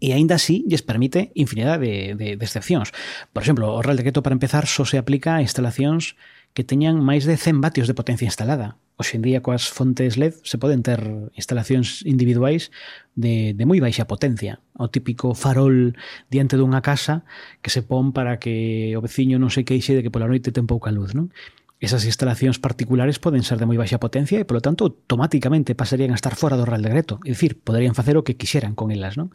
e 0.00 0.16
aínda 0.16 0.40
así 0.40 0.64
lles 0.64 0.80
permite 0.80 1.30
infinidade 1.36 2.16
de, 2.16 2.16
de, 2.16 2.28
de. 2.40 2.90
Por 3.32 3.42
exemplo, 3.44 3.68
o 3.68 3.84
Real 3.84 4.00
Decreto 4.00 4.24
para 4.24 4.32
empezar 4.32 4.64
só 4.64 4.88
se 4.88 4.96
aplica 4.96 5.36
a 5.36 5.44
instalacións 5.44 6.16
que 6.54 6.66
teñan 6.66 6.98
máis 6.98 7.24
de 7.24 7.38
100 7.38 7.60
vatios 7.62 7.86
de 7.86 7.94
potencia 7.94 8.26
instalada. 8.26 8.76
Hoxe 9.00 9.16
en 9.16 9.24
día 9.24 9.40
coas 9.40 9.72
fontes 9.72 10.20
LED 10.20 10.44
se 10.44 10.60
poden 10.60 10.84
ter 10.84 11.00
instalacións 11.32 12.04
individuais 12.04 12.68
de, 13.16 13.56
de 13.56 13.64
moi 13.64 13.80
baixa 13.80 14.04
potencia. 14.04 14.60
O 14.76 14.92
típico 14.92 15.32
farol 15.32 15.96
diante 16.28 16.60
dunha 16.60 16.84
casa 16.84 17.24
que 17.64 17.72
se 17.72 17.80
pon 17.80 18.12
para 18.12 18.36
que 18.36 18.92
o 18.92 19.00
veciño 19.00 19.40
non 19.40 19.48
se 19.48 19.64
queixe 19.64 19.96
de 19.96 20.04
que 20.04 20.12
pola 20.12 20.28
noite 20.28 20.52
ten 20.52 20.68
pouca 20.68 20.92
luz. 20.92 21.16
Non? 21.16 21.32
Esas 21.80 22.04
instalacións 22.04 22.60
particulares 22.60 23.16
poden 23.16 23.40
ser 23.40 23.56
de 23.56 23.64
moi 23.64 23.80
baixa 23.80 23.96
potencia 23.96 24.36
e, 24.36 24.44
polo 24.44 24.60
tanto, 24.60 24.84
automáticamente 24.84 25.72
pasarían 25.72 26.12
a 26.12 26.20
estar 26.20 26.36
fora 26.36 26.60
do 26.60 26.68
Real 26.68 26.84
Decreto. 26.84 27.16
É 27.24 27.32
dicir, 27.32 27.56
poderían 27.56 27.96
facer 27.96 28.20
o 28.20 28.24
que 28.26 28.36
quixeran 28.36 28.76
con 28.76 28.92
elas. 28.92 29.16
Non? 29.16 29.32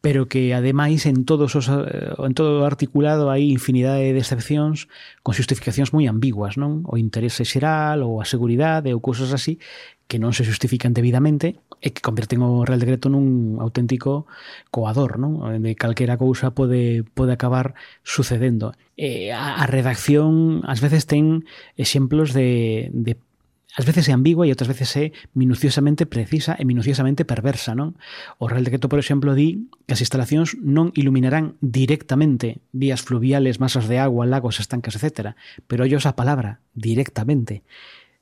pero 0.00 0.28
que 0.28 0.54
ademais 0.54 1.04
en 1.04 1.24
todos 1.24 1.54
os, 1.56 1.68
eh, 1.68 2.16
en 2.16 2.32
todo 2.32 2.64
o 2.64 2.66
articulado 2.66 3.28
hai 3.28 3.52
infinidade 3.52 4.16
de 4.16 4.20
excepcións 4.20 4.88
con 5.20 5.36
justificacións 5.36 5.92
moi 5.92 6.08
ambiguas, 6.08 6.56
non? 6.56 6.88
O 6.88 6.96
interese 6.96 7.44
xeral 7.44 8.00
ou 8.00 8.24
a 8.24 8.26
seguridade 8.28 8.96
ou 8.96 9.04
cousas 9.04 9.36
así 9.36 9.60
que 10.10 10.18
non 10.18 10.32
se 10.34 10.42
justifican 10.42 10.96
debidamente 10.96 11.60
e 11.78 11.94
que 11.94 12.02
converten 12.02 12.42
o 12.42 12.66
Real 12.66 12.82
Decreto 12.82 13.12
nun 13.12 13.60
auténtico 13.62 14.24
coador, 14.72 15.20
non? 15.20 15.38
De 15.60 15.76
calquera 15.76 16.16
cousa 16.16 16.50
pode, 16.50 17.06
pode 17.14 17.36
acabar 17.36 17.76
sucedendo. 18.02 18.72
E 18.96 19.30
a, 19.30 19.60
a 19.60 19.64
redacción 19.68 20.64
ás 20.64 20.80
veces 20.80 21.04
ten 21.04 21.44
exemplos 21.76 22.32
de, 22.32 22.88
de 22.90 23.20
ás 23.76 23.86
veces 23.86 24.10
é 24.10 24.12
ambigua 24.12 24.46
e 24.46 24.50
outras 24.50 24.66
veces 24.66 24.90
é 24.98 25.06
minuciosamente 25.34 26.02
precisa 26.06 26.58
e 26.58 26.66
minuciosamente 26.66 27.22
perversa, 27.22 27.78
non? 27.78 27.94
O 28.42 28.50
Real 28.50 28.66
Decreto, 28.66 28.90
por 28.90 28.98
exemplo, 28.98 29.38
di 29.38 29.70
que 29.86 29.94
as 29.94 30.02
instalacións 30.02 30.58
non 30.58 30.90
iluminarán 30.98 31.54
directamente 31.62 32.66
vías 32.74 33.02
fluviales, 33.06 33.62
masas 33.62 33.86
de 33.86 34.02
agua, 34.02 34.26
lagos, 34.26 34.58
estancas, 34.58 34.98
etc. 34.98 35.38
Pero 35.70 35.86
ollos 35.86 36.02
a 36.06 36.18
palabra, 36.18 36.58
directamente. 36.74 37.62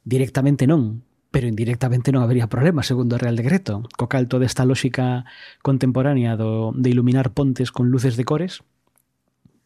Directamente 0.05 0.68
non, 0.68 1.09
pero 1.32 1.49
indirectamente 1.49 2.12
non 2.12 2.20
habería 2.20 2.53
problema, 2.53 2.84
segundo 2.84 3.16
o 3.16 3.20
Real 3.20 3.36
Decreto. 3.36 3.88
Co 3.96 4.09
cal 4.09 4.28
toda 4.28 4.44
esta 4.44 4.68
lógica 4.68 5.24
contemporánea 5.64 6.36
do, 6.36 6.76
de 6.76 6.92
iluminar 6.92 7.32
pontes 7.32 7.72
con 7.72 7.88
luces 7.88 8.20
de 8.20 8.28
cores 8.28 8.64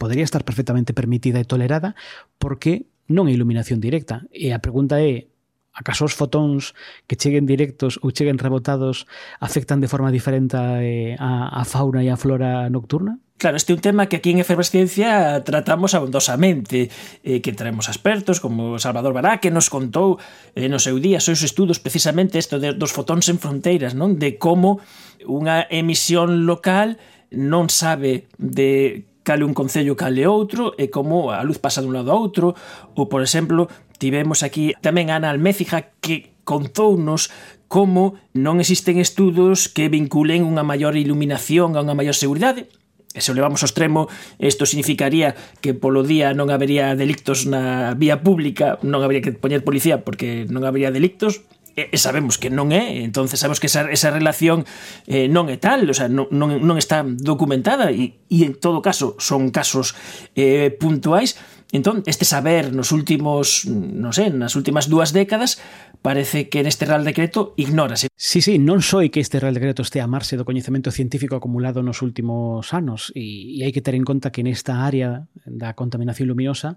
podría 0.03 0.27
estar 0.27 0.43
perfectamente 0.43 0.95
permitida 0.95 1.39
e 1.39 1.47
tolerada 1.47 1.95
porque 2.43 2.91
non 3.07 3.31
é 3.31 3.35
iluminación 3.35 3.79
directa. 3.79 4.27
E 4.35 4.51
a 4.51 4.59
pregunta 4.59 4.99
é, 4.99 5.31
acaso 5.73 6.05
os 6.05 6.13
fotóns 6.13 6.77
que 7.09 7.17
cheguen 7.17 7.49
directos 7.49 7.97
ou 8.05 8.13
cheguen 8.13 8.37
rebotados 8.37 9.09
afectan 9.41 9.81
de 9.81 9.89
forma 9.89 10.13
diferente 10.13 10.57
a, 10.57 10.79
a, 11.17 11.61
a 11.61 11.65
fauna 11.65 12.05
e 12.05 12.13
a 12.13 12.21
flora 12.21 12.69
nocturna? 12.69 13.19
Claro, 13.43 13.57
este 13.57 13.73
é 13.73 13.77
un 13.77 13.83
tema 13.83 14.07
que 14.07 14.23
aquí 14.23 14.31
en 14.31 14.39
Efervesciencia 14.39 15.43
tratamos 15.43 15.99
abondosamente, 15.99 16.95
eh, 17.27 17.43
que 17.43 17.51
traemos 17.51 17.91
expertos 17.91 18.39
como 18.39 18.79
Salvador 18.79 19.11
Bará, 19.11 19.43
que 19.43 19.51
nos 19.51 19.67
contou 19.67 20.23
eh, 20.55 20.71
no 20.71 20.79
seu 20.79 21.03
día 21.03 21.19
seus 21.19 21.43
estudos 21.43 21.83
precisamente 21.83 22.39
isto 22.39 22.63
de, 22.63 22.71
dos 22.71 22.95
fotóns 22.95 23.27
en 23.27 23.43
fronteiras, 23.43 23.99
non 23.99 24.15
de 24.15 24.39
como 24.39 24.79
unha 25.27 25.67
emisión 25.75 26.47
local 26.47 27.03
non 27.35 27.67
sabe 27.67 28.31
de 28.39 29.11
cale 29.27 29.43
un 29.43 29.55
concello 29.55 29.99
cale 29.99 30.27
outro 30.27 30.75
e 30.79 30.91
como 30.91 31.31
a 31.31 31.43
luz 31.47 31.59
pasa 31.59 31.83
dun 31.83 31.95
lado 31.95 32.11
a 32.11 32.19
outro 32.19 32.55
ou 32.95 33.11
por 33.11 33.23
exemplo 33.23 33.71
Tivemos 34.03 34.43
aquí 34.43 34.75
tamén 34.83 35.15
a 35.15 35.23
Ana 35.23 35.31
Almécija 35.31 35.95
que 36.03 36.35
contounos 36.43 37.31
como 37.71 38.19
non 38.35 38.59
existen 38.59 38.99
estudos 38.99 39.71
que 39.71 39.87
vinculen 39.87 40.43
unha 40.43 40.67
maior 40.67 40.99
iluminación 40.99 41.79
a 41.79 41.87
unha 41.87 41.95
maior 41.95 42.19
seguridade, 42.19 42.67
E 43.13 43.21
se 43.21 43.29
o 43.31 43.37
levamos 43.37 43.61
ao 43.61 43.69
extremo, 43.69 44.09
isto 44.41 44.65
significaría 44.65 45.37
que 45.61 45.77
polo 45.77 46.01
día 46.01 46.33
non 46.33 46.49
habería 46.49 46.97
delictos 46.97 47.45
na 47.45 47.93
vía 47.93 48.25
pública, 48.25 48.81
non 48.83 49.05
habería 49.05 49.21
que 49.21 49.37
poñer 49.37 49.63
policía 49.63 50.01
porque 50.01 50.49
non 50.49 50.65
habería 50.65 50.89
delictos, 50.89 51.45
e 51.77 51.97
sabemos 51.97 52.37
que 52.37 52.53
non 52.53 52.69
é, 52.73 53.01
entonces 53.01 53.41
sabemos 53.41 53.61
que 53.61 53.69
esa, 53.69 53.89
esa 53.89 54.13
relación 54.13 54.69
eh, 55.09 55.29
non 55.29 55.49
é 55.49 55.57
tal, 55.57 55.89
o 55.89 55.95
sea, 55.97 56.09
non, 56.09 56.29
non, 56.29 56.61
non 56.61 56.77
está 56.77 57.01
documentada 57.05 57.89
e, 57.89 58.21
e 58.29 58.45
en 58.45 58.59
todo 58.59 58.85
caso 58.85 59.17
son 59.17 59.49
casos 59.49 59.97
eh, 60.37 60.69
puntuais, 60.77 61.41
Entón, 61.73 62.03
este 62.05 62.29
saber 62.29 62.77
nos 62.77 62.93
últimos, 62.93 63.65
non 63.65 64.13
sei, 64.13 64.29
nas 64.29 64.61
últimas 64.61 64.93
dúas 64.93 65.17
décadas, 65.17 65.57
parece 66.05 66.53
que 66.53 66.61
neste 66.61 66.85
Real 66.85 67.01
Decreto 67.01 67.57
ignórase. 67.57 68.13
Sí, 68.13 68.45
sí, 68.45 68.61
non 68.61 68.85
soi 68.85 69.09
que 69.09 69.25
este 69.25 69.41
Real 69.41 69.57
Decreto 69.57 69.81
este 69.81 70.05
a 70.05 70.07
marxe 70.07 70.37
do 70.37 70.45
coñecemento 70.45 70.93
científico 70.93 71.33
acumulado 71.33 71.81
nos 71.81 72.05
últimos 72.05 72.77
anos 72.77 73.09
e, 73.17 73.57
e 73.57 73.65
hai 73.65 73.73
que 73.73 73.81
ter 73.81 73.97
en 73.97 74.05
conta 74.05 74.29
que 74.29 74.45
nesta 74.45 74.85
área 74.85 75.25
da 75.49 75.73
contaminación 75.73 76.29
luminosa 76.29 76.77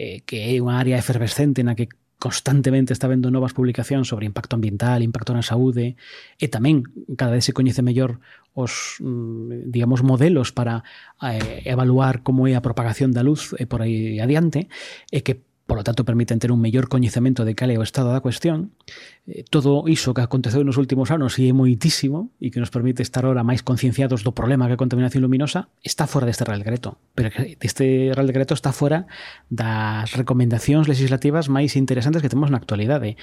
eh, 0.00 0.24
que 0.24 0.48
é 0.48 0.56
unha 0.64 0.80
área 0.80 0.96
efervescente 0.96 1.60
na 1.60 1.76
que 1.76 1.92
constantemente 2.22 2.92
está 2.92 3.10
vendo 3.10 3.34
novas 3.34 3.50
publicacións 3.50 4.06
sobre 4.06 4.30
impacto 4.30 4.54
ambiental, 4.54 5.02
impacto 5.02 5.34
na 5.34 5.42
saúde, 5.42 5.98
e 6.38 6.46
tamén 6.46 6.86
cada 7.18 7.34
vez 7.34 7.42
se 7.42 7.50
coñece 7.50 7.82
mellor 7.82 8.22
os, 8.54 9.02
mm, 9.02 9.74
digamos, 9.74 10.06
modelos 10.06 10.54
para 10.54 10.86
eh, 11.18 11.66
evaluar 11.66 12.22
como 12.22 12.46
é 12.46 12.54
a 12.54 12.62
propagación 12.62 13.10
da 13.10 13.26
luz 13.26 13.58
e 13.58 13.66
por 13.66 13.82
aí 13.82 14.22
adiante, 14.22 14.70
e 15.10 15.26
que 15.26 15.42
polo 15.72 15.88
tanto 15.88 16.04
permiten 16.04 16.36
ter 16.36 16.52
un 16.52 16.60
mellor 16.60 16.92
coñecemento 16.92 17.48
de 17.48 17.56
cal 17.56 17.72
é 17.72 17.80
o 17.80 17.82
estado 17.82 18.12
da 18.12 18.20
cuestión, 18.20 18.76
eh, 19.24 19.40
todo 19.48 19.88
iso 19.88 20.12
que 20.12 20.20
aconteceu 20.20 20.60
nos 20.68 20.76
últimos 20.76 21.08
anos 21.08 21.40
e 21.40 21.48
é 21.48 21.56
moitísimo 21.56 22.28
e 22.44 22.52
que 22.52 22.60
nos 22.60 22.68
permite 22.68 23.00
estar 23.00 23.24
ahora 23.24 23.40
máis 23.40 23.64
concienciados 23.64 24.20
do 24.20 24.36
problema 24.36 24.68
que 24.68 24.76
a 24.76 24.82
contaminación 24.84 25.24
luminosa 25.24 25.72
está 25.80 26.04
fora 26.04 26.28
deste 26.28 26.44
Real 26.44 26.60
Decreto, 26.60 27.00
pero 27.16 27.32
este 27.64 28.12
Real 28.12 28.28
Decreto 28.28 28.52
está 28.52 28.68
fora 28.76 29.08
das 29.48 30.12
recomendacións 30.12 30.92
legislativas 30.92 31.48
máis 31.48 31.72
interesantes 31.72 32.20
que 32.20 32.28
temos 32.28 32.52
na 32.52 32.60
actualidade. 32.60 33.16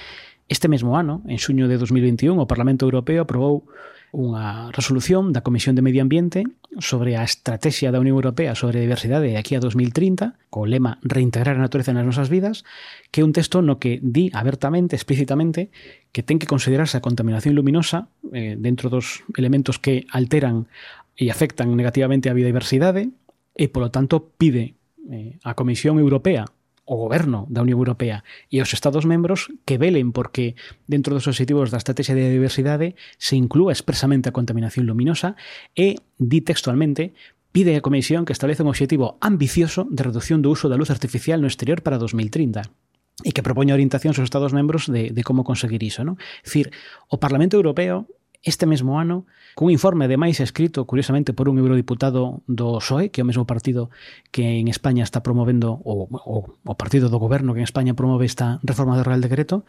Este 0.50 0.66
mesmo 0.66 0.98
ano, 0.98 1.22
en 1.30 1.38
xuño 1.38 1.70
de 1.70 1.78
2021, 1.78 2.34
o 2.34 2.50
Parlamento 2.50 2.82
Europeo 2.82 3.22
aprobou 3.22 3.70
unha 4.10 4.74
resolución 4.74 5.30
da 5.30 5.46
Comisión 5.46 5.78
de 5.78 5.86
Medio 5.86 6.02
Ambiente 6.02 6.42
sobre 6.82 7.14
a 7.14 7.22
estrategia 7.22 7.94
da 7.94 8.02
Unión 8.02 8.18
Europea 8.18 8.58
sobre 8.58 8.82
a 8.82 8.84
diversidade 8.84 9.38
aquí 9.38 9.54
a 9.54 9.62
2030, 9.62 10.38
co 10.50 10.66
lema 10.66 10.98
Reintegrar 11.06 11.54
a 11.54 11.62
natureza 11.62 11.94
nas 11.94 12.06
nosas 12.06 12.26
vidas, 12.26 12.66
que 13.14 13.22
é 13.22 13.26
un 13.26 13.30
texto 13.30 13.62
no 13.62 13.78
que 13.78 14.02
di 14.02 14.34
abertamente, 14.34 14.98
explícitamente, 14.98 15.70
que 16.10 16.26
ten 16.26 16.42
que 16.42 16.50
considerarse 16.50 16.98
a 16.98 17.04
contaminación 17.04 17.54
luminosa 17.54 18.10
eh, 18.34 18.58
dentro 18.58 18.90
dos 18.90 19.22
elementos 19.38 19.78
que 19.78 20.06
alteran 20.10 20.66
e 21.14 21.30
afectan 21.30 21.70
negativamente 21.78 22.30
a 22.30 22.34
biodiversidade 22.34 23.14
e, 23.54 23.64
polo 23.70 23.94
tanto, 23.94 24.34
pide 24.34 24.74
eh, 25.06 25.38
a 25.46 25.54
Comisión 25.54 26.02
Europea 26.02 26.50
o 26.90 26.98
goberno 26.98 27.46
da 27.46 27.62
Unión 27.62 27.78
Europea 27.78 28.26
e 28.50 28.58
os 28.58 28.74
Estados 28.74 29.06
membros 29.06 29.46
que 29.62 29.78
velen 29.78 30.10
porque 30.10 30.58
dentro 30.90 31.14
dos 31.14 31.30
objetivos 31.30 31.70
da 31.70 31.78
Estrategia 31.78 32.18
de 32.18 32.34
Diversidade 32.34 32.98
se 33.14 33.38
inclúa 33.38 33.70
expresamente 33.70 34.26
a 34.26 34.34
contaminación 34.34 34.90
luminosa 34.90 35.38
e, 35.78 36.02
di 36.18 36.42
textualmente, 36.42 37.14
pide 37.54 37.78
a 37.78 37.84
Comisión 37.86 38.26
que 38.26 38.34
estableza 38.34 38.66
un 38.66 38.74
obxectivo 38.74 39.22
ambicioso 39.22 39.86
de 39.86 40.02
reducción 40.02 40.42
do 40.42 40.50
uso 40.50 40.66
da 40.66 40.74
luz 40.74 40.90
artificial 40.90 41.38
no 41.38 41.46
exterior 41.46 41.86
para 41.86 42.02
2030 42.02 42.66
e 43.22 43.30
que 43.30 43.46
propoña 43.46 43.78
orientacións 43.78 44.18
aos 44.18 44.26
Estados 44.26 44.50
membros 44.50 44.90
de, 44.90 45.14
de 45.14 45.22
como 45.22 45.46
conseguir 45.46 45.86
iso. 45.86 46.02
Non? 46.02 46.18
Es 46.42 46.50
decir, 46.50 46.74
o 47.06 47.22
Parlamento 47.22 47.54
Europeo 47.54 48.10
este 48.42 48.64
mesmo 48.64 48.98
ano 48.98 49.26
cun 49.54 49.68
informe 49.68 50.08
de 50.08 50.16
máis 50.16 50.40
escrito, 50.40 50.86
curiosamente, 50.88 51.36
por 51.36 51.50
un 51.50 51.60
eurodiputado 51.60 52.40
do 52.48 52.80
PSOE, 52.80 53.12
que 53.12 53.20
é 53.20 53.24
o 53.24 53.28
mesmo 53.28 53.44
partido 53.44 53.92
que 54.32 54.62
en 54.62 54.70
España 54.72 55.04
está 55.04 55.20
promovendo, 55.20 55.76
o, 55.84 56.08
o, 56.08 56.36
o 56.64 56.74
partido 56.78 57.12
do 57.12 57.20
goberno 57.20 57.52
que 57.52 57.60
en 57.60 57.68
España 57.68 57.92
promove 57.92 58.24
esta 58.24 58.62
reforma 58.64 58.96
do 58.96 59.04
Real 59.04 59.20
Decreto, 59.20 59.68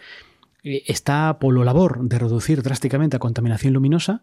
eh, 0.64 0.84
está 0.86 1.42
polo 1.42 1.66
labor 1.66 2.06
de 2.06 2.22
reducir 2.22 2.62
drásticamente 2.62 3.18
a 3.18 3.24
contaminación 3.24 3.74
luminosa 3.74 4.22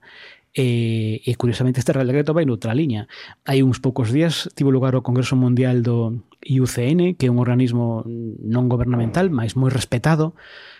e, 0.54 1.20
e 1.26 1.34
curiosamente 1.34 1.82
este 1.82 1.92
Real 1.92 2.06
Decreto 2.06 2.32
vai 2.32 2.46
noutra 2.46 2.72
liña. 2.72 3.10
Hai 3.44 3.60
uns 3.60 3.82
poucos 3.82 4.14
días 4.14 4.48
tivo 4.54 4.70
lugar 4.70 4.94
o 4.94 5.04
Congreso 5.04 5.34
Mundial 5.34 5.82
do 5.82 6.24
IUCN, 6.46 7.18
que 7.18 7.26
é 7.26 7.30
un 7.34 7.42
organismo 7.42 8.06
non 8.06 8.70
gubernamental, 8.70 9.28
mas 9.28 9.58
moi 9.58 9.68
respetado 9.68 10.38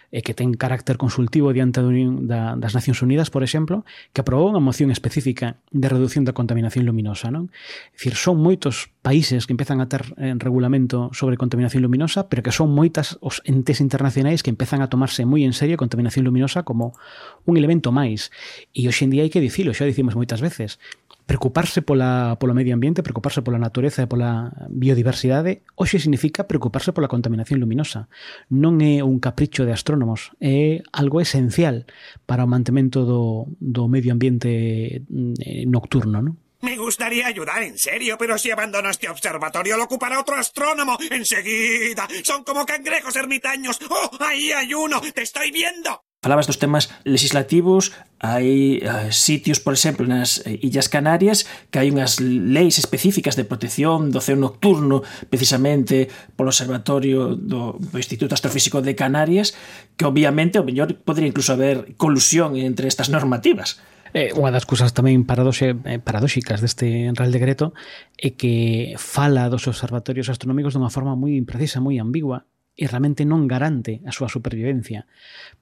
e 0.09 0.24
que 0.24 0.32
ten 0.32 0.56
carácter 0.56 0.96
consultivo 0.96 1.52
diante 1.52 1.84
da, 1.84 2.56
das 2.56 2.72
Nacións 2.72 3.04
Unidas, 3.04 3.28
por 3.28 3.44
exemplo, 3.44 3.84
que 4.16 4.24
aprobou 4.24 4.48
unha 4.48 4.64
moción 4.64 4.88
específica 4.88 5.61
de 5.68 5.88
reducción 5.92 6.24
da 6.24 6.32
contaminación 6.32 6.88
luminosa. 6.88 7.28
Non? 7.28 7.52
É 7.92 8.00
dicir, 8.00 8.16
son 8.16 8.40
moitos 8.40 8.88
países 9.04 9.44
que 9.44 9.52
empezan 9.52 9.84
a 9.84 9.88
ter 9.92 10.16
en 10.16 10.40
regulamento 10.40 11.12
sobre 11.12 11.36
contaminación 11.36 11.84
luminosa, 11.84 12.32
pero 12.32 12.40
que 12.40 12.52
son 12.52 12.72
moitas 12.72 13.20
os 13.20 13.44
entes 13.44 13.84
internacionais 13.84 14.40
que 14.40 14.48
empezan 14.48 14.80
a 14.80 14.88
tomarse 14.88 15.28
moi 15.28 15.44
en 15.44 15.52
serio 15.52 15.76
a 15.76 15.82
contaminación 15.82 16.24
luminosa 16.24 16.64
como 16.64 16.96
un 17.44 17.61
elemento 17.61 17.92
máis. 17.92 18.32
E 18.72 18.88
hoxe 18.88 19.04
en 19.04 19.12
día 19.12 19.28
hai 19.28 19.32
que 19.32 19.44
dicilo, 19.44 19.76
xa 19.76 19.84
dicimos 19.84 20.16
moitas 20.16 20.40
veces, 20.40 20.80
preocuparse 21.29 21.85
pola, 21.85 22.41
polo 22.41 22.57
medio 22.57 22.72
ambiente, 22.72 23.05
preocuparse 23.05 23.45
pola 23.45 23.61
natureza 23.61 24.01
e 24.01 24.09
pola 24.09 24.49
biodiversidade, 24.72 25.61
hoxe 25.76 26.01
significa 26.01 26.49
preocuparse 26.49 26.97
pola 26.97 27.12
contaminación 27.12 27.61
luminosa. 27.61 28.09
Non 28.49 28.81
é 28.81 29.05
un 29.05 29.20
capricho 29.20 29.68
de 29.68 29.76
astrónomos, 29.76 30.33
é 30.41 30.81
algo 30.89 31.20
esencial 31.20 31.85
para 32.24 32.49
o 32.49 32.51
mantemento 32.51 33.05
do, 33.05 33.45
do 33.61 33.93
medio 33.93 34.16
ambiente 34.16 35.05
mm, 35.05 35.68
nocturno, 35.68 36.24
non? 36.24 36.41
Me 36.64 36.81
gustaría 36.81 37.29
ayudar 37.29 37.62
en 37.62 37.76
serio, 37.76 38.16
pero 38.16 38.41
si 38.41 38.51
abandono 38.51 38.89
este 38.89 39.12
observatorio 39.12 39.76
lo 39.76 39.85
ocupará 39.85 40.18
otro 40.18 40.35
astrónomo. 40.35 40.97
Enseguida. 41.12 42.09
Son 42.24 42.43
como 42.43 42.66
cangrejos 42.66 43.14
ermitaños. 43.14 43.79
¡Oh, 43.89 44.11
ahí 44.18 44.51
hay 44.51 44.74
uno! 44.74 45.01
¡Te 45.14 45.22
estoy 45.22 45.53
viendo! 45.53 46.07
Falabas 46.20 46.48
dos 46.48 46.58
temas 46.58 46.90
legislativos, 47.04 47.94
hai 48.18 48.82
uh, 48.82 49.06
sitios, 49.14 49.62
por 49.62 49.70
exemplo, 49.70 50.02
nas 50.02 50.42
eh, 50.42 50.58
Illas 50.66 50.90
Canarias 50.90 51.46
que 51.70 51.78
hai 51.78 51.94
unhas 51.94 52.18
leis 52.18 52.74
específicas 52.82 53.38
de 53.38 53.46
protección 53.46 54.10
do 54.10 54.18
ceo 54.18 54.34
nocturno 54.34 55.06
precisamente 55.30 56.10
polo 56.34 56.50
Observatorio 56.50 57.38
do, 57.38 57.78
do 57.78 57.96
Instituto 58.02 58.34
Astrofísico 58.34 58.82
de 58.82 58.98
Canarias 58.98 59.54
que 59.94 60.10
obviamente 60.10 60.58
o 60.58 60.66
mellor 60.66 60.90
podría 61.06 61.30
incluso 61.30 61.54
haber 61.54 61.94
colusión 61.94 62.58
entre 62.58 62.90
estas 62.90 63.14
normativas. 63.14 63.78
Eh, 64.10 64.34
unha 64.34 64.50
das 64.50 64.66
cousas 64.66 64.90
tamén 64.90 65.22
paradoxe, 65.22 65.78
eh, 65.86 66.02
paradóxicas 66.02 66.58
deste 66.58 67.14
Real 67.14 67.30
Decreto 67.30 67.78
é 68.18 68.34
que 68.34 68.98
fala 68.98 69.46
dos 69.46 69.70
observatorios 69.70 70.26
astronómicos 70.26 70.74
dunha 70.74 70.90
forma 70.90 71.14
moi 71.14 71.38
imprecisa, 71.38 71.78
moi 71.78 72.02
ambigua, 72.02 72.42
e 72.79 72.87
realmente 72.87 73.26
non 73.26 73.51
garante 73.51 73.99
a 74.07 74.14
súa 74.14 74.31
supervivencia 74.31 75.11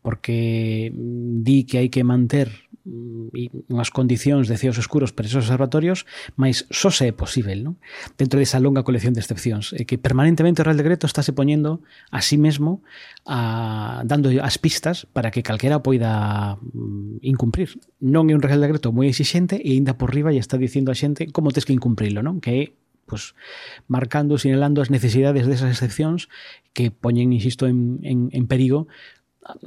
porque 0.05 0.93
mm, 0.93 1.41
di 1.41 1.65
que 1.65 1.81
hai 1.81 1.89
que 1.89 2.05
manter 2.05 2.53
mm, 2.85 3.73
unhas 3.73 3.89
condicións 3.89 4.53
de 4.53 4.61
ceos 4.61 4.77
escuros 4.77 5.17
para 5.17 5.25
esos 5.25 5.49
observatorios, 5.49 6.05
mas 6.37 6.69
só 6.69 6.93
se 6.93 7.09
é 7.09 7.13
posible, 7.17 7.57
non? 7.57 7.81
Dentro 8.21 8.37
desa 8.37 8.61
longa 8.61 8.85
colección 8.85 9.17
de 9.17 9.25
excepcións, 9.25 9.73
e 9.73 9.89
que 9.89 9.97
permanentemente 9.97 10.61
o 10.61 10.67
Real 10.69 10.77
Decreto 10.77 11.09
estáse 11.09 11.33
poñendo 11.33 11.81
a 12.13 12.21
sí 12.21 12.37
mesmo 12.37 12.85
a, 13.25 14.05
dando 14.05 14.29
as 14.45 14.61
pistas 14.61 15.09
para 15.09 15.33
que 15.33 15.41
calquera 15.41 15.81
poida 15.81 16.61
mm, 16.61 17.25
incumprir. 17.25 17.81
Non 18.05 18.29
é 18.29 18.37
un 18.37 18.45
Real 18.45 18.61
Decreto 18.61 18.93
moi 18.93 19.09
exixente 19.09 19.57
e 19.57 19.73
ainda 19.73 19.97
por 19.97 20.13
riba 20.13 20.31
e 20.31 20.39
está 20.39 20.61
dicindo 20.61 20.93
a 20.93 20.97
xente 20.97 21.33
como 21.33 21.49
tes 21.49 21.65
que 21.65 21.73
incumprilo, 21.73 22.21
non? 22.21 22.45
Que 22.45 22.53
é 22.53 22.63
pues, 23.07 23.39
marcando, 23.87 24.37
sinalando 24.37 24.83
as 24.83 24.91
necesidades 24.91 25.47
desas 25.47 25.71
excepcións 25.71 26.29
que 26.75 26.91
poñen, 26.91 27.33
insisto, 27.33 27.65
en, 27.71 28.03
en, 28.03 28.29
en 28.35 28.45
perigo 28.51 28.91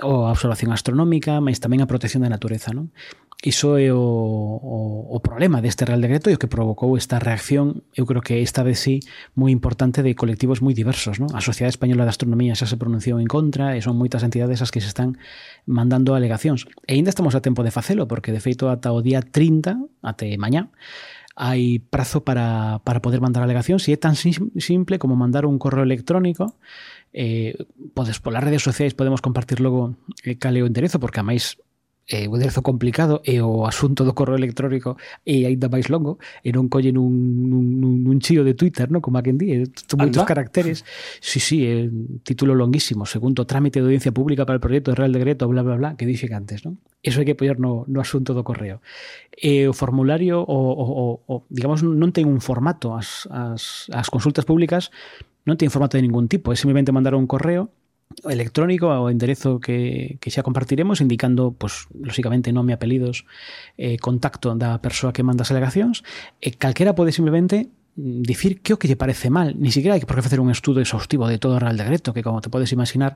o 0.03 0.27
a 0.27 0.31
observación 0.31 0.71
astronómica, 0.75 1.39
mas 1.39 1.63
tamén 1.63 1.79
a 1.79 1.87
protección 1.87 2.23
da 2.23 2.31
natureza. 2.31 2.75
Non? 2.75 2.91
Iso 3.39 3.79
é 3.79 3.87
o, 3.95 4.03
o, 4.03 5.15
o 5.15 5.17
problema 5.23 5.63
deste 5.63 5.87
Real 5.87 6.03
Decreto 6.03 6.27
e 6.27 6.35
o 6.35 6.41
que 6.41 6.51
provocou 6.51 6.99
esta 6.99 7.23
reacción, 7.23 7.87
eu 7.95 8.03
creo 8.03 8.19
que 8.19 8.43
esta 8.43 8.67
vez 8.67 8.83
sí, 8.83 8.99
moi 9.39 9.55
importante 9.55 10.03
de 10.03 10.11
colectivos 10.11 10.59
moi 10.59 10.75
diversos. 10.75 11.23
Non? 11.23 11.31
A 11.31 11.39
Sociedade 11.39 11.71
Española 11.71 12.03
de 12.03 12.11
Astronomía 12.11 12.59
xa 12.59 12.67
se 12.67 12.75
pronunciou 12.75 13.15
en 13.23 13.31
contra 13.31 13.79
e 13.79 13.79
son 13.79 13.95
moitas 13.95 14.27
entidades 14.27 14.59
as 14.59 14.71
que 14.75 14.83
se 14.83 14.91
están 14.91 15.15
mandando 15.63 16.11
alegacións. 16.11 16.67
E 16.83 16.99
ainda 16.99 17.15
estamos 17.15 17.31
a 17.31 17.39
tempo 17.39 17.63
de 17.63 17.71
facelo, 17.71 18.11
porque 18.11 18.35
de 18.35 18.43
feito 18.43 18.67
ata 18.67 18.91
o 18.91 18.99
día 18.99 19.23
30, 19.23 19.79
até 20.03 20.35
mañá, 20.35 20.67
hay 21.41 21.79
plazo 21.79 22.25
para, 22.25 22.81
para 22.83 23.01
poder 23.01 23.21
mandar 23.21 23.41
alegación. 23.41 23.79
Si 23.79 23.93
es 23.93 23.99
tan 23.99 24.17
simple 24.17 24.99
como 24.99 25.15
mandar 25.15 25.45
un 25.45 25.57
correo 25.57 25.83
electrónico, 25.83 26.53
eh, 27.13 27.55
pues 27.93 28.19
por 28.19 28.33
las 28.33 28.43
redes 28.43 28.61
sociales 28.61 28.93
podemos 28.93 29.21
compartir 29.21 29.61
luego 29.61 29.95
eh, 30.25 30.31
el 30.31 30.37
caleo 30.37 30.65
enderezo, 30.65 30.99
porque 30.99 31.21
amáis 31.21 31.57
eh, 32.09 32.27
o 32.27 32.33
aderezo 32.35 32.65
complicado 32.65 33.21
e 33.21 33.37
o 33.37 33.69
asunto 33.69 34.01
do 34.01 34.17
correo 34.17 34.33
electrónico 34.33 34.97
é 35.29 35.45
aínda 35.45 35.69
máis 35.69 35.93
longo 35.93 36.17
e 36.41 36.49
non 36.49 36.65
collen 36.65 36.97
un, 36.97 37.13
un, 37.53 38.01
un 38.09 38.17
chío 38.17 38.41
de 38.41 38.57
Twitter, 38.57 38.89
no? 38.89 38.97
Como 38.97 39.21
a 39.21 39.23
quen 39.23 39.37
di, 39.37 39.53
eh, 39.53 39.69
moitos 39.93 40.25
caracteres. 40.25 40.81
Sí, 41.21 41.37
sí, 41.37 41.61
é 41.69 41.85
un 41.85 42.25
título 42.25 42.57
longuísimo, 42.57 43.05
segundo 43.05 43.45
trámite 43.45 43.77
de 43.77 43.85
audiencia 43.85 44.09
pública 44.09 44.43
para 44.49 44.57
o 44.57 44.63
proxecto 44.63 44.89
de 44.91 44.97
Real 44.97 45.13
Decreto, 45.13 45.45
bla, 45.45 45.61
bla, 45.61 45.77
bla, 45.77 45.89
que 45.93 46.09
dixen 46.09 46.33
antes, 46.33 46.65
non? 46.65 46.81
Eso 47.05 47.21
hai 47.21 47.29
que 47.29 47.37
poñer 47.37 47.61
no, 47.61 47.85
no 47.85 48.01
asunto 48.01 48.33
do 48.33 48.41
correo. 48.41 48.81
E 49.37 49.69
o 49.69 49.73
formulario, 49.77 50.41
o, 50.41 50.59
o, 50.73 50.85
o, 50.89 51.05
o 51.29 51.33
digamos, 51.53 51.85
non 51.85 52.09
ten 52.09 52.25
un 52.25 52.41
formato 52.41 52.97
as, 52.97 53.29
as, 53.29 53.85
as 53.93 54.09
consultas 54.09 54.49
públicas 54.49 54.89
non 55.47 55.55
ten 55.55 55.71
formato 55.71 55.95
de 55.97 56.03
ningún 56.03 56.29
tipo, 56.29 56.51
é 56.51 56.57
simplemente 56.57 56.93
mandar 56.93 57.15
un 57.15 57.25
correo 57.25 57.71
electrónico 58.23 58.89
ao 58.89 59.09
enderezo 59.09 59.61
que, 59.61 60.17
que 60.19 60.33
xa 60.33 60.41
compartiremos 60.41 60.99
indicando, 60.99 61.53
pois, 61.53 61.85
lóxicamente, 61.93 62.51
nome, 62.51 62.73
apelidos, 62.73 63.25
eh, 63.77 64.01
contacto 64.01 64.57
da 64.57 64.81
persoa 64.81 65.13
que 65.13 65.23
manda 65.23 65.45
as 65.45 65.51
alegacións 65.53 66.01
e 66.41 66.57
calquera 66.57 66.97
pode 66.97 67.13
simplemente 67.13 67.69
mm, 67.95 68.25
dicir 68.25 68.65
que 68.65 68.73
o 68.73 68.79
que 68.81 68.89
lle 68.89 68.97
parece 68.97 69.29
mal, 69.29 69.53
ni 69.53 69.69
siquiera 69.69 69.93
hai 69.93 70.03
por 70.03 70.17
que 70.17 70.25
facer 70.25 70.41
un 70.41 70.49
estudo 70.49 70.81
exhaustivo 70.81 71.29
de 71.29 71.37
todo 71.37 71.55
o 71.55 71.61
Real 71.61 71.77
Decreto, 71.77 72.11
que 72.11 72.25
como 72.25 72.41
te 72.41 72.49
podes 72.49 72.73
imaginar 72.73 73.15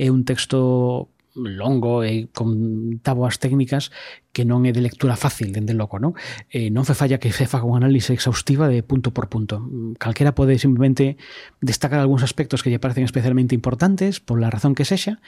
é 0.00 0.08
un 0.08 0.24
texto 0.24 1.12
longo 1.34 2.02
e 2.02 2.28
con 2.32 2.98
taboas 3.02 3.38
técnicas 3.38 3.90
que 4.30 4.46
non 4.46 4.62
é 4.66 4.70
de 4.70 4.82
lectura 4.82 5.18
fácil, 5.18 5.50
dende 5.50 5.74
logo, 5.74 5.98
non? 5.98 6.14
Eh, 6.50 6.70
non 6.70 6.86
fe 6.86 6.94
falla 6.94 7.18
que 7.18 7.34
se 7.34 7.50
faga 7.50 7.66
un 7.66 7.78
análise 7.78 8.14
exhaustiva 8.14 8.70
de 8.70 8.82
punto 8.86 9.10
por 9.10 9.26
punto. 9.26 9.62
Calquera 9.98 10.34
pode 10.34 10.58
simplemente 10.58 11.18
destacar 11.62 11.98
algúns 11.98 12.22
aspectos 12.22 12.62
que 12.62 12.70
lle 12.70 12.82
parecen 12.82 13.06
especialmente 13.06 13.54
importantes, 13.54 14.18
por 14.22 14.38
la 14.38 14.50
razón 14.50 14.74
que 14.74 14.86
sexa, 14.86 15.18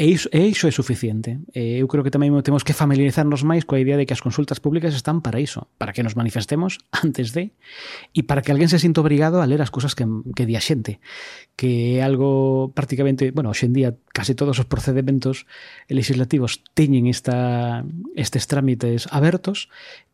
E 0.00 0.16
iso, 0.16 0.32
e 0.32 0.48
iso 0.48 0.64
é 0.64 0.72
suficiente. 0.72 1.44
E 1.52 1.76
eu 1.76 1.84
creo 1.84 2.00
que 2.00 2.08
tamén 2.08 2.32
temos 2.40 2.64
que 2.64 2.72
familiarizarnos 2.72 3.44
máis 3.44 3.68
coa 3.68 3.84
idea 3.84 4.00
de 4.00 4.08
que 4.08 4.16
as 4.16 4.24
consultas 4.24 4.56
públicas 4.56 4.96
están 4.96 5.20
para 5.20 5.44
iso, 5.44 5.68
para 5.76 5.92
que 5.92 6.00
nos 6.00 6.16
manifestemos 6.16 6.80
antes 7.04 7.36
de 7.36 7.52
e 8.16 8.24
para 8.24 8.40
que 8.40 8.48
alguén 8.48 8.72
se 8.72 8.80
sinta 8.80 9.04
obrigado 9.04 9.44
a 9.44 9.46
ler 9.46 9.60
as 9.60 9.68
cousas 9.68 9.92
que, 9.92 10.08
que 10.32 10.48
di 10.48 10.56
a 10.56 10.64
xente, 10.64 11.04
que 11.52 12.00
é 12.00 12.02
algo 12.02 12.72
prácticamente, 12.72 13.28
bueno, 13.28 13.52
hoxendía 13.52 13.92
case 14.16 14.32
todos 14.32 14.56
os 14.56 14.64
procedementos 14.64 15.44
legislativos 15.92 16.64
teñen 16.72 17.04
esta, 17.04 17.84
estes 18.16 18.48
trámites 18.48 19.04
abertos 19.12 19.68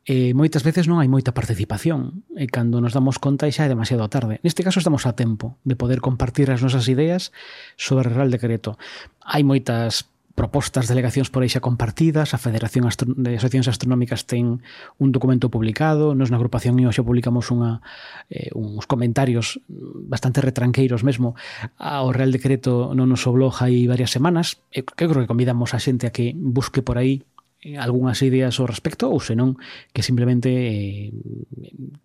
eh, 0.07 0.33
moitas 0.39 0.63
veces 0.63 0.87
non 0.87 1.03
hai 1.03 1.11
moita 1.11 1.35
participación 1.35 2.23
e 2.39 2.47
cando 2.47 2.79
nos 2.79 2.95
damos 2.95 3.19
conta 3.19 3.51
xa 3.51 3.67
é 3.67 3.71
demasiado 3.71 4.07
tarde. 4.07 4.39
Neste 4.47 4.63
caso 4.63 4.79
estamos 4.79 5.03
a 5.03 5.19
tempo 5.19 5.59
de 5.67 5.75
poder 5.75 5.99
compartir 5.99 6.47
as 6.55 6.63
nosas 6.63 6.87
ideas 6.87 7.35
sobre 7.75 8.07
o 8.07 8.15
Real 8.15 8.31
Decreto. 8.31 8.79
Hai 9.27 9.43
moitas 9.43 10.07
propostas, 10.37 10.87
delegacións 10.87 11.33
por 11.33 11.43
aí 11.43 11.51
xa 11.51 11.65
compartidas, 11.65 12.37
a 12.37 12.39
Federación 12.39 12.87
Astro 12.87 13.11
de 13.19 13.35
Asociacións 13.35 13.67
Astronómicas 13.73 14.29
ten 14.31 14.63
un 15.01 15.09
documento 15.11 15.51
publicado, 15.51 16.15
nos 16.15 16.31
na 16.31 16.39
agrupación 16.39 16.79
IO 16.79 16.95
xa 16.95 17.03
publicamos 17.03 17.51
unha, 17.51 17.83
eh, 18.31 18.53
uns 18.55 18.87
comentarios 18.87 19.59
bastante 20.07 20.39
retranqueiros 20.39 21.03
mesmo 21.03 21.35
ao 21.81 22.15
Real 22.15 22.31
Decreto 22.31 22.95
no 22.95 23.11
noso 23.11 23.35
blog 23.35 23.59
hai 23.59 23.91
varias 23.91 24.15
semanas, 24.15 24.61
e 24.71 24.87
que 24.87 25.09
creo 25.09 25.25
que 25.25 25.31
convidamos 25.33 25.75
a 25.75 25.83
xente 25.83 26.07
a 26.07 26.15
que 26.15 26.31
busque 26.37 26.85
por 26.85 27.01
aí 27.01 27.27
Eh, 27.65 27.81
algunhas 27.81 28.21
ideas 28.21 28.61
ao 28.61 28.69
respecto 28.69 29.09
ou 29.09 29.17
senón 29.17 29.57
que 29.97 30.05
simplemente 30.05 30.53
eh, 30.53 31.09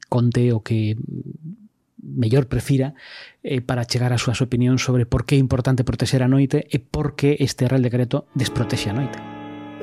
conte 0.07 0.55
o 0.55 0.63
que 0.63 0.95
mellor 2.01 2.47
prefira 2.47 2.95
eh, 3.43 3.59
para 3.59 3.83
chegar 3.83 4.15
a 4.15 4.21
súas 4.21 4.39
opinións 4.39 4.79
sobre 4.79 5.03
por 5.03 5.27
que 5.27 5.35
é 5.35 5.43
importante 5.43 5.83
protexer 5.83 6.23
a 6.23 6.31
noite 6.31 6.63
e 6.71 6.79
por 6.79 7.19
que 7.19 7.35
este 7.43 7.67
Real 7.67 7.83
Decreto 7.83 8.31
desprotexe 8.31 8.89
a 8.89 8.95
noite. 8.95 9.19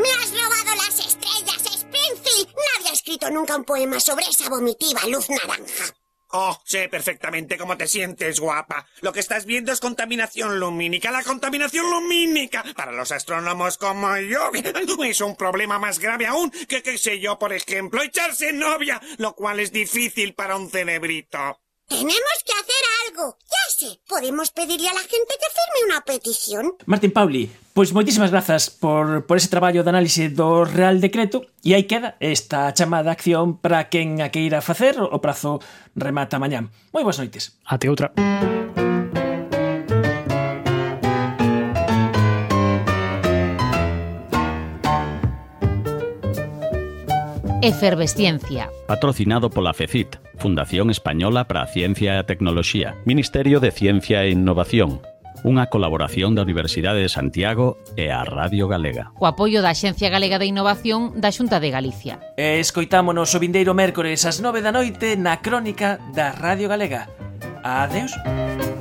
Me 0.00 0.08
has 0.08 0.32
robado 0.32 0.72
las 0.72 0.96
estrellas, 1.04 1.60
Springfield. 1.60 2.48
Nadie 2.48 2.88
ha 2.88 2.96
escrito 2.96 3.28
nunca 3.28 3.52
un 3.52 3.68
poema 3.68 4.00
sobre 4.00 4.24
esa 4.24 4.48
vomitiva 4.48 5.04
luz 5.04 5.28
naranja. 5.28 5.92
Oh, 6.30 6.60
sé 6.64 6.88
perfectamente 6.90 7.56
cómo 7.56 7.76
te 7.78 7.86
sientes, 7.86 8.38
guapa. 8.38 8.86
Lo 9.00 9.12
que 9.12 9.20
estás 9.20 9.46
viendo 9.46 9.72
es 9.72 9.80
contaminación 9.80 10.60
lumínica. 10.60 11.10
La 11.10 11.22
contaminación 11.22 11.90
lumínica, 11.90 12.64
para 12.76 12.92
los 12.92 13.12
astrónomos 13.12 13.78
como 13.78 14.14
yo, 14.18 14.50
es 15.04 15.20
un 15.22 15.36
problema 15.36 15.78
más 15.78 15.98
grave 15.98 16.26
aún 16.26 16.50
que, 16.50 16.82
qué 16.82 16.98
sé 16.98 17.18
yo, 17.18 17.38
por 17.38 17.52
ejemplo, 17.54 18.02
echarse 18.02 18.52
novia, 18.52 19.00
lo 19.16 19.34
cual 19.34 19.60
es 19.60 19.72
difícil 19.72 20.34
para 20.34 20.56
un 20.56 20.70
cerebrito. 20.70 21.60
Tenemos 21.88 22.44
que 22.44 22.52
hacer 22.52 22.84
algo. 23.06 23.38
Ya 23.40 23.67
sé, 23.78 24.00
podemos 24.08 24.50
pedirle 24.50 24.88
a 24.88 24.94
la 24.94 25.00
gente 25.00 25.34
que 25.38 25.48
firme 25.54 25.92
una 25.92 26.00
petición. 26.02 26.74
Martín 26.86 27.12
Pauli, 27.12 27.50
pois 27.72 27.94
moitísimas 27.94 28.34
grazas 28.34 28.70
por, 28.74 29.24
por 29.30 29.38
ese 29.38 29.48
traballo 29.48 29.86
de 29.86 29.90
análise 29.90 30.28
do 30.34 30.66
Real 30.66 30.98
Decreto 30.98 31.46
e 31.62 31.78
aí 31.78 31.86
queda 31.86 32.18
esta 32.18 32.74
chamada 32.74 33.14
acción 33.14 33.54
para 33.62 33.86
quen 33.86 34.18
a 34.18 34.34
que 34.34 34.42
ir 34.42 34.58
a 34.58 34.64
facer 34.66 34.98
o 34.98 35.18
prazo 35.22 35.62
remata 35.94 36.42
mañán. 36.42 36.74
Moi 36.90 37.06
boas 37.06 37.22
noites. 37.22 37.54
Ate 37.62 37.86
outra. 37.86 38.10
Efervesciencia. 47.60 48.70
Patrocinado 48.86 49.50
pola 49.50 49.74
FECIT, 49.74 50.16
Fundación 50.38 50.90
Española 50.90 51.48
para 51.48 51.62
a 51.62 51.66
Ciencia 51.66 52.14
e 52.14 52.18
a 52.18 52.22
Tecnoloxía. 52.22 52.94
Ministerio 53.02 53.58
de 53.58 53.74
Ciencia 53.74 54.22
e 54.22 54.30
Innovación. 54.30 55.02
Unha 55.42 55.66
colaboración 55.66 56.38
da 56.38 56.46
Universidade 56.46 57.02
de 57.02 57.10
Santiago 57.10 57.82
e 57.98 58.14
a 58.14 58.22
Radio 58.22 58.70
Galega. 58.70 59.10
O 59.18 59.26
apoio 59.26 59.58
da 59.58 59.74
Axencia 59.74 60.06
Galega 60.06 60.38
de 60.38 60.46
Innovación 60.46 61.18
da 61.18 61.34
Xunta 61.34 61.58
de 61.58 61.74
Galicia. 61.74 62.22
E 62.38 62.62
escoitámonos 62.62 63.34
o 63.34 63.42
vindeiro 63.42 63.74
mércores 63.74 64.22
ás 64.22 64.38
9 64.38 64.62
da 64.62 64.70
noite 64.70 65.18
na 65.18 65.42
Crónica 65.42 65.98
da 66.14 66.30
Radio 66.30 66.70
Galega. 66.70 67.10
Adeus. 67.66 68.14
Adeus. 68.22 68.77